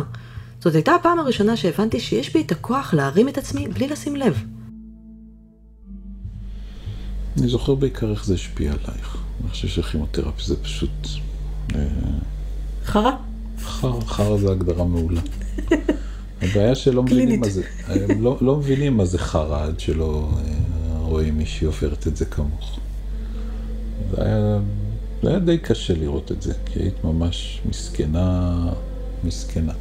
זאת 0.59 0.75
הייתה 0.75 0.95
הפעם 0.95 1.19
הראשונה 1.19 1.57
שהבנתי 1.57 1.99
שיש 1.99 2.33
בי 2.33 2.41
את 2.41 2.51
הכוח 2.51 2.93
להרים 2.93 3.29
את 3.29 3.37
עצמי 3.37 3.67
בלי 3.67 3.87
לשים 3.87 4.15
לב. 4.15 4.43
אני 7.37 7.47
זוכר 7.47 7.75
בעיקר 7.75 8.11
איך 8.11 8.25
זה 8.25 8.33
השפיע 8.33 8.71
עלייך. 8.71 9.17
אני 9.41 9.49
חושב 9.49 9.67
שכימותרפיה 9.67 10.45
זה 10.45 10.63
פשוט... 10.63 11.07
אה, 11.75 11.87
חרא? 12.85 13.11
חרא, 13.63 14.01
חרא 14.01 14.37
זה 14.37 14.51
הגדרה 14.51 14.85
מעולה. 14.85 15.21
הבעיה 16.41 16.75
שלא 16.75 17.03
מבינים 17.03 17.39
מה 17.39 17.49
זה, 17.49 17.63
לא, 18.19 18.37
לא 18.41 18.55
מבינים 18.55 18.97
מה 18.97 19.05
זה 19.05 19.17
חרא 19.17 19.63
עד 19.63 19.79
שלא 19.79 20.29
אה, 20.37 20.97
רואים 20.97 21.37
מישהי 21.37 21.67
עוברת 21.67 22.07
את 22.07 22.17
זה 22.17 22.25
כמוך. 22.25 22.79
זה 24.11 24.23
היה, 24.23 24.59
זה 25.23 25.29
היה 25.29 25.39
די 25.39 25.57
קשה 25.57 25.93
לראות 25.93 26.31
את 26.31 26.41
זה, 26.41 26.53
כי 26.65 26.79
היית 26.79 27.03
ממש 27.03 27.61
מסכנה, 27.65 28.73
מסכנה. 29.23 29.73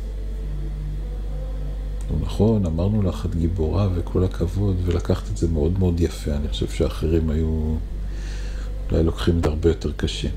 לא 2.11 2.17
נכון, 2.21 2.67
אמרנו 2.67 3.03
לך 3.03 3.27
את 3.27 3.35
גיבורה 3.35 3.89
וכל 3.95 4.25
הכבוד, 4.25 4.77
ולקחת 4.85 5.29
את 5.29 5.37
זה 5.37 5.49
מאוד 5.49 5.79
מאוד 5.79 6.01
יפה. 6.01 6.31
אני 6.37 6.49
חושב 6.49 6.69
שאחרים 6.69 7.31
היו 7.31 7.77
אולי 8.91 9.03
לוקחים 9.03 9.39
את 9.39 9.45
זה 9.45 9.51
הרבה 9.51 9.69
יותר 9.69 9.93
קשה. 9.93 10.29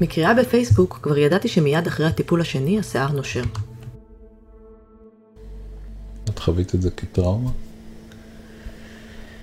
מקריאה 0.00 0.34
בפייסבוק 0.34 0.98
כבר 1.02 1.18
ידעתי 1.18 1.48
שמיד 1.48 1.86
אחרי 1.86 2.06
הטיפול 2.06 2.40
השני 2.40 2.78
השיער 2.78 3.12
נושר. 3.12 3.42
את 6.28 6.38
חווית 6.38 6.74
את 6.74 6.82
זה 6.82 6.90
כטראומה? 6.90 7.50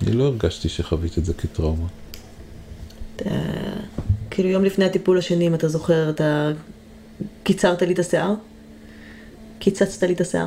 אני 0.02 0.12
לא 0.12 0.24
הרגשתי 0.24 0.68
שחווית 0.68 1.18
את 1.18 1.24
זה 1.24 1.34
כטראומה. 1.34 1.86
אתה- 3.16 3.30
כאילו 4.30 4.48
יום 4.48 4.64
לפני 4.64 4.84
הטיפול 4.84 5.18
השני, 5.18 5.46
אם 5.46 5.54
אתה 5.54 5.68
זוכר, 5.68 6.10
אתה 6.10 6.50
קיצרת 7.42 7.82
לי 7.82 7.94
את 7.94 7.98
השיער? 7.98 8.34
קיצצת 9.58 10.02
לי 10.02 10.12
את 10.12 10.20
השיער? 10.20 10.46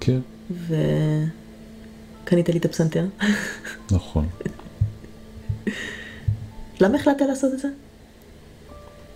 כן, 0.00 0.18
וקנית 0.50 2.48
לי 2.48 2.58
את 2.58 2.64
הפסנתר? 2.64 3.04
נכון. 3.90 4.28
למה 6.80 6.96
החלטת 6.98 7.22
לעשות 7.28 7.52
את 7.54 7.58
זה? 7.58 7.68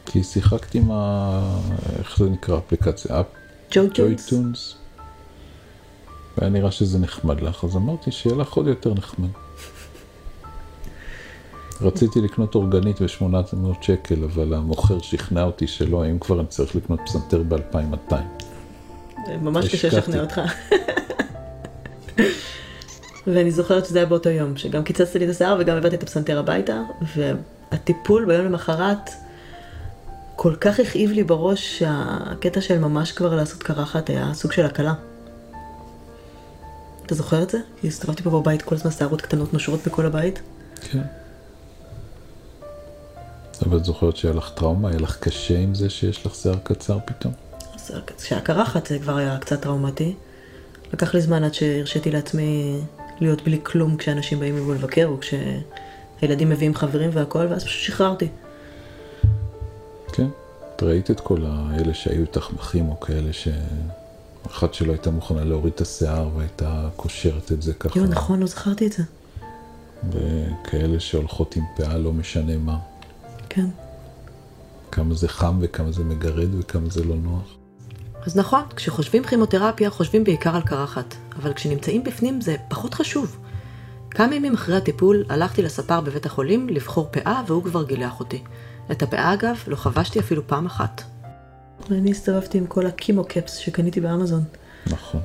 כי 0.07 0.23
שיחקתי 0.25 0.79
עם 0.79 0.91
ה... 0.91 1.61
איך 1.99 2.19
זה 2.19 2.31
נקרא? 2.31 2.59
אפליקציה? 2.59 3.21
אפ... 3.21 3.27
ג'וי? 3.73 4.17
טונס. 4.31 4.75
והיה 6.39 6.51
נראה 6.51 6.71
שזה 6.71 6.99
נחמד 6.99 7.41
לך, 7.41 7.65
אז 7.65 7.77
אמרתי 7.77 8.11
שיהיה 8.13 8.37
לך 8.37 8.53
עוד 8.53 8.67
יותר 8.67 8.95
נחמד. 8.95 9.29
רציתי 11.83 12.21
לקנות 12.21 12.55
אורגנית 12.55 13.03
ב-800 13.03 13.83
שקל, 13.83 14.25
אבל 14.25 14.55
המוכר 14.55 14.99
שכנע 14.99 15.43
אותי 15.43 15.67
שלא, 15.67 16.07
אם 16.07 16.19
כבר 16.19 16.41
אני 16.41 16.47
צריך 16.47 16.77
לקנות 16.77 17.01
פסנתר 17.07 17.43
ב-2200. 17.49 18.15
ממש 19.43 19.75
קשה. 19.75 19.89
לשכנע 19.89 20.21
אותך. 20.21 20.41
ואני 23.27 23.51
זוכרת 23.51 23.87
שזה 23.87 23.99
היה 23.99 24.07
באותו 24.07 24.29
יום, 24.29 24.57
שגם 24.57 24.85
קיצצת 24.85 25.15
לי 25.15 25.25
את 25.25 25.31
השיער 25.31 25.57
וגם 25.61 25.77
הבאתי 25.77 25.97
את 25.97 26.03
הפסנתר 26.03 26.39
הביתה, 26.39 26.83
והטיפול 27.17 28.25
ביום 28.25 28.45
למחרת 28.47 29.11
כל 30.37 30.55
כך 30.61 30.81
הכאיב 30.81 31.11
לי 31.11 31.25
בראש 31.25 31.79
שהקטע 31.79 32.61
של 32.61 32.79
ממש 32.79 33.13
כבר 33.13 33.35
לעשות 33.35 33.63
קרחת 33.63 34.11
היה 34.11 34.35
סוג 34.35 34.53
של 34.53 34.67
הקלה. 34.67 34.95
אתה 37.07 37.15
זוכר 37.15 37.43
את 37.43 37.51
זה? 37.51 37.59
כי 37.81 37.89
הסתובבתי 37.89 38.23
פה 38.23 38.31
בבית 38.31 38.63
כל 38.63 38.75
הזמן 38.75 38.91
שערות 38.91 39.21
קטנות 39.21 39.53
נושרות 39.53 39.81
בכל 39.87 40.07
הבית. 40.07 40.41
כן. 40.81 41.20
אבל 43.67 43.77
את 43.77 43.85
זוכרת 43.85 44.17
שהיה 44.17 44.35
לך 44.35 44.51
טראומה? 44.55 44.89
היה 44.89 44.99
לך 44.99 45.17
קשה 45.17 45.59
עם 45.59 45.75
זה 45.75 45.91
שיש 45.91 46.27
לך 46.27 46.35
שיער 46.35 46.59
קצר 46.63 46.99
פתאום? 47.05 47.33
אז 47.75 47.93
כשהיה 48.19 48.41
קרחת 48.41 48.87
זה 48.87 48.99
כבר 48.99 49.17
היה 49.17 49.39
קצת 49.39 49.63
טראומטי. 49.63 50.15
לקח 50.93 51.15
לי 51.15 51.21
זמן 51.21 51.45
עד 51.45 51.55
שהרשיתי 51.55 52.11
לעצמי 52.11 52.81
להיות 53.21 53.45
בלי 53.45 53.61
כלום 53.63 53.97
כשאנשים 53.97 54.41
באים 54.41 54.57
לבוא 54.57 54.75
לבקר, 54.75 55.07
או 55.07 55.17
כשהילדים 55.21 56.49
מביאים 56.49 56.75
חברים 56.75 57.11
והכל, 57.13 57.47
ואז 57.51 57.65
פשוט 57.65 57.83
שחררתי. 57.83 58.29
כן. 60.13 60.27
את 60.77 60.83
ראית 60.83 61.11
את 61.11 61.21
כל 61.21 61.45
האלה 61.47 61.95
שהיו 61.95 62.21
איתך 62.21 62.51
בכימו, 62.51 63.01
כאלה 63.01 63.33
ש... 63.33 63.49
אחת 64.47 64.75
שלא 64.75 64.93
הייתה 64.93 65.11
מוכנה 65.11 65.45
להוריד 65.45 65.73
את 65.75 65.81
השיער 65.81 66.29
והייתה 66.37 66.89
קושרת 66.97 67.53
את 67.53 67.63
זה 67.63 67.75
ככה. 67.75 67.99
יואו, 67.99 68.11
נכון, 68.11 68.41
לא 68.41 68.47
זכרתי 68.47 68.87
את 68.87 68.93
זה. 68.93 69.03
וכאלה 70.09 71.01
שהולכות 71.01 71.57
עם 71.57 71.65
פאה 71.77 71.99
לא 71.99 72.13
משנה 72.13 72.57
מה. 72.57 72.79
כן. 73.51 73.67
כמה 74.93 75.15
זה 75.15 75.29
חם 75.29 75.59
וכמה 75.61 75.93
זה 75.93 76.05
מגרד 76.05 76.55
וכמה 76.55 76.91
זה 76.91 77.05
לא 77.05 77.17
נוח. 77.17 77.57
אז 78.27 78.37
נכון, 78.37 78.63
כשחושבים 78.77 79.25
כימותרפיה 79.25 79.91
חושבים 79.91 80.25
בעיקר 80.25 80.57
על 80.57 80.63
קרחת, 80.63 81.15
אבל 81.37 81.53
כשנמצאים 81.53 82.05
בפנים 82.05 82.41
זה 82.41 82.57
פחות 82.69 82.95
חשוב. 82.95 83.39
כמה 84.11 84.35
ימים 84.35 84.55
אחרי 84.55 84.77
הטיפול 84.77 85.25
הלכתי 85.29 85.63
לספר 85.63 86.01
בבית 86.01 86.27
החולים 86.27 86.69
לבחור 86.69 87.09
פאה 87.11 87.43
והוא 87.47 87.65
כבר 87.65 87.85
גילח 87.85 88.21
אותי. 88.21 88.43
את 88.91 89.03
הפאה 89.03 89.35
אגב 89.35 89.57
לא 89.67 89.77
חבשתי 89.77 90.21
אפילו 90.21 90.47
פעם 90.47 90.67
אחת. 90.67 91.03
ואני 91.91 92.11
הסתובבתי 92.11 92.59
עם 92.59 92.67
כל 92.67 92.87
הקימו 92.87 93.25
קפס 93.25 93.57
שקניתי 93.57 94.01
באמזון. 94.01 94.45
נכון. 94.87 95.21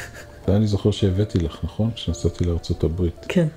ואני 0.48 0.66
זוכר 0.66 0.90
שהבאתי 0.90 1.38
לך, 1.38 1.58
נכון? 1.62 1.90
כשנסעתי 1.94 2.44
לארצות 2.44 2.84
הברית. 2.84 3.26
כן. 3.28 3.48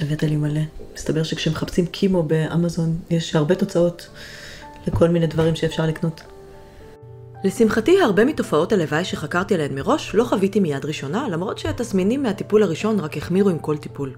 הבאת 0.00 0.22
לי 0.22 0.36
מלא. 0.36 0.60
מסתבר 0.94 1.22
שכשמחפשים 1.22 1.86
קימו 1.86 2.22
באמזון 2.22 2.98
יש 3.10 3.36
הרבה 3.36 3.54
תוצאות 3.54 4.08
לכל 4.86 5.08
מיני 5.08 5.26
דברים 5.26 5.56
שאפשר 5.56 5.86
לקנות. 5.86 6.20
לשמחתי, 7.44 8.02
הרבה 8.02 8.24
מתופעות 8.24 8.72
הלוואי 8.72 9.04
שחקרתי 9.04 9.54
עליהן 9.54 9.74
מראש 9.74 10.14
לא 10.14 10.24
חוויתי 10.24 10.60
מיד 10.60 10.84
ראשונה, 10.84 11.28
למרות 11.28 11.58
שהתסמינים 11.58 12.22
מהטיפול 12.22 12.62
הראשון 12.62 13.00
רק 13.00 13.16
החמירו 13.16 13.50
עם 13.50 13.58
כל 13.58 13.76
טיפול. 13.76 14.14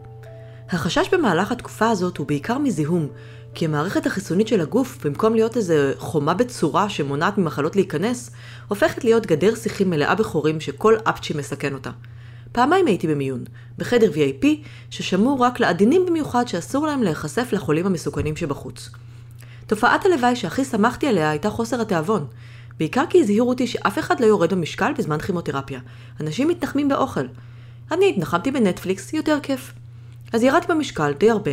החשש 0.70 1.08
במהלך 1.12 1.52
התקופה 1.52 1.90
הזאת 1.90 2.16
הוא 2.16 2.26
בעיקר 2.26 2.58
מזיהום, 2.58 3.08
כי 3.54 3.64
המערכת 3.64 4.06
החיסונית 4.06 4.48
של 4.48 4.60
הגוף, 4.60 5.06
במקום 5.06 5.34
להיות 5.34 5.56
איזה 5.56 5.92
חומה 5.98 6.34
בצורה 6.34 6.88
שמונעת 6.88 7.38
ממחלות 7.38 7.76
להיכנס, 7.76 8.30
הופכת 8.68 9.04
להיות 9.04 9.26
גדר 9.26 9.54
שיחים 9.54 9.90
מלאה 9.90 10.14
בחורים 10.14 10.60
שכל 10.60 10.96
אפצ'י 11.04 11.34
מסכן 11.34 11.74
אותה. 11.74 11.90
פעמיים 12.52 12.86
הייתי 12.86 13.06
במיון, 13.06 13.44
בחדר 13.78 14.10
VIP, 14.10 14.46
ששמור 14.90 15.44
רק 15.44 15.60
לעדינים 15.60 16.06
במיוחד 16.06 16.48
שאסור 16.48 16.86
להם 16.86 17.02
להיחשף 17.02 17.48
לחולים 17.52 17.86
המסוכנים 17.86 18.36
שבחוץ. 18.36 18.90
תופעת 19.66 20.06
הלוואי 20.06 20.36
שהכי 20.36 20.64
שמחתי 20.64 21.06
עליה 21.06 21.30
הייתה 21.30 21.50
חוסר 21.50 21.80
התיאבון, 21.80 22.26
בעיקר 22.78 23.04
כי 23.10 23.20
הזהירו 23.20 23.48
אותי 23.48 23.66
שאף 23.66 23.98
אחד 23.98 24.20
לא 24.20 24.26
יורד 24.26 24.52
במשקל 24.54 24.92
בזמן 24.98 25.18
כימותרפיה. 25.18 25.80
אנשים 26.20 26.48
מתנחמים 26.48 26.88
באוכל. 26.88 27.26
אני 27.92 28.10
התנחמתי 28.10 28.50
בנטפליקס, 28.50 29.12
יותר 29.12 29.38
כיף. 29.42 29.72
אז 30.32 30.42
ירדתי 30.42 30.66
במשקל 30.72 31.12
די 31.12 31.30
הרבה, 31.30 31.50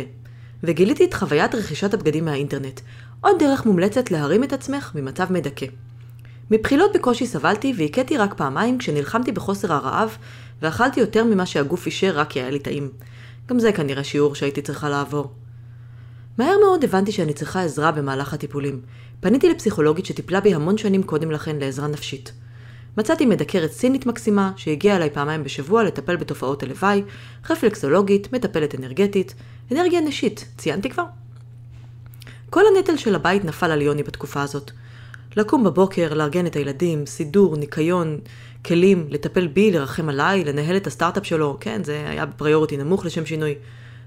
וגיליתי 0.62 1.04
את 1.04 1.14
חוויית 1.14 1.54
רכישת 1.54 1.94
הבגדים 1.94 2.24
מהאינטרנט. 2.24 2.80
עוד 3.20 3.36
דרך 3.38 3.66
מומלצת 3.66 4.10
להרים 4.10 4.44
את 4.44 4.52
עצמך 4.52 4.92
ממצב 4.94 5.32
מדכא. 5.32 5.66
מבחילות 6.50 6.90
בקושי 6.94 7.26
סבלתי 7.26 7.72
והכיתי 7.76 8.16
רק 8.16 8.34
פעמיים 8.34 8.78
כשנלחמתי 8.78 9.32
בחוסר 9.32 9.72
הרעב 9.72 10.16
ואכלתי 10.62 11.00
יותר 11.00 11.24
ממה 11.24 11.46
שהגוף 11.46 11.86
אישר 11.86 12.18
רק 12.18 12.30
כי 12.30 12.40
היה 12.40 12.50
לי 12.50 12.58
טעים. 12.58 12.90
גם 13.46 13.58
זה 13.58 13.72
כנראה 13.72 14.04
שיעור 14.04 14.34
שהייתי 14.34 14.62
צריכה 14.62 14.88
לעבור. 14.88 15.32
מהר 16.38 16.56
מאוד 16.64 16.84
הבנתי 16.84 17.12
שאני 17.12 17.32
צריכה 17.34 17.62
עזרה 17.62 17.92
במהלך 17.92 18.34
הטיפולים. 18.34 18.80
פניתי 19.20 19.50
לפסיכולוגית 19.50 20.06
שטיפלה 20.06 20.40
בי 20.40 20.54
המון 20.54 20.78
שנים 20.78 21.02
קודם 21.02 21.30
לכן 21.30 21.56
לעזרה 21.56 21.88
נפשית. 21.88 22.32
מצאתי 22.96 23.26
מדקרת 23.26 23.72
סינית 23.72 24.06
מקסימה 24.06 24.52
שהגיעה 24.56 24.96
אליי 24.96 25.10
פעמיים 25.10 25.44
בשבוע 25.44 25.84
לטפל 25.84 26.16
בתופעות 26.16 26.62
הלוואי, 26.62 27.02
רפלקסולוגית, 27.50 28.32
מטפלת 28.32 28.74
אנרגטית, 28.74 29.34
אנרגיה 29.72 30.00
נשית, 30.00 30.48
ציינתי 30.58 30.90
כבר? 30.90 31.04
כל 32.50 32.62
הנטל 32.66 32.96
של 32.96 33.14
הבית 33.14 33.44
נפל 33.44 33.70
על 33.70 33.82
יוני 33.82 34.02
בתקופה 34.02 34.42
הזאת. 34.42 34.70
לקום 35.36 35.64
בבוקר, 35.64 36.14
לארגן 36.14 36.46
את 36.46 36.56
הילדים, 36.56 37.06
סידור, 37.06 37.56
ניקיון, 37.56 38.18
כלים, 38.64 39.06
לטפל 39.10 39.46
בי, 39.46 39.70
לרחם 39.70 40.08
עליי, 40.08 40.44
לנהל 40.44 40.76
את 40.76 40.86
הסטארט-אפ 40.86 41.26
שלו, 41.26 41.56
כן, 41.60 41.84
זה 41.84 42.04
היה 42.08 42.26
בפריוריטי 42.26 42.76
נמוך 42.76 43.06
לשם 43.06 43.26
שינוי. 43.26 43.54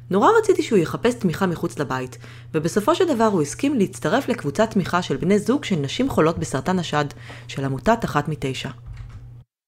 נורא 0.10 0.30
רציתי 0.40 0.64
שהוא 0.64 0.80
יחפש 0.80 1.14
תמיכה 1.14 1.46
מחוץ 1.46 1.80
לבית, 1.80 2.18
ובסופו 2.54 2.96
של 2.96 3.14
דבר 3.14 3.24
הוא 3.24 3.42
הסכים 3.42 3.80
להצטרף 3.80 4.30
לקבוצת 4.30 4.72
תמיכה 4.72 5.02
של 5.02 5.18
בני 5.18 5.40
זוג 5.40 5.64
של 5.64 5.76
נשים 5.76 6.10
חולות 6.10 6.40
בסרטן 6.40 6.80
השד, 6.80 7.06
של 7.48 7.66
עמותת 7.66 8.06
אחת 8.06 8.28
מתשע. 8.28 8.70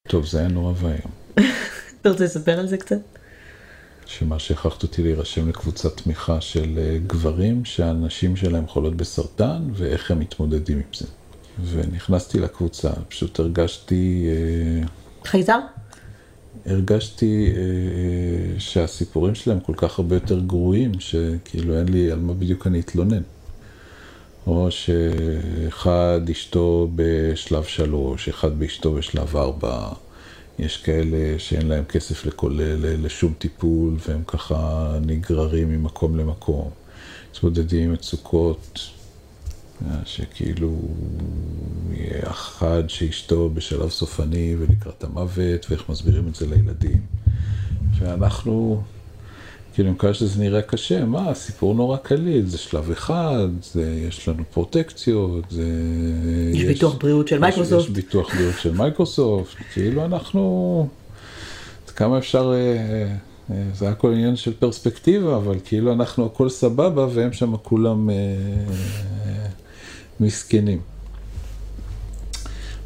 טוב, 0.08 0.26
זה 0.26 0.40
היה 0.40 0.48
נורא 0.48 0.74
ואיום. 0.82 1.12
אתה 2.02 2.10
רוצה 2.10 2.24
לספר 2.24 2.60
על 2.60 2.68
זה 2.68 2.78
קצת? 2.78 2.98
שמה 4.06 4.40
שהכרחת 4.40 4.84
אותי 4.84 5.04
להירשם 5.04 5.50
לקבוצת 5.50 6.02
תמיכה 6.02 6.42
של 6.42 6.78
אה, 6.78 6.98
גברים 7.08 7.66
שהנשים 7.66 8.36
שלהם 8.36 8.68
חולות 8.68 8.96
בסרטן 8.96 9.70
ואיך 9.74 10.12
הם 10.12 10.20
מתמודדים 10.20 10.78
עם 10.78 10.94
זה. 10.94 11.06
ונכנסתי 11.64 12.39
לקבוצה, 12.39 12.91
פשוט 13.08 13.39
הרגשתי... 13.39 14.28
אה, 14.30 14.88
חייזר? 15.26 15.60
הרגשתי 16.66 17.45
אה, 17.47 17.62
אה, 17.62 18.60
שהסיפורים 18.60 19.36
שלהם 19.36 19.60
כל 19.60 19.74
כך 19.78 19.99
הרבה 19.99 20.16
יותר 20.16 20.39
גרועים, 20.39 20.91
שכאילו 20.99 21.80
אין 21.80 21.89
לי 21.89 22.12
על 22.12 22.20
מה 22.20 22.34
בדיוק 22.34 22.68
אני 22.68 22.80
אתלונן. 22.80 23.22
או 24.47 24.68
שאחד 24.72 26.20
אשתו 26.32 26.89
בשלב 26.95 27.64
שלוש, 27.64 28.30
אחד 28.30 28.60
באשתו 28.60 28.93
בשלב 28.93 29.38
ארבע. 29.38 29.89
יש 30.60 30.78
כאלה 30.78 31.39
שאין 31.39 31.68
להם 31.68 31.84
כסף 31.84 32.26
לכל, 32.26 32.60
לשום 32.82 33.34
טיפול, 33.38 33.97
והם 34.08 34.24
ככה 34.28 34.91
נגררים 35.06 35.70
ממקום 35.70 36.18
למקום. 36.18 36.70
מתמודדים 37.32 37.84
עם 37.84 37.93
מצוקות 37.93 38.80
שכאילו 40.05 40.71
יהיה 41.91 42.30
אחד 42.30 42.84
שאשתו 42.88 43.49
בשלב 43.49 43.89
סופני 43.89 44.55
ולקראת 44.59 45.03
המוות, 45.03 45.65
ואיך 45.69 45.89
מסבירים 45.89 46.28
את 46.28 46.36
זה 46.36 46.47
לילדים. 46.47 47.01
ואנחנו, 47.99 48.82
כאילו, 49.73 49.89
עם 49.89 49.95
כאלה 49.95 50.13
שזה 50.13 50.39
נראה 50.39 50.61
קשה, 50.61 51.05
מה, 51.05 51.34
סיפור 51.34 51.76
נורא 51.76 51.97
קליל, 51.97 52.45
זה 52.45 52.57
שלב 52.57 52.91
אחד, 52.91 53.47
זה, 53.63 54.05
יש 54.07 54.28
לנו 54.28 54.43
פרוטקציות, 54.51 55.45
זה... 55.49 55.63
יש, 56.53 56.61
יש 56.61 56.67
ביטוח 56.67 56.95
בריאות 56.95 57.28
של 57.28 57.39
מייקרוסופט. 57.39 57.80
יש, 57.80 57.86
יש 57.86 57.89
ביטוח 57.89 58.36
בריאות 58.36 58.55
של 58.61 58.73
מייקרוסופט, 58.73 59.55
כאילו 59.73 60.05
אנחנו, 60.05 60.88
כמה 61.95 62.17
אפשר... 62.17 62.53
אה, 62.53 63.15
אה, 63.51 63.63
זה 63.73 63.89
הכל 63.89 64.11
עניין 64.11 64.36
של 64.36 64.53
פרספקטיבה, 64.53 65.38
אבל 65.38 65.57
כאילו 65.65 65.93
אנחנו 65.93 66.26
הכל 66.26 66.49
סבבה 66.49 67.07
והם 67.13 67.34
שם 67.34 67.57
כולם 67.57 68.09
מסכנים. 70.20 70.80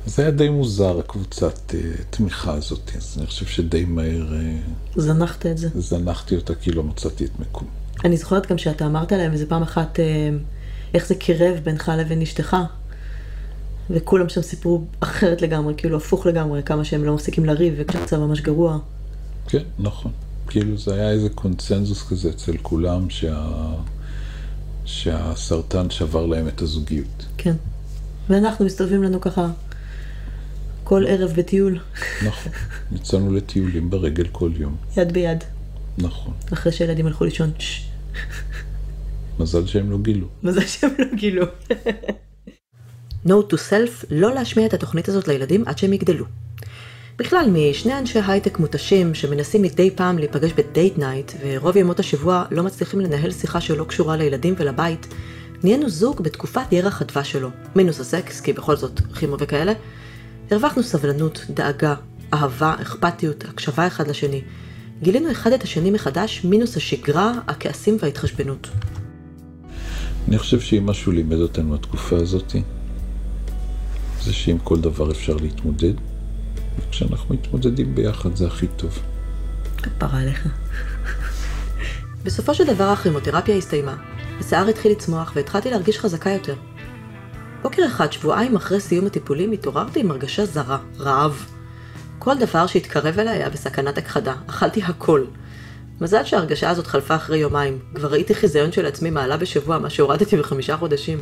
זה 0.05 0.21
היה 0.21 0.32
די 0.32 0.49
מוזר, 0.49 0.99
הקבוצת 0.99 1.71
אה, 1.72 2.03
תמיכה 2.09 2.53
הזאת, 2.53 2.91
אז 2.97 3.15
אני 3.17 3.27
חושב 3.27 3.45
שדי 3.45 3.86
מהר... 3.86 4.27
אה, 4.95 5.01
זנחת 5.01 5.45
את 5.45 5.57
זה. 5.57 5.69
זנחתי 5.75 6.36
אותה 6.36 6.55
כי 6.55 6.71
לא 6.71 6.84
מצאתי 6.84 7.25
את 7.25 7.39
מקומי. 7.39 7.67
אני 8.05 8.17
זוכרת 8.17 8.51
גם 8.51 8.57
שאתה 8.57 8.86
אמרת 8.86 9.11
להם 9.11 9.32
איזה 9.34 9.45
פעם 9.45 9.61
אחת, 9.61 9.99
אה, 9.99 10.01
איך 10.93 11.07
זה 11.07 11.15
קירב 11.15 11.59
בינך 11.63 11.91
לבין 11.97 12.21
אשתך. 12.21 12.57
וכולם 13.89 14.30
שם 14.30 14.41
סיפרו 14.41 14.84
אחרת 14.99 15.41
לגמרי, 15.41 15.73
כאילו 15.77 15.97
הפוך 15.97 16.25
לגמרי, 16.25 16.63
כמה 16.63 16.86
שהם 16.86 17.03
לא 17.03 17.15
מפסיקים 17.15 17.45
לריב 17.45 17.73
וקצת 17.77 18.13
ממש 18.13 18.41
גרוע. 18.41 18.77
כן, 19.47 19.63
נכון. 19.80 20.11
כאילו 20.47 20.77
זה 20.77 20.93
היה 20.93 21.11
איזה 21.11 21.30
קונצנזוס 21.30 22.07
כזה 22.09 22.30
אצל 22.30 22.57
כולם, 22.61 23.09
שה... 23.09 23.45
שהסרטן 24.89 25.89
שבר 25.89 26.25
להם 26.25 26.47
את 26.47 26.61
הזוגיות. 26.61 27.25
כן. 27.37 27.55
ואנחנו 28.29 28.65
מסתובבים 28.65 29.03
לנו 29.03 29.21
ככה 29.21 29.47
כל 30.83 31.05
ערב 31.07 31.31
בטיול. 31.35 31.79
נכון. 32.25 32.51
יצאנו 32.91 33.33
לטיולים 33.33 33.89
ברגל 33.89 34.27
כל 34.31 34.51
יום. 34.55 34.75
יד 34.97 35.11
ביד. 35.11 35.43
נכון. 35.97 36.33
אחרי 36.53 36.71
שהילדים 36.72 37.07
הלכו 37.07 37.23
לישון. 37.23 37.51
מזל 39.39 39.67
שהם 39.67 39.91
לא 39.91 39.97
גילו. 39.97 40.27
מזל 40.43 40.65
שהם 40.65 40.91
לא 40.99 41.05
גילו. 41.15 41.45
Note 43.27 43.51
to 43.51 43.57
self, 43.69 44.05
לא 44.09 44.33
להשמיע 44.33 44.65
את 44.65 44.73
התוכנית 44.73 45.09
הזאת 45.09 45.27
לילדים 45.27 45.63
עד 45.67 45.77
שהם 45.77 45.93
יגדלו. 45.93 46.25
בכלל, 47.20 47.49
משני 47.51 47.99
אנשי 47.99 48.20
הייטק 48.28 48.59
מותשים 48.59 49.15
שמנסים 49.15 49.61
מדי 49.61 49.91
פעם 49.95 50.17
להיפגש 50.17 50.51
ב 50.53 50.62
date 50.62 50.97
night, 50.97 51.32
ורוב 51.43 51.78
ימות 51.78 51.99
השבוע 51.99 52.45
לא 52.51 52.63
מצליחים 52.63 52.99
לנהל 52.99 53.32
שיחה 53.32 53.61
שלא 53.61 53.84
קשורה 53.84 54.17
לילדים 54.17 54.53
ולבית, 54.57 55.07
נהיינו 55.63 55.89
זוג 55.89 56.22
בתקופת 56.22 56.74
ירח 56.74 57.01
הדבש 57.01 57.32
שלו, 57.32 57.49
מינוס 57.76 57.99
הסקס, 57.99 58.41
כי 58.41 58.53
בכל 58.53 58.76
זאת 58.76 58.99
כימו 58.99 59.36
וכאלה. 59.39 59.74
הרווחנו 60.51 60.84
סבלנות, 60.84 61.45
דאגה, 61.49 61.95
אהבה, 62.34 62.76
אכפתיות, 62.82 63.45
הקשבה 63.49 63.88
אחד 63.88 64.07
לשני. 64.07 64.41
גילינו 65.01 65.32
אחד 65.32 65.53
את 65.53 65.63
השני 65.63 65.91
מחדש, 65.91 66.43
מינוס 66.43 66.78
השגרה, 66.78 67.34
הכעסים 67.47 67.97
וההתחשבנות. 67.99 68.67
אני 70.28 70.38
חושב 70.38 70.59
שאם 70.59 70.86
משהו 70.86 71.11
לימד 71.11 71.38
אותנו 71.38 71.76
התקופה 71.76 72.15
הזאת, 72.15 72.55
זה 74.24 74.34
שעם 74.34 74.57
כל 74.57 74.80
דבר 74.80 75.11
אפשר 75.11 75.36
להתמודד, 75.36 75.93
וכשאנחנו 76.78 77.36
מתמודדים 77.36 77.95
ביחד 77.95 78.36
זה 78.36 78.47
הכי 78.47 78.67
טוב. 78.67 78.99
כפרה 79.78 80.22
עליך. 80.22 80.47
בסופו 82.24 82.55
של 82.55 82.63
דבר 82.67 82.84
הכימותרפיה 82.84 83.55
הסתיימה. 83.55 83.95
השיער 84.39 84.67
התחיל 84.67 84.91
לצמוח 84.91 85.32
והתחלתי 85.36 85.72
להרגיש 85.72 85.99
חזקה 85.99 86.30
יותר. 86.30 86.55
בוקר 87.61 87.86
אחד, 87.86 88.11
שבועיים 88.11 88.55
אחרי 88.55 88.80
סיום 88.80 89.05
הטיפולים, 89.05 89.51
התעוררתי 89.51 89.99
עם 89.99 90.11
הרגשה 90.11 90.45
זרה, 90.45 90.78
רעב. 90.99 91.45
כל 92.20 92.38
דבר 92.38 92.67
שהתקרב 92.67 93.20
אליי 93.20 93.38
היה 93.38 93.49
בסכנת 93.49 93.97
הכחדה, 93.97 94.36
אכלתי 94.47 94.84
הכל. 94.84 95.24
מזל 96.01 96.24
שההרגשה 96.24 96.70
הזאת 96.70 96.88
חלפה 96.88 97.15
אחרי 97.15 97.38
יומיים, 97.38 97.80
כבר 97.95 98.07
ראיתי 98.07 98.36
חיזיון 98.36 98.72
של 98.72 98.86
עצמי 98.86 99.09
מעלה 99.09 99.38
בשבוע, 99.38 99.78
מה 99.78 99.89
שהורדתי 99.89 100.38
בחמישה 100.38 100.78
חודשים. 100.78 101.20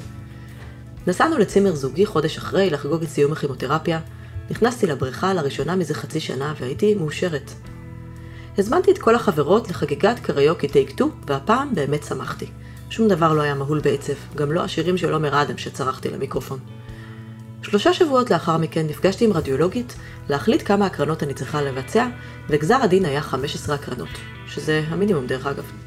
נסענו 1.08 1.38
לצימר 1.38 1.76
זוגי 1.76 2.06
חודש 2.06 2.38
אחרי 2.38 2.70
לחגוג 2.70 3.04
את 3.04 3.10
סיום 3.10 3.32
הכימותרפיה, 3.32 4.00
נכנסתי 4.50 4.88
לבריכה 4.88 5.34
לראשונה 5.34 5.76
מזה 5.76 5.93
חצי 5.93 6.20
שנה 6.20 6.54
והייתי 6.60 6.95
מאושרת. 6.95 7.52
הזמנתי 8.58 8.91
את 8.91 8.98
כל 8.98 9.16
החברות 9.16 9.70
לחגיגת 9.70 10.20
קריוקי 10.20 10.68
טייק 10.68 10.89
2, 10.89 11.12
והפעם 11.28 11.76
באמת 11.76 12.04
שמחתי. 12.04 12.45
שום 12.89 13.08
דבר 13.08 13.34
לא 13.34 13.41
היה 13.41 13.56
מהול 13.56 13.80
בעצב, 13.80 14.14
גם 14.36 14.52
לא 14.52 14.64
השירים 14.64 14.98
של 14.98 15.14
עומר 15.14 15.41
אדם 15.41 15.58
שצרחתי 15.58 16.10
למיקרופון. 16.10 16.60
שלושה 17.62 17.93
שבועות 17.93 18.32
לאחר 18.32 18.58
מכן 18.58 18.88
נפגשתי 18.88 19.26
עם 19.26 19.34
רדיולוגית 19.34 19.95
להחליט 20.30 20.68
כמה 20.68 20.86
הקרנות 20.86 21.24
אני 21.24 21.34
צריכה 21.34 21.62
לבצע, 21.62 22.08
וגזר 22.50 22.76
הדין 22.76 23.06
היה 23.06 23.22
15 23.22 23.76
הקרנות, 23.76 24.10
שזה 24.48 24.84
המינימום 24.88 25.28
דרך 25.28 25.48
אגב. 25.48 25.87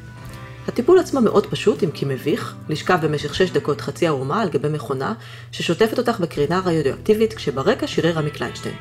הטיפול 0.71 0.99
עצמו 0.99 1.21
מאוד 1.21 1.47
פשוט, 1.47 1.83
אם 1.83 1.91
כי 1.91 2.05
מביך, 2.05 2.55
לשכב 2.69 2.99
במשך 3.03 3.35
6 3.35 3.51
דקות 3.51 3.81
חצי 3.81 4.07
ערומה 4.07 4.43
על 4.43 4.49
גבי 4.49 4.69
מכונה, 4.69 5.15
ששוטפת 5.53 5.99
אותך 5.99 6.21
בקרינה 6.21 6.61
רדיואקטיבית, 6.65 7.35
כשברקע 7.35 7.87
שירי 7.87 8.13
רמי 8.13 8.31
קליינשטיין. 8.31 8.75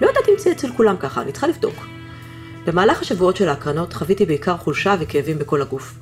לא 0.00 0.06
יודעת 0.06 0.28
אם 0.28 0.34
זה 0.38 0.52
אצל 0.52 0.68
כולם 0.76 0.96
ככה, 0.96 1.22
אני 1.22 1.32
צריכה 1.32 1.46
לבדוק. 1.46 1.74
במהלך 2.66 3.02
השבועות 3.02 3.36
של 3.36 3.48
ההקרנות 3.48 3.92
חוויתי 3.92 4.26
בעיקר 4.26 4.56
חולשה 4.56 4.94
וכאבים 5.00 5.38
בכל 5.38 5.62
הגוף. 5.62 5.94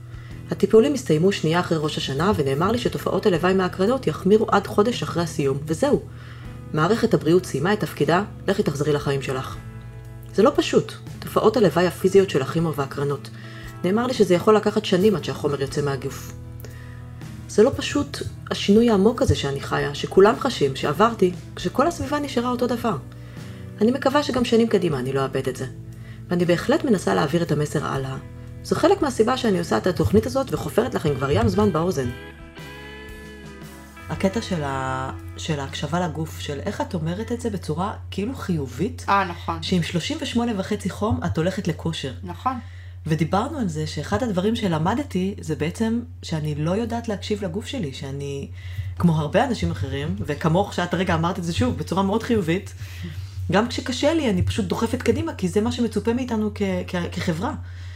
הטיפולים 0.50 0.94
הסתיימו 0.94 1.32
שנייה 1.32 1.60
אחרי 1.60 1.78
ראש 1.80 1.96
השנה, 1.98 2.32
ונאמר 2.36 2.72
לי 2.72 2.78
שתופעות 2.78 3.26
הלוואי 3.26 3.54
מההקרנות 3.54 4.06
יחמירו 4.06 4.46
עד 4.50 4.66
חודש 4.66 5.02
אחרי 5.02 5.22
הסיום, 5.22 5.58
וזהו. 5.66 6.02
מערכת 6.74 7.14
הבריאות 7.14 7.46
סיימה 7.46 7.72
את 7.72 7.80
תפקידה, 7.80 8.22
לכי 8.48 8.62
תחזרי 8.62 8.92
לחיים 8.92 9.22
שלך. 9.22 9.56
זה 10.34 10.42
לא 10.42 10.52
פשוט, 10.54 10.92
תופעות 11.18 11.56
הלוואי 11.56 11.86
הפיזיות 11.86 12.30
של 12.30 12.42
הכימו 12.42 12.74
והקרנות. 12.74 13.30
נאמר 13.84 14.06
לי 14.06 14.14
שזה 14.14 14.34
יכול 14.34 14.56
לקחת 14.56 14.84
שנים 14.84 15.16
עד 15.16 15.24
שהחומר 15.24 15.60
יוצא 15.60 15.82
מהגוף. 15.82 16.32
זה 17.48 17.62
לא 17.62 17.70
פשוט 17.76 18.18
השינוי 18.50 18.90
העמוק 18.90 19.22
הזה 19.22 19.34
שאני 19.34 19.60
חיה, 19.60 19.94
שכולם 19.94 20.34
חשים, 20.38 20.76
שעברתי, 20.76 21.32
כשכל 21.56 21.86
הסביבה 21.86 22.18
נשארה 22.18 22.50
אותו 22.50 22.66
דבר. 22.66 22.96
אני 23.80 23.90
מקווה 23.90 24.22
שגם 24.22 24.44
שנים 24.44 24.68
קדימה 24.68 24.98
אני 24.98 25.12
לא 25.12 25.22
אאבד 25.22 25.48
את 25.48 25.56
זה. 25.56 25.66
ואני 26.28 26.44
בהחלט 26.44 26.84
מנסה 26.84 27.14
להעביר 27.14 27.42
את 27.42 27.52
המסר 27.52 27.86
הלאה. 27.86 28.16
זו 28.62 28.76
חלק 28.76 29.02
מהסיבה 29.02 29.36
שאני 29.36 29.58
עושה 29.58 29.78
את 29.78 29.86
התוכנית 29.86 30.26
הזאת 30.26 30.46
וחופרת 30.52 30.94
לכם 30.94 31.14
כבר 31.14 31.30
ים 31.30 31.48
זמן 31.48 31.72
באוזן. 31.72 32.10
הקטע 34.08 34.42
של, 34.42 34.62
ה... 34.64 35.10
של 35.36 35.60
ההקשבה 35.60 36.00
לגוף, 36.00 36.40
של 36.40 36.60
איך 36.60 36.80
את 36.80 36.94
אומרת 36.94 37.32
את 37.32 37.40
זה 37.40 37.50
בצורה 37.50 37.94
כאילו 38.10 38.34
חיובית, 38.34 39.04
אה, 39.08 39.24
נכון. 39.24 39.62
שעם 39.62 39.82
38 39.82 40.52
וחצי 40.56 40.90
חום 40.90 41.20
את 41.26 41.38
הולכת 41.38 41.68
לכושר. 41.68 42.12
נכון. 42.22 42.58
ודיברנו 43.06 43.58
על 43.58 43.68
זה 43.68 43.86
שאחד 43.86 44.22
הדברים 44.22 44.56
שלמדתי 44.56 45.34
זה 45.40 45.56
בעצם 45.56 46.00
שאני 46.22 46.54
לא 46.54 46.70
יודעת 46.70 47.08
להקשיב 47.08 47.44
לגוף 47.44 47.66
שלי, 47.66 47.92
שאני, 47.92 48.48
כמו 48.98 49.18
הרבה 49.18 49.44
אנשים 49.44 49.70
אחרים, 49.70 50.16
וכמוך 50.20 50.74
שאת 50.74 50.94
הרגע 50.94 51.14
אמרת 51.14 51.38
את 51.38 51.44
זה 51.44 51.52
שוב, 51.52 51.78
בצורה 51.78 52.02
מאוד 52.02 52.22
חיובית, 52.22 52.74
גם 53.52 53.68
כשקשה 53.68 54.14
לי 54.14 54.30
אני 54.30 54.42
פשוט 54.42 54.64
דוחפת 54.64 55.02
קדימה, 55.02 55.34
כי 55.34 55.48
זה 55.48 55.60
מה 55.60 55.72
שמצופה 55.72 56.12
מאיתנו 56.12 56.50
כ- 56.54 56.62
כ- 56.86 57.08
כחברה. 57.12 57.54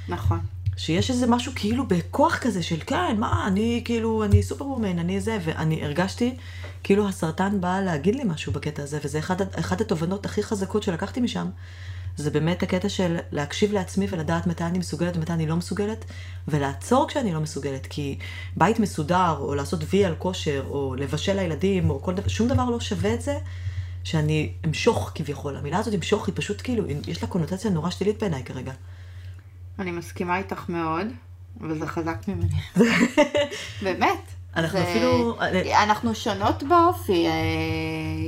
נכון. 0.08 0.40
שיש 0.76 1.10
איזה 1.10 1.26
משהו 1.26 1.52
כאילו 1.54 1.86
בכוח 1.86 2.38
כזה 2.38 2.62
של 2.62 2.78
כן, 2.86 3.16
מה, 3.18 3.46
אני 3.46 3.82
כאילו, 3.84 4.24
אני 4.24 4.42
סופר 4.42 4.66
וומן, 4.66 4.98
אני 4.98 5.20
זה, 5.20 5.38
ואני 5.44 5.84
הרגשתי 5.84 6.36
כאילו 6.82 7.08
הסרטן 7.08 7.60
בא 7.60 7.80
להגיד 7.80 8.14
לי 8.14 8.24
משהו 8.24 8.52
בקטע 8.52 8.82
הזה, 8.82 8.98
וזה 9.04 9.18
אחד, 9.18 9.36
אחד 9.58 9.80
התובנות 9.80 10.26
הכי 10.26 10.42
חזקות 10.42 10.82
שלקחתי 10.82 11.20
משם, 11.20 11.46
זה 12.16 12.30
באמת 12.30 12.62
הקטע 12.62 12.88
של 12.88 13.16
להקשיב 13.32 13.72
לעצמי 13.72 14.06
ולדעת 14.10 14.46
מתי 14.46 14.64
אני 14.64 14.78
מסוגלת 14.78 15.16
ומתי 15.16 15.32
אני 15.32 15.46
לא 15.46 15.56
מסוגלת, 15.56 16.04
ולעצור 16.48 17.08
כשאני 17.08 17.32
לא 17.32 17.40
מסוגלת, 17.40 17.86
כי 17.86 18.18
בית 18.56 18.78
מסודר, 18.78 19.36
או 19.38 19.54
לעשות 19.54 19.80
וי 19.90 20.04
על 20.04 20.14
כושר, 20.18 20.64
או 20.68 20.94
לבשל 20.94 21.36
לילדים, 21.36 21.90
או 21.90 22.02
כל 22.02 22.14
דבר, 22.14 22.28
שום 22.28 22.48
דבר 22.48 22.70
לא 22.70 22.80
שווה 22.80 23.14
את 23.14 23.22
זה. 23.22 23.38
שאני 24.04 24.52
אמשוך 24.66 25.12
כביכול, 25.14 25.56
המילה 25.56 25.78
הזאת 25.78 25.94
אמשוך 25.94 26.26
היא 26.26 26.34
פשוט 26.36 26.60
כאילו, 26.64 26.84
יש 27.06 27.22
לה 27.22 27.28
קונוטציה 27.28 27.70
נורא 27.70 27.90
שלילית 27.90 28.20
בעיניי 28.20 28.44
כרגע. 28.44 28.72
אני 29.78 29.90
מסכימה 29.90 30.38
איתך 30.38 30.68
מאוד, 30.68 31.06
וזה 31.60 31.86
חזק 31.86 32.18
ממני. 32.28 32.56
באמת. 33.82 34.41
אנחנו 34.56 34.78
זה- 34.78 34.84
אפילו- 34.90 35.38
אנחנו 35.82 36.14
שונות 36.14 36.62
באופי, 36.62 37.26
אה, 37.26 37.32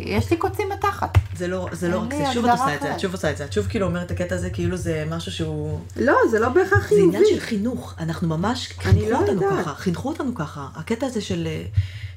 יש 0.06 0.30
לי 0.30 0.36
קוצים 0.36 0.68
בתחת. 0.72 1.18
זה 1.36 1.48
לא, 1.48 1.68
זה 1.72 1.88
לא 1.88 1.98
רק 2.02 2.14
זה, 2.14 2.24
שוב 2.34 2.44
את 2.46 2.50
עושה 2.52 2.74
את 2.74 2.80
זה. 2.82 2.94
את 2.94 3.00
שוב 3.00 3.12
עושה 3.12 3.30
את 3.30 3.36
זה, 3.36 3.44
את 3.44 3.52
שוב 3.52 3.66
כאילו 3.66 3.86
אומרת 3.86 4.06
את 4.06 4.20
הקטע 4.20 4.34
הזה 4.34 4.50
כאילו 4.50 4.76
זה 4.76 5.04
משהו 5.10 5.32
שהוא... 5.32 5.80
לא, 5.96 6.14
זה 6.30 6.38
לא 6.38 6.48
בהכרח 6.48 6.90
זה 6.90 6.96
עניין 7.02 7.22
של 7.30 7.40
חינוך, 7.40 7.94
אנחנו 7.98 8.28
ממש 8.28 8.72
אני 8.84 8.92
חינכו 9.00 9.10
לא 9.10 9.18
אותנו 9.18 9.42
יודעת. 9.42 9.64
ככה, 9.64 9.74
חינכו 9.74 10.08
אותנו 10.08 10.34
ככה. 10.34 10.66
הקטע 10.76 11.06
הזה 11.06 11.20
של, 11.20 11.46
אה, 11.46 11.62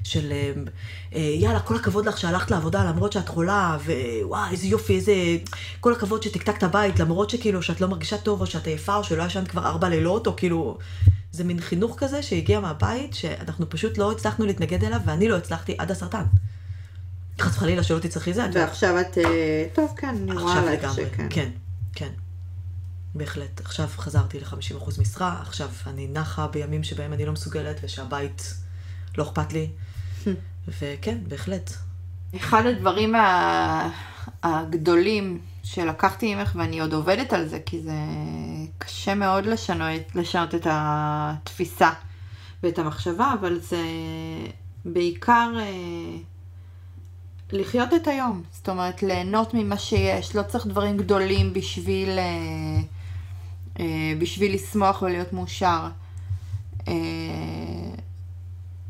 של 0.08 0.32
אה, 0.32 0.52
אה, 1.14 1.20
יאללה, 1.20 1.60
כל 1.60 1.76
הכבוד 1.76 2.06
לך 2.06 2.18
שהלכת 2.18 2.50
לעבודה 2.50 2.84
למרות 2.84 3.12
שאת 3.12 3.28
חולה, 3.28 3.76
ווואי, 3.86 4.50
איזה 4.50 4.66
יופי, 4.66 4.96
איזה... 4.96 5.12
כל 5.80 5.92
הכבוד 5.92 6.22
שתקתקת 6.22 6.64
בית, 6.64 7.00
למרות 7.00 7.30
שכאילו 7.30 7.62
שאת 7.62 7.80
לא 7.80 7.88
מרגישה 7.88 8.18
טוב, 8.18 8.40
או 8.40 8.46
שאת 8.46 8.66
עייפה, 8.66 8.96
או 8.96 9.04
שלא 9.04 9.22
ישנת 9.22 9.48
כבר 9.48 9.66
ארבע 9.66 9.88
לילות, 9.88 10.26
או 10.26 10.36
כאילו... 10.36 10.78
זה 11.32 11.44
מין 11.44 11.60
חינוך 11.60 11.96
כזה 11.98 12.22
שהגיע 12.22 12.60
מהבית, 12.60 13.14
שאנחנו 13.14 13.70
פשוט 13.70 13.98
לא 13.98 14.12
הצלחנו 14.12 14.46
להתנגד 14.46 14.84
אליו, 14.84 15.00
ואני 15.06 15.28
לא 15.28 15.36
הצלחתי 15.36 15.74
עד 15.78 15.90
הסרטן. 15.90 16.24
חס 17.40 17.56
וחלילה 17.56 17.82
שלא 17.82 17.98
תצטרכי 17.98 18.34
זה. 18.34 18.46
ועכשיו 18.54 19.00
את, 19.00 19.18
אה, 19.18 19.66
טוב, 19.72 19.94
כן, 19.96 20.08
אני 20.08 20.32
רואה 20.32 20.58
עלייך 20.58 20.94
שכן. 20.94 21.26
כן, 21.30 21.50
כן. 21.94 22.10
בהחלט. 23.14 23.60
עכשיו 23.60 23.88
חזרתי 23.96 24.40
ל-50% 24.40 25.00
משרה, 25.00 25.42
עכשיו 25.42 25.68
אני 25.86 26.06
נחה 26.06 26.46
בימים 26.46 26.84
שבהם 26.84 27.12
אני 27.12 27.26
לא 27.26 27.32
מסוגלת 27.32 27.80
ושהבית 27.82 28.54
לא 29.18 29.22
אכפת 29.22 29.52
לי. 29.52 29.70
וכן, 30.68 31.18
בהחלט. 31.28 31.70
אחד 32.36 32.66
הדברים 32.66 33.14
הגדולים 34.42 35.40
שלקחתי 35.62 36.34
ממך, 36.34 36.52
ואני 36.58 36.80
עוד 36.80 36.92
עובדת 36.92 37.32
על 37.32 37.48
זה, 37.48 37.58
כי 37.66 37.80
זה 37.80 37.92
קשה 38.78 39.14
מאוד 39.14 39.46
לשנות, 39.46 40.14
לשנות 40.14 40.54
את 40.54 40.66
התפיסה 40.70 41.90
ואת 42.62 42.78
המחשבה, 42.78 43.34
אבל 43.40 43.58
זה 43.60 43.82
בעיקר 44.84 45.52
אה, 45.58 46.16
לחיות 47.52 47.94
את 47.94 48.06
היום. 48.06 48.42
זאת 48.52 48.68
אומרת, 48.68 49.02
ליהנות 49.02 49.54
ממה 49.54 49.78
שיש. 49.78 50.36
לא 50.36 50.42
צריך 50.42 50.66
דברים 50.66 50.96
גדולים 50.96 51.52
בשביל, 51.52 52.18
אה, 52.18 52.80
אה, 53.80 54.12
בשביל 54.18 54.54
לשמוח 54.54 55.02
ולהיות 55.02 55.32
מאושר. 55.32 55.88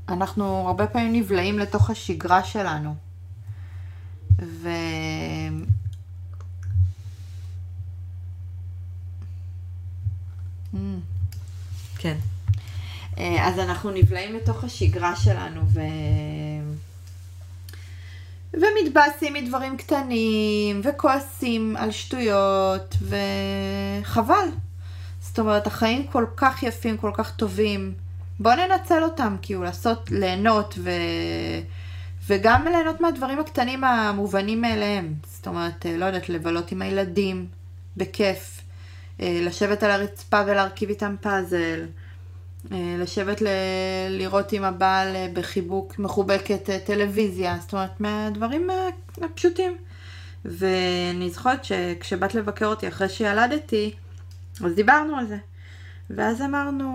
אנחנו 0.08 0.44
הרבה 0.66 0.86
פעמים 0.86 1.12
נבלעים 1.12 1.58
לתוך 1.58 1.90
השגרה 1.90 2.44
שלנו. 2.44 2.94
ו... 4.38 4.68
Mm. 10.74 10.78
כן. 11.98 12.16
אה, 13.18 13.48
אז 13.48 13.58
אנחנו 13.58 13.90
נבלעים 13.90 14.34
לתוך 14.34 14.64
השגרה 14.64 15.16
שלנו 15.16 15.60
ו... 15.66 15.80
ומתבאסים 18.52 19.34
מדברים 19.34 19.76
קטנים, 19.76 20.80
וכועסים 20.84 21.76
על 21.76 21.90
שטויות, 21.90 22.96
וחבל. 24.02 24.48
זאת 25.20 25.38
אומרת, 25.38 25.66
החיים 25.66 26.06
כל 26.06 26.26
כך 26.36 26.62
יפים, 26.62 26.96
כל 26.96 27.10
כך 27.14 27.36
טובים. 27.36 28.07
בוא 28.40 28.54
ננצל 28.54 29.02
אותם, 29.02 29.36
כאילו, 29.42 29.62
לעשות, 29.62 30.10
ליהנות, 30.10 30.74
ו... 30.78 30.90
וגם 32.26 32.64
ליהנות 32.64 33.00
מהדברים 33.00 33.38
הקטנים 33.38 33.84
המובנים 33.84 34.60
מאליהם. 34.60 35.14
זאת 35.24 35.46
אומרת, 35.46 35.86
אה, 35.86 35.96
לא 35.96 36.04
יודעת, 36.04 36.28
לבלות 36.28 36.72
עם 36.72 36.82
הילדים, 36.82 37.46
בכיף. 37.96 38.60
אה, 39.20 39.40
לשבת 39.42 39.82
על 39.82 39.90
הרצפה 39.90 40.40
ולהרכיב 40.46 40.88
איתם 40.88 41.14
פאזל. 41.20 41.86
אה, 42.72 42.96
לשבת 42.98 43.42
ל... 43.42 43.46
לראות 44.10 44.52
עם 44.52 44.64
הבעל 44.64 45.16
בחיבוק, 45.32 45.98
מחובקת 45.98 46.70
טלוויזיה, 46.86 47.56
זאת 47.60 47.72
אומרת, 47.72 48.00
מהדברים 48.00 48.70
הפשוטים. 49.22 49.76
ואני 50.44 51.30
זוכרת 51.30 51.64
שכשבאת 51.64 52.34
לבקר 52.34 52.66
אותי 52.66 52.88
אחרי 52.88 53.08
שילדתי, 53.08 53.94
אז 54.64 54.74
דיברנו 54.74 55.16
על 55.16 55.26
זה. 55.26 55.36
ואז 56.10 56.42
אמרנו, 56.42 56.88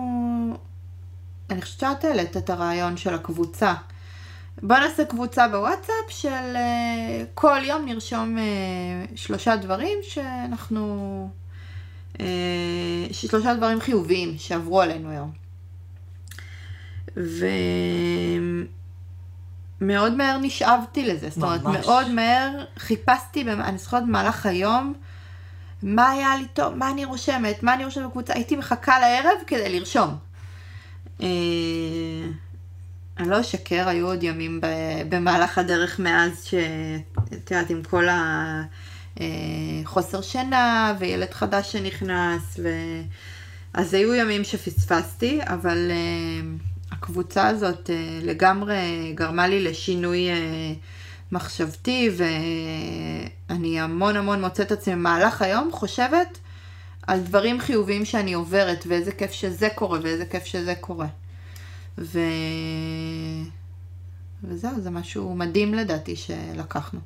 אני 1.50 1.62
חושבת 1.62 1.80
שאת 1.80 2.04
העלית 2.04 2.38
את 2.38 2.50
הרעיון 2.50 2.98
של 2.98 3.14
הקבוצה. 3.14 3.74
בוא 4.62 4.78
נעשה 4.78 5.06
קבוצה 5.06 5.48
בוואטסאפ 5.48 6.10
של 6.10 6.56
uh, 6.56 7.26
כל 7.34 7.60
יום 7.64 7.86
נרשום 7.86 8.38
uh, 8.38 8.41
שלושה 9.16 9.56
דברים 9.56 9.98
שאנחנו... 10.02 11.30
Uh, 12.14 12.22
שלושה 13.12 13.54
דברים 13.56 13.82
חיוביים 13.82 14.38
שעברו 14.38 14.82
עלינו 14.82 15.10
היום. 15.10 15.32
ומאוד 19.82 20.14
מהר 20.14 20.38
נשאבתי 20.38 21.06
לזה, 21.06 21.30
זאת 21.30 21.44
אומרת. 21.44 21.64
מאוד 21.64 22.10
מהר 22.12 22.66
חיפשתי, 22.78 23.41
אני 23.41 23.78
זוכרת 23.78 24.04
במהלך 24.04 24.46
היום, 24.46 24.94
מה 25.84 26.10
היה 26.10 26.36
לי 26.36 26.48
טוב, 26.54 26.74
מה 26.74 26.91
אני 26.91 27.06
רושמת, 27.06 27.64
מה 27.64 27.74
אני 27.74 27.86
רושמת 27.86 28.06
בקבוצה, 28.06 28.34
הייתי 28.34 28.56
מחכה 28.56 29.00
לערב 29.00 29.38
כדי 29.48 29.80
לרשום. 29.80 30.18
אה, 31.22 31.28
אני 33.18 33.30
לא 33.30 33.41
אשקר, 33.41 33.88
היו 33.88 34.07
עוד 34.07 34.24
ימים 34.24 34.61
במהלך 35.09 35.57
הדרך 35.57 35.99
מאז 35.99 36.43
שאת 36.43 37.51
יודעת, 37.51 37.70
עם 37.70 37.84
כל 37.84 38.05
החוסר 39.18 40.22
שינה 40.22 40.95
וילד 40.99 41.34
חדש 41.34 41.72
שנכנס, 41.72 42.59
ו... 42.64 42.70
אז 43.74 43.93
היו 43.93 44.14
ימים 44.14 44.43
שפספסתי, 44.43 45.39
אבל 45.43 45.91
uh, 45.91 46.93
הקבוצה 46.93 47.47
הזאת 47.47 47.89
לגמרי 48.22 49.11
גרמה 49.16 49.47
לי 49.47 49.64
לשינוי 49.64 50.30
מחשבתי, 51.32 52.09
ואני 53.49 53.80
המון 53.80 54.16
המון 54.16 54.41
מוצאת 54.41 54.72
עצמי 54.72 54.93
במהלך 54.93 55.41
היום 55.41 55.70
חושבת 55.72 56.39
על 57.08 57.20
דברים 57.20 57.60
חיוביים 57.60 58.06
שאני 58.06 58.34
עוברת, 58.34 58.84
ואיזה 58.88 59.12
כיף 59.12 59.32
שזה 59.32 59.68
קורה, 59.76 59.99
ואיזה 60.04 60.26
כיף 60.26 60.45
שזה 60.45 60.76
קורה. 60.76 61.08
ו... 61.97 62.20
וזהו, 64.43 64.82
זה 64.82 64.89
משהו 64.89 65.36
מדהים 65.36 65.74
לדעתי 65.74 66.16
שלקחנו. 66.16 66.99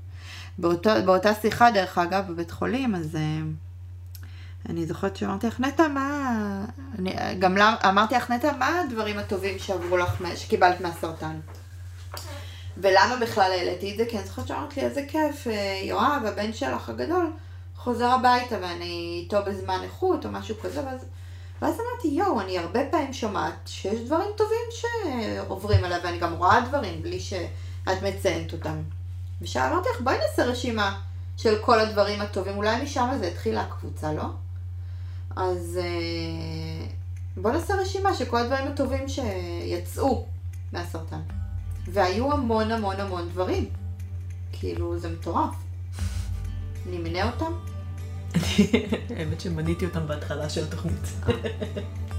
באותו, 0.57 0.89
באותה 1.05 1.33
שיחה, 1.41 1.71
דרך 1.71 1.97
אגב, 1.97 2.27
בבית 2.31 2.51
חולים, 2.51 2.95
אז 2.95 3.15
uh, 3.15 4.27
אני 4.69 4.85
זוכרת 4.85 5.15
שאמרתי 5.15 5.47
לך, 5.47 5.59
נטע, 5.59 5.87
מה... 5.87 6.65
אני, 6.99 7.15
גם 7.39 7.57
לה, 7.57 7.75
אמרתי 7.89 8.15
לך, 8.15 8.31
נטע, 8.31 8.51
מה 8.59 8.81
הדברים 8.81 9.17
הטובים 9.17 9.59
שעברו 9.59 9.97
לך, 9.97 10.23
שקיבלת 10.35 10.81
מהסרטן? 10.81 11.39
ולמה 12.77 13.15
בכלל 13.21 13.51
העליתי 13.51 13.91
את 13.91 13.97
זה? 13.97 14.05
כי 14.09 14.17
אני 14.17 14.25
זוכרת 14.25 14.47
שאמרת 14.47 14.77
לי, 14.77 14.83
איזה 14.83 15.05
כיף, 15.07 15.47
אה, 15.47 15.79
יואב, 15.83 16.25
הבן 16.25 16.53
שלך 16.53 16.89
הגדול, 16.89 17.31
חוזר 17.87 18.05
הביתה 18.05 18.55
ואני 18.61 19.19
איתו 19.23 19.37
בזמן 19.45 19.79
איכות 19.83 20.25
או 20.25 20.31
משהו 20.31 20.55
כזה, 20.61 20.85
ואז, 20.85 21.05
ואז 21.61 21.75
אמרתי, 21.75 22.07
יואו, 22.07 22.41
אני 22.41 22.59
הרבה 22.59 22.79
פעמים 22.91 23.13
שומעת 23.13 23.53
שיש 23.65 23.99
דברים 23.99 24.27
טובים 24.37 24.57
שעוברים 24.69 25.83
עליי, 25.83 25.99
ואני 26.03 26.17
גם 26.17 26.33
רואה 26.33 26.61
דברים 26.61 27.01
בלי 27.01 27.19
שאת 27.19 28.03
מציינת 28.03 28.53
אותם. 28.53 28.81
ושאמרתי 29.41 29.89
לך, 29.95 30.01
בואי 30.01 30.17
נעשה 30.17 30.45
רשימה 30.45 30.99
של 31.37 31.57
כל 31.61 31.79
הדברים 31.79 32.21
הטובים, 32.21 32.57
אולי 32.57 32.83
משם 32.83 33.09
זה 33.19 33.27
התחילה 33.27 33.61
הקבוצה, 33.61 34.13
לא? 34.13 34.25
אז 35.35 35.79
אה, 35.83 36.87
בוא 37.37 37.51
נעשה 37.51 37.75
רשימה 37.75 38.13
של 38.13 38.25
כל 38.25 38.37
הדברים 38.37 38.67
הטובים 38.67 39.05
שיצאו 39.07 40.25
מהסרטן. 40.73 41.21
והיו 41.87 42.33
המון 42.33 42.71
המון 42.71 42.99
המון 42.99 43.29
דברים. 43.29 43.69
כאילו, 44.51 44.99
זה 44.99 45.09
מטורף. 45.09 45.55
אני 46.87 46.97
מנה 46.97 47.31
אותם? 47.31 47.76
האמת 49.17 49.41
שמניתי 49.41 49.85
אותם 49.85 50.07
בהתחלה 50.07 50.49
של 50.49 50.63
התוכנית. 50.63 51.13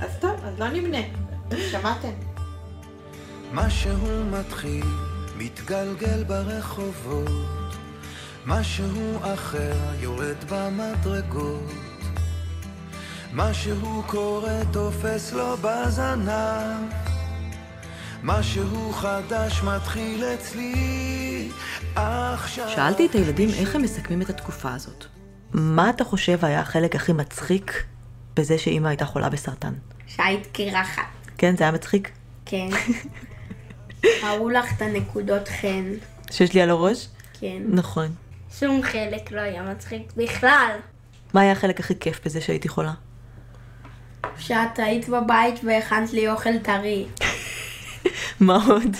אז 0.00 0.10
טוב, 0.20 0.40
אז 0.44 0.58
לא 0.58 0.68
נמנה. 0.68 0.98
שמעתם? 1.70 2.12
משהו 3.52 4.24
מתחיל, 4.30 4.86
מתגלגל 5.36 6.24
ברחובות, 6.24 7.74
משהו 8.46 9.18
אחר 9.22 9.76
יורד 10.00 10.36
במדרגות, 10.50 11.72
משהו 13.32 14.02
קורה 14.06 14.60
תופס 14.72 15.32
לו 15.32 15.56
בזנב, 15.56 16.92
משהו 18.22 18.92
חדש 18.92 19.62
מתחיל 19.62 20.24
אצלי 20.24 21.48
עכשיו. 21.94 22.68
שאלתי 22.68 23.06
את 23.06 23.12
הילדים 23.14 23.48
איך 23.48 23.74
הם 23.74 23.82
מסכמים 23.82 24.22
את 24.22 24.30
התקופה 24.30 24.74
הזאת. 24.74 25.17
מה 25.52 25.90
אתה 25.90 26.04
חושב 26.04 26.44
היה 26.44 26.60
החלק 26.60 26.94
הכי 26.94 27.12
מצחיק 27.12 27.84
בזה 28.36 28.58
שאימא 28.58 28.88
הייתה 28.88 29.04
חולה 29.04 29.28
בסרטן? 29.28 29.74
שהיית 30.06 30.46
קרחת. 30.52 31.02
כן, 31.38 31.56
זה 31.56 31.64
היה 31.64 31.72
מצחיק? 31.72 32.10
כן. 32.46 32.68
ראו 34.22 34.50
לך 34.50 34.76
את 34.76 34.82
הנקודות 34.82 35.48
חן. 35.48 35.92
שיש 36.30 36.54
לי 36.54 36.62
על 36.62 36.70
הראש? 36.70 37.08
כן. 37.40 37.62
נכון. 37.68 38.08
שום 38.58 38.82
חלק 38.82 39.32
לא 39.32 39.40
היה 39.40 39.62
מצחיק 39.62 40.12
בכלל. 40.16 40.70
מה 41.34 41.40
היה 41.40 41.52
החלק 41.52 41.80
הכי 41.80 41.98
כיף 42.00 42.20
בזה 42.24 42.40
שהייתי 42.40 42.68
חולה? 42.68 42.92
שאת 44.38 44.78
היית 44.78 45.08
בבית 45.08 45.60
והכנת 45.64 46.12
לי 46.12 46.28
אוכל 46.28 46.58
טרי. 46.58 47.06
מה 48.40 48.64
עוד? 48.66 48.96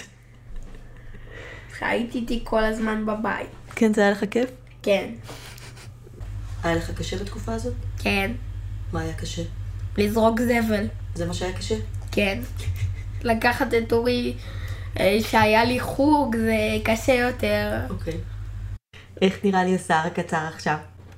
שהיית 1.78 2.14
איתי 2.14 2.40
כל 2.44 2.64
הזמן 2.64 3.07
בבית. 3.07 3.49
כן, 3.74 3.94
זה 3.94 4.01
היה 4.01 4.11
לך 4.11 4.24
כיף? 4.30 4.51
כן. 4.82 5.11
היה 6.63 6.75
לך 6.75 6.91
קשה 6.91 7.17
בתקופה 7.19 7.55
הזאת? 7.55 7.75
כן. 7.99 8.33
מה 8.93 9.01
היה 9.01 9.15
קשה? 9.15 9.43
לזרוק 9.99 10.41
זבל. 10.41 10.87
זה 11.15 11.27
מה 11.27 11.35
שהיה 11.35 11.53
קשה? 11.53 11.75
כן. 12.13 12.41
לקחת 13.23 13.75
את 13.75 13.93
אורי 13.93 14.35
אה, 15.01 15.19
שהיה 15.21 15.65
לי 15.65 15.81
חוג 15.81 16.37
זה 16.37 16.57
קשה 16.85 17.13
יותר. 17.13 17.81
אוקיי. 17.91 18.21
איך 19.23 19.45
נראה 19.45 19.65
לי 19.65 19.75
השיער 19.75 20.07
הקצר 20.07 20.47
עכשיו? 20.55 20.77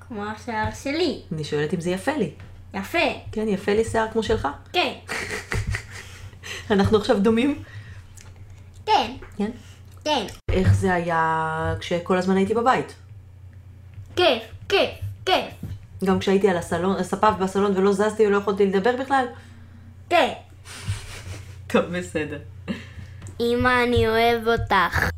כמו 0.08 0.24
השיער 0.24 0.68
שלי. 0.82 1.20
אני 1.32 1.44
שואלת 1.44 1.74
אם 1.74 1.80
זה 1.80 1.90
יפה 1.90 2.16
לי. 2.16 2.30
יפה. 2.74 2.98
כן, 3.32 3.48
יפה 3.48 3.74
לי 3.74 3.84
שיער 3.84 4.06
כמו 4.12 4.22
שלך? 4.22 4.48
כן. 4.72 4.92
אנחנו 6.70 6.98
עכשיו 6.98 7.20
דומים? 7.20 7.62
כן. 8.86 9.12
כן. 9.36 9.50
כן. 10.04 10.26
איך 10.52 10.74
זה 10.74 10.94
היה 10.94 11.74
כשכל 11.80 12.18
הזמן 12.18 12.36
הייתי 12.36 12.54
בבית? 12.54 12.94
כיף. 14.16 14.42
כיף. 14.68 14.90
כיף. 15.26 15.54
גם 16.04 16.18
כשהייתי 16.18 16.48
על 16.48 16.56
הסלון, 16.56 16.96
הספה 16.96 17.30
בסלון 17.30 17.76
ולא 17.76 17.92
זזתי 17.92 18.26
ולא 18.26 18.36
יכולתי 18.36 18.66
לדבר 18.66 18.96
בכלל? 19.00 19.24
כן. 20.08 20.32
טוב, 21.66 21.84
בסדר. 21.84 22.38
אמא, 23.40 23.84
אני 23.84 24.08
אוהב 24.08 24.48
אותך. 24.48 25.10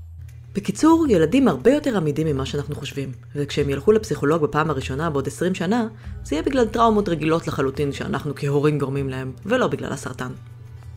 בקיצור, 0.55 1.07
ילדים 1.09 1.49
הרבה 1.49 1.71
יותר 1.71 1.97
עמידים 1.97 2.27
ממה 2.27 2.47
שאנחנו 2.47 2.75
חושבים, 2.75 3.13
וכשהם 3.35 3.71
ילכו 3.71 3.93
לפסיכולוג 3.93 4.43
בפעם 4.43 4.71
הראשונה 4.71 5.11
בעוד 5.11 5.27
20 5.27 5.55
שנה, 5.55 5.87
זה 6.25 6.35
יהיה 6.35 6.43
בגלל 6.43 6.67
טראומות 6.67 7.09
רגילות 7.09 7.47
לחלוטין 7.47 7.93
שאנחנו 7.93 8.33
כהורים 8.37 8.79
גורמים 8.79 9.09
להם, 9.09 9.33
ולא 9.47 9.67
בגלל 9.67 9.93
הסרטן. 9.93 10.33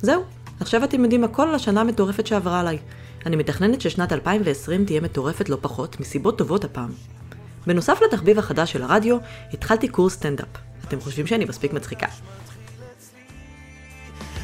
זהו, 0.01 0.23
עכשיו 0.59 0.83
אתם 0.83 1.03
יודעים 1.03 1.23
הכל 1.23 1.47
על 1.47 1.55
השנה 1.55 1.81
המטורפת 1.81 2.27
שעברה 2.27 2.59
עליי. 2.59 2.77
אני 3.25 3.35
מתכננת 3.35 3.81
ששנת 3.81 4.13
2020 4.13 4.85
תהיה 4.85 5.01
מטורפת 5.01 5.49
לא 5.49 5.57
פחות, 5.61 5.99
מסיבות 5.99 6.37
טובות 6.37 6.63
הפעם. 6.63 6.89
בנוסף 7.67 7.99
לתחביב 8.01 8.39
החדש 8.39 8.71
של 8.71 8.83
הרדיו, 8.83 9.17
התחלתי 9.53 9.87
קורס 9.87 10.13
סטנדאפ. 10.13 10.47
אתם 10.87 10.99
חושבים 10.99 11.27
שאני 11.27 11.45
מספיק 11.45 11.73
מצחיקה. 11.73 12.07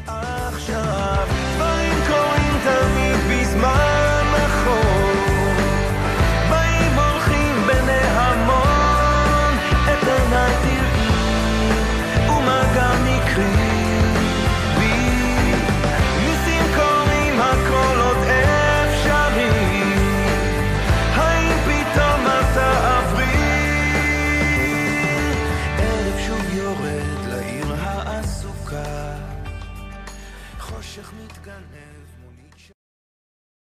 עכשיו 0.07 1.27
דברים 1.55 1.93
קורים 2.07 2.53
תמיד 2.63 3.41
בזמן 3.41 3.90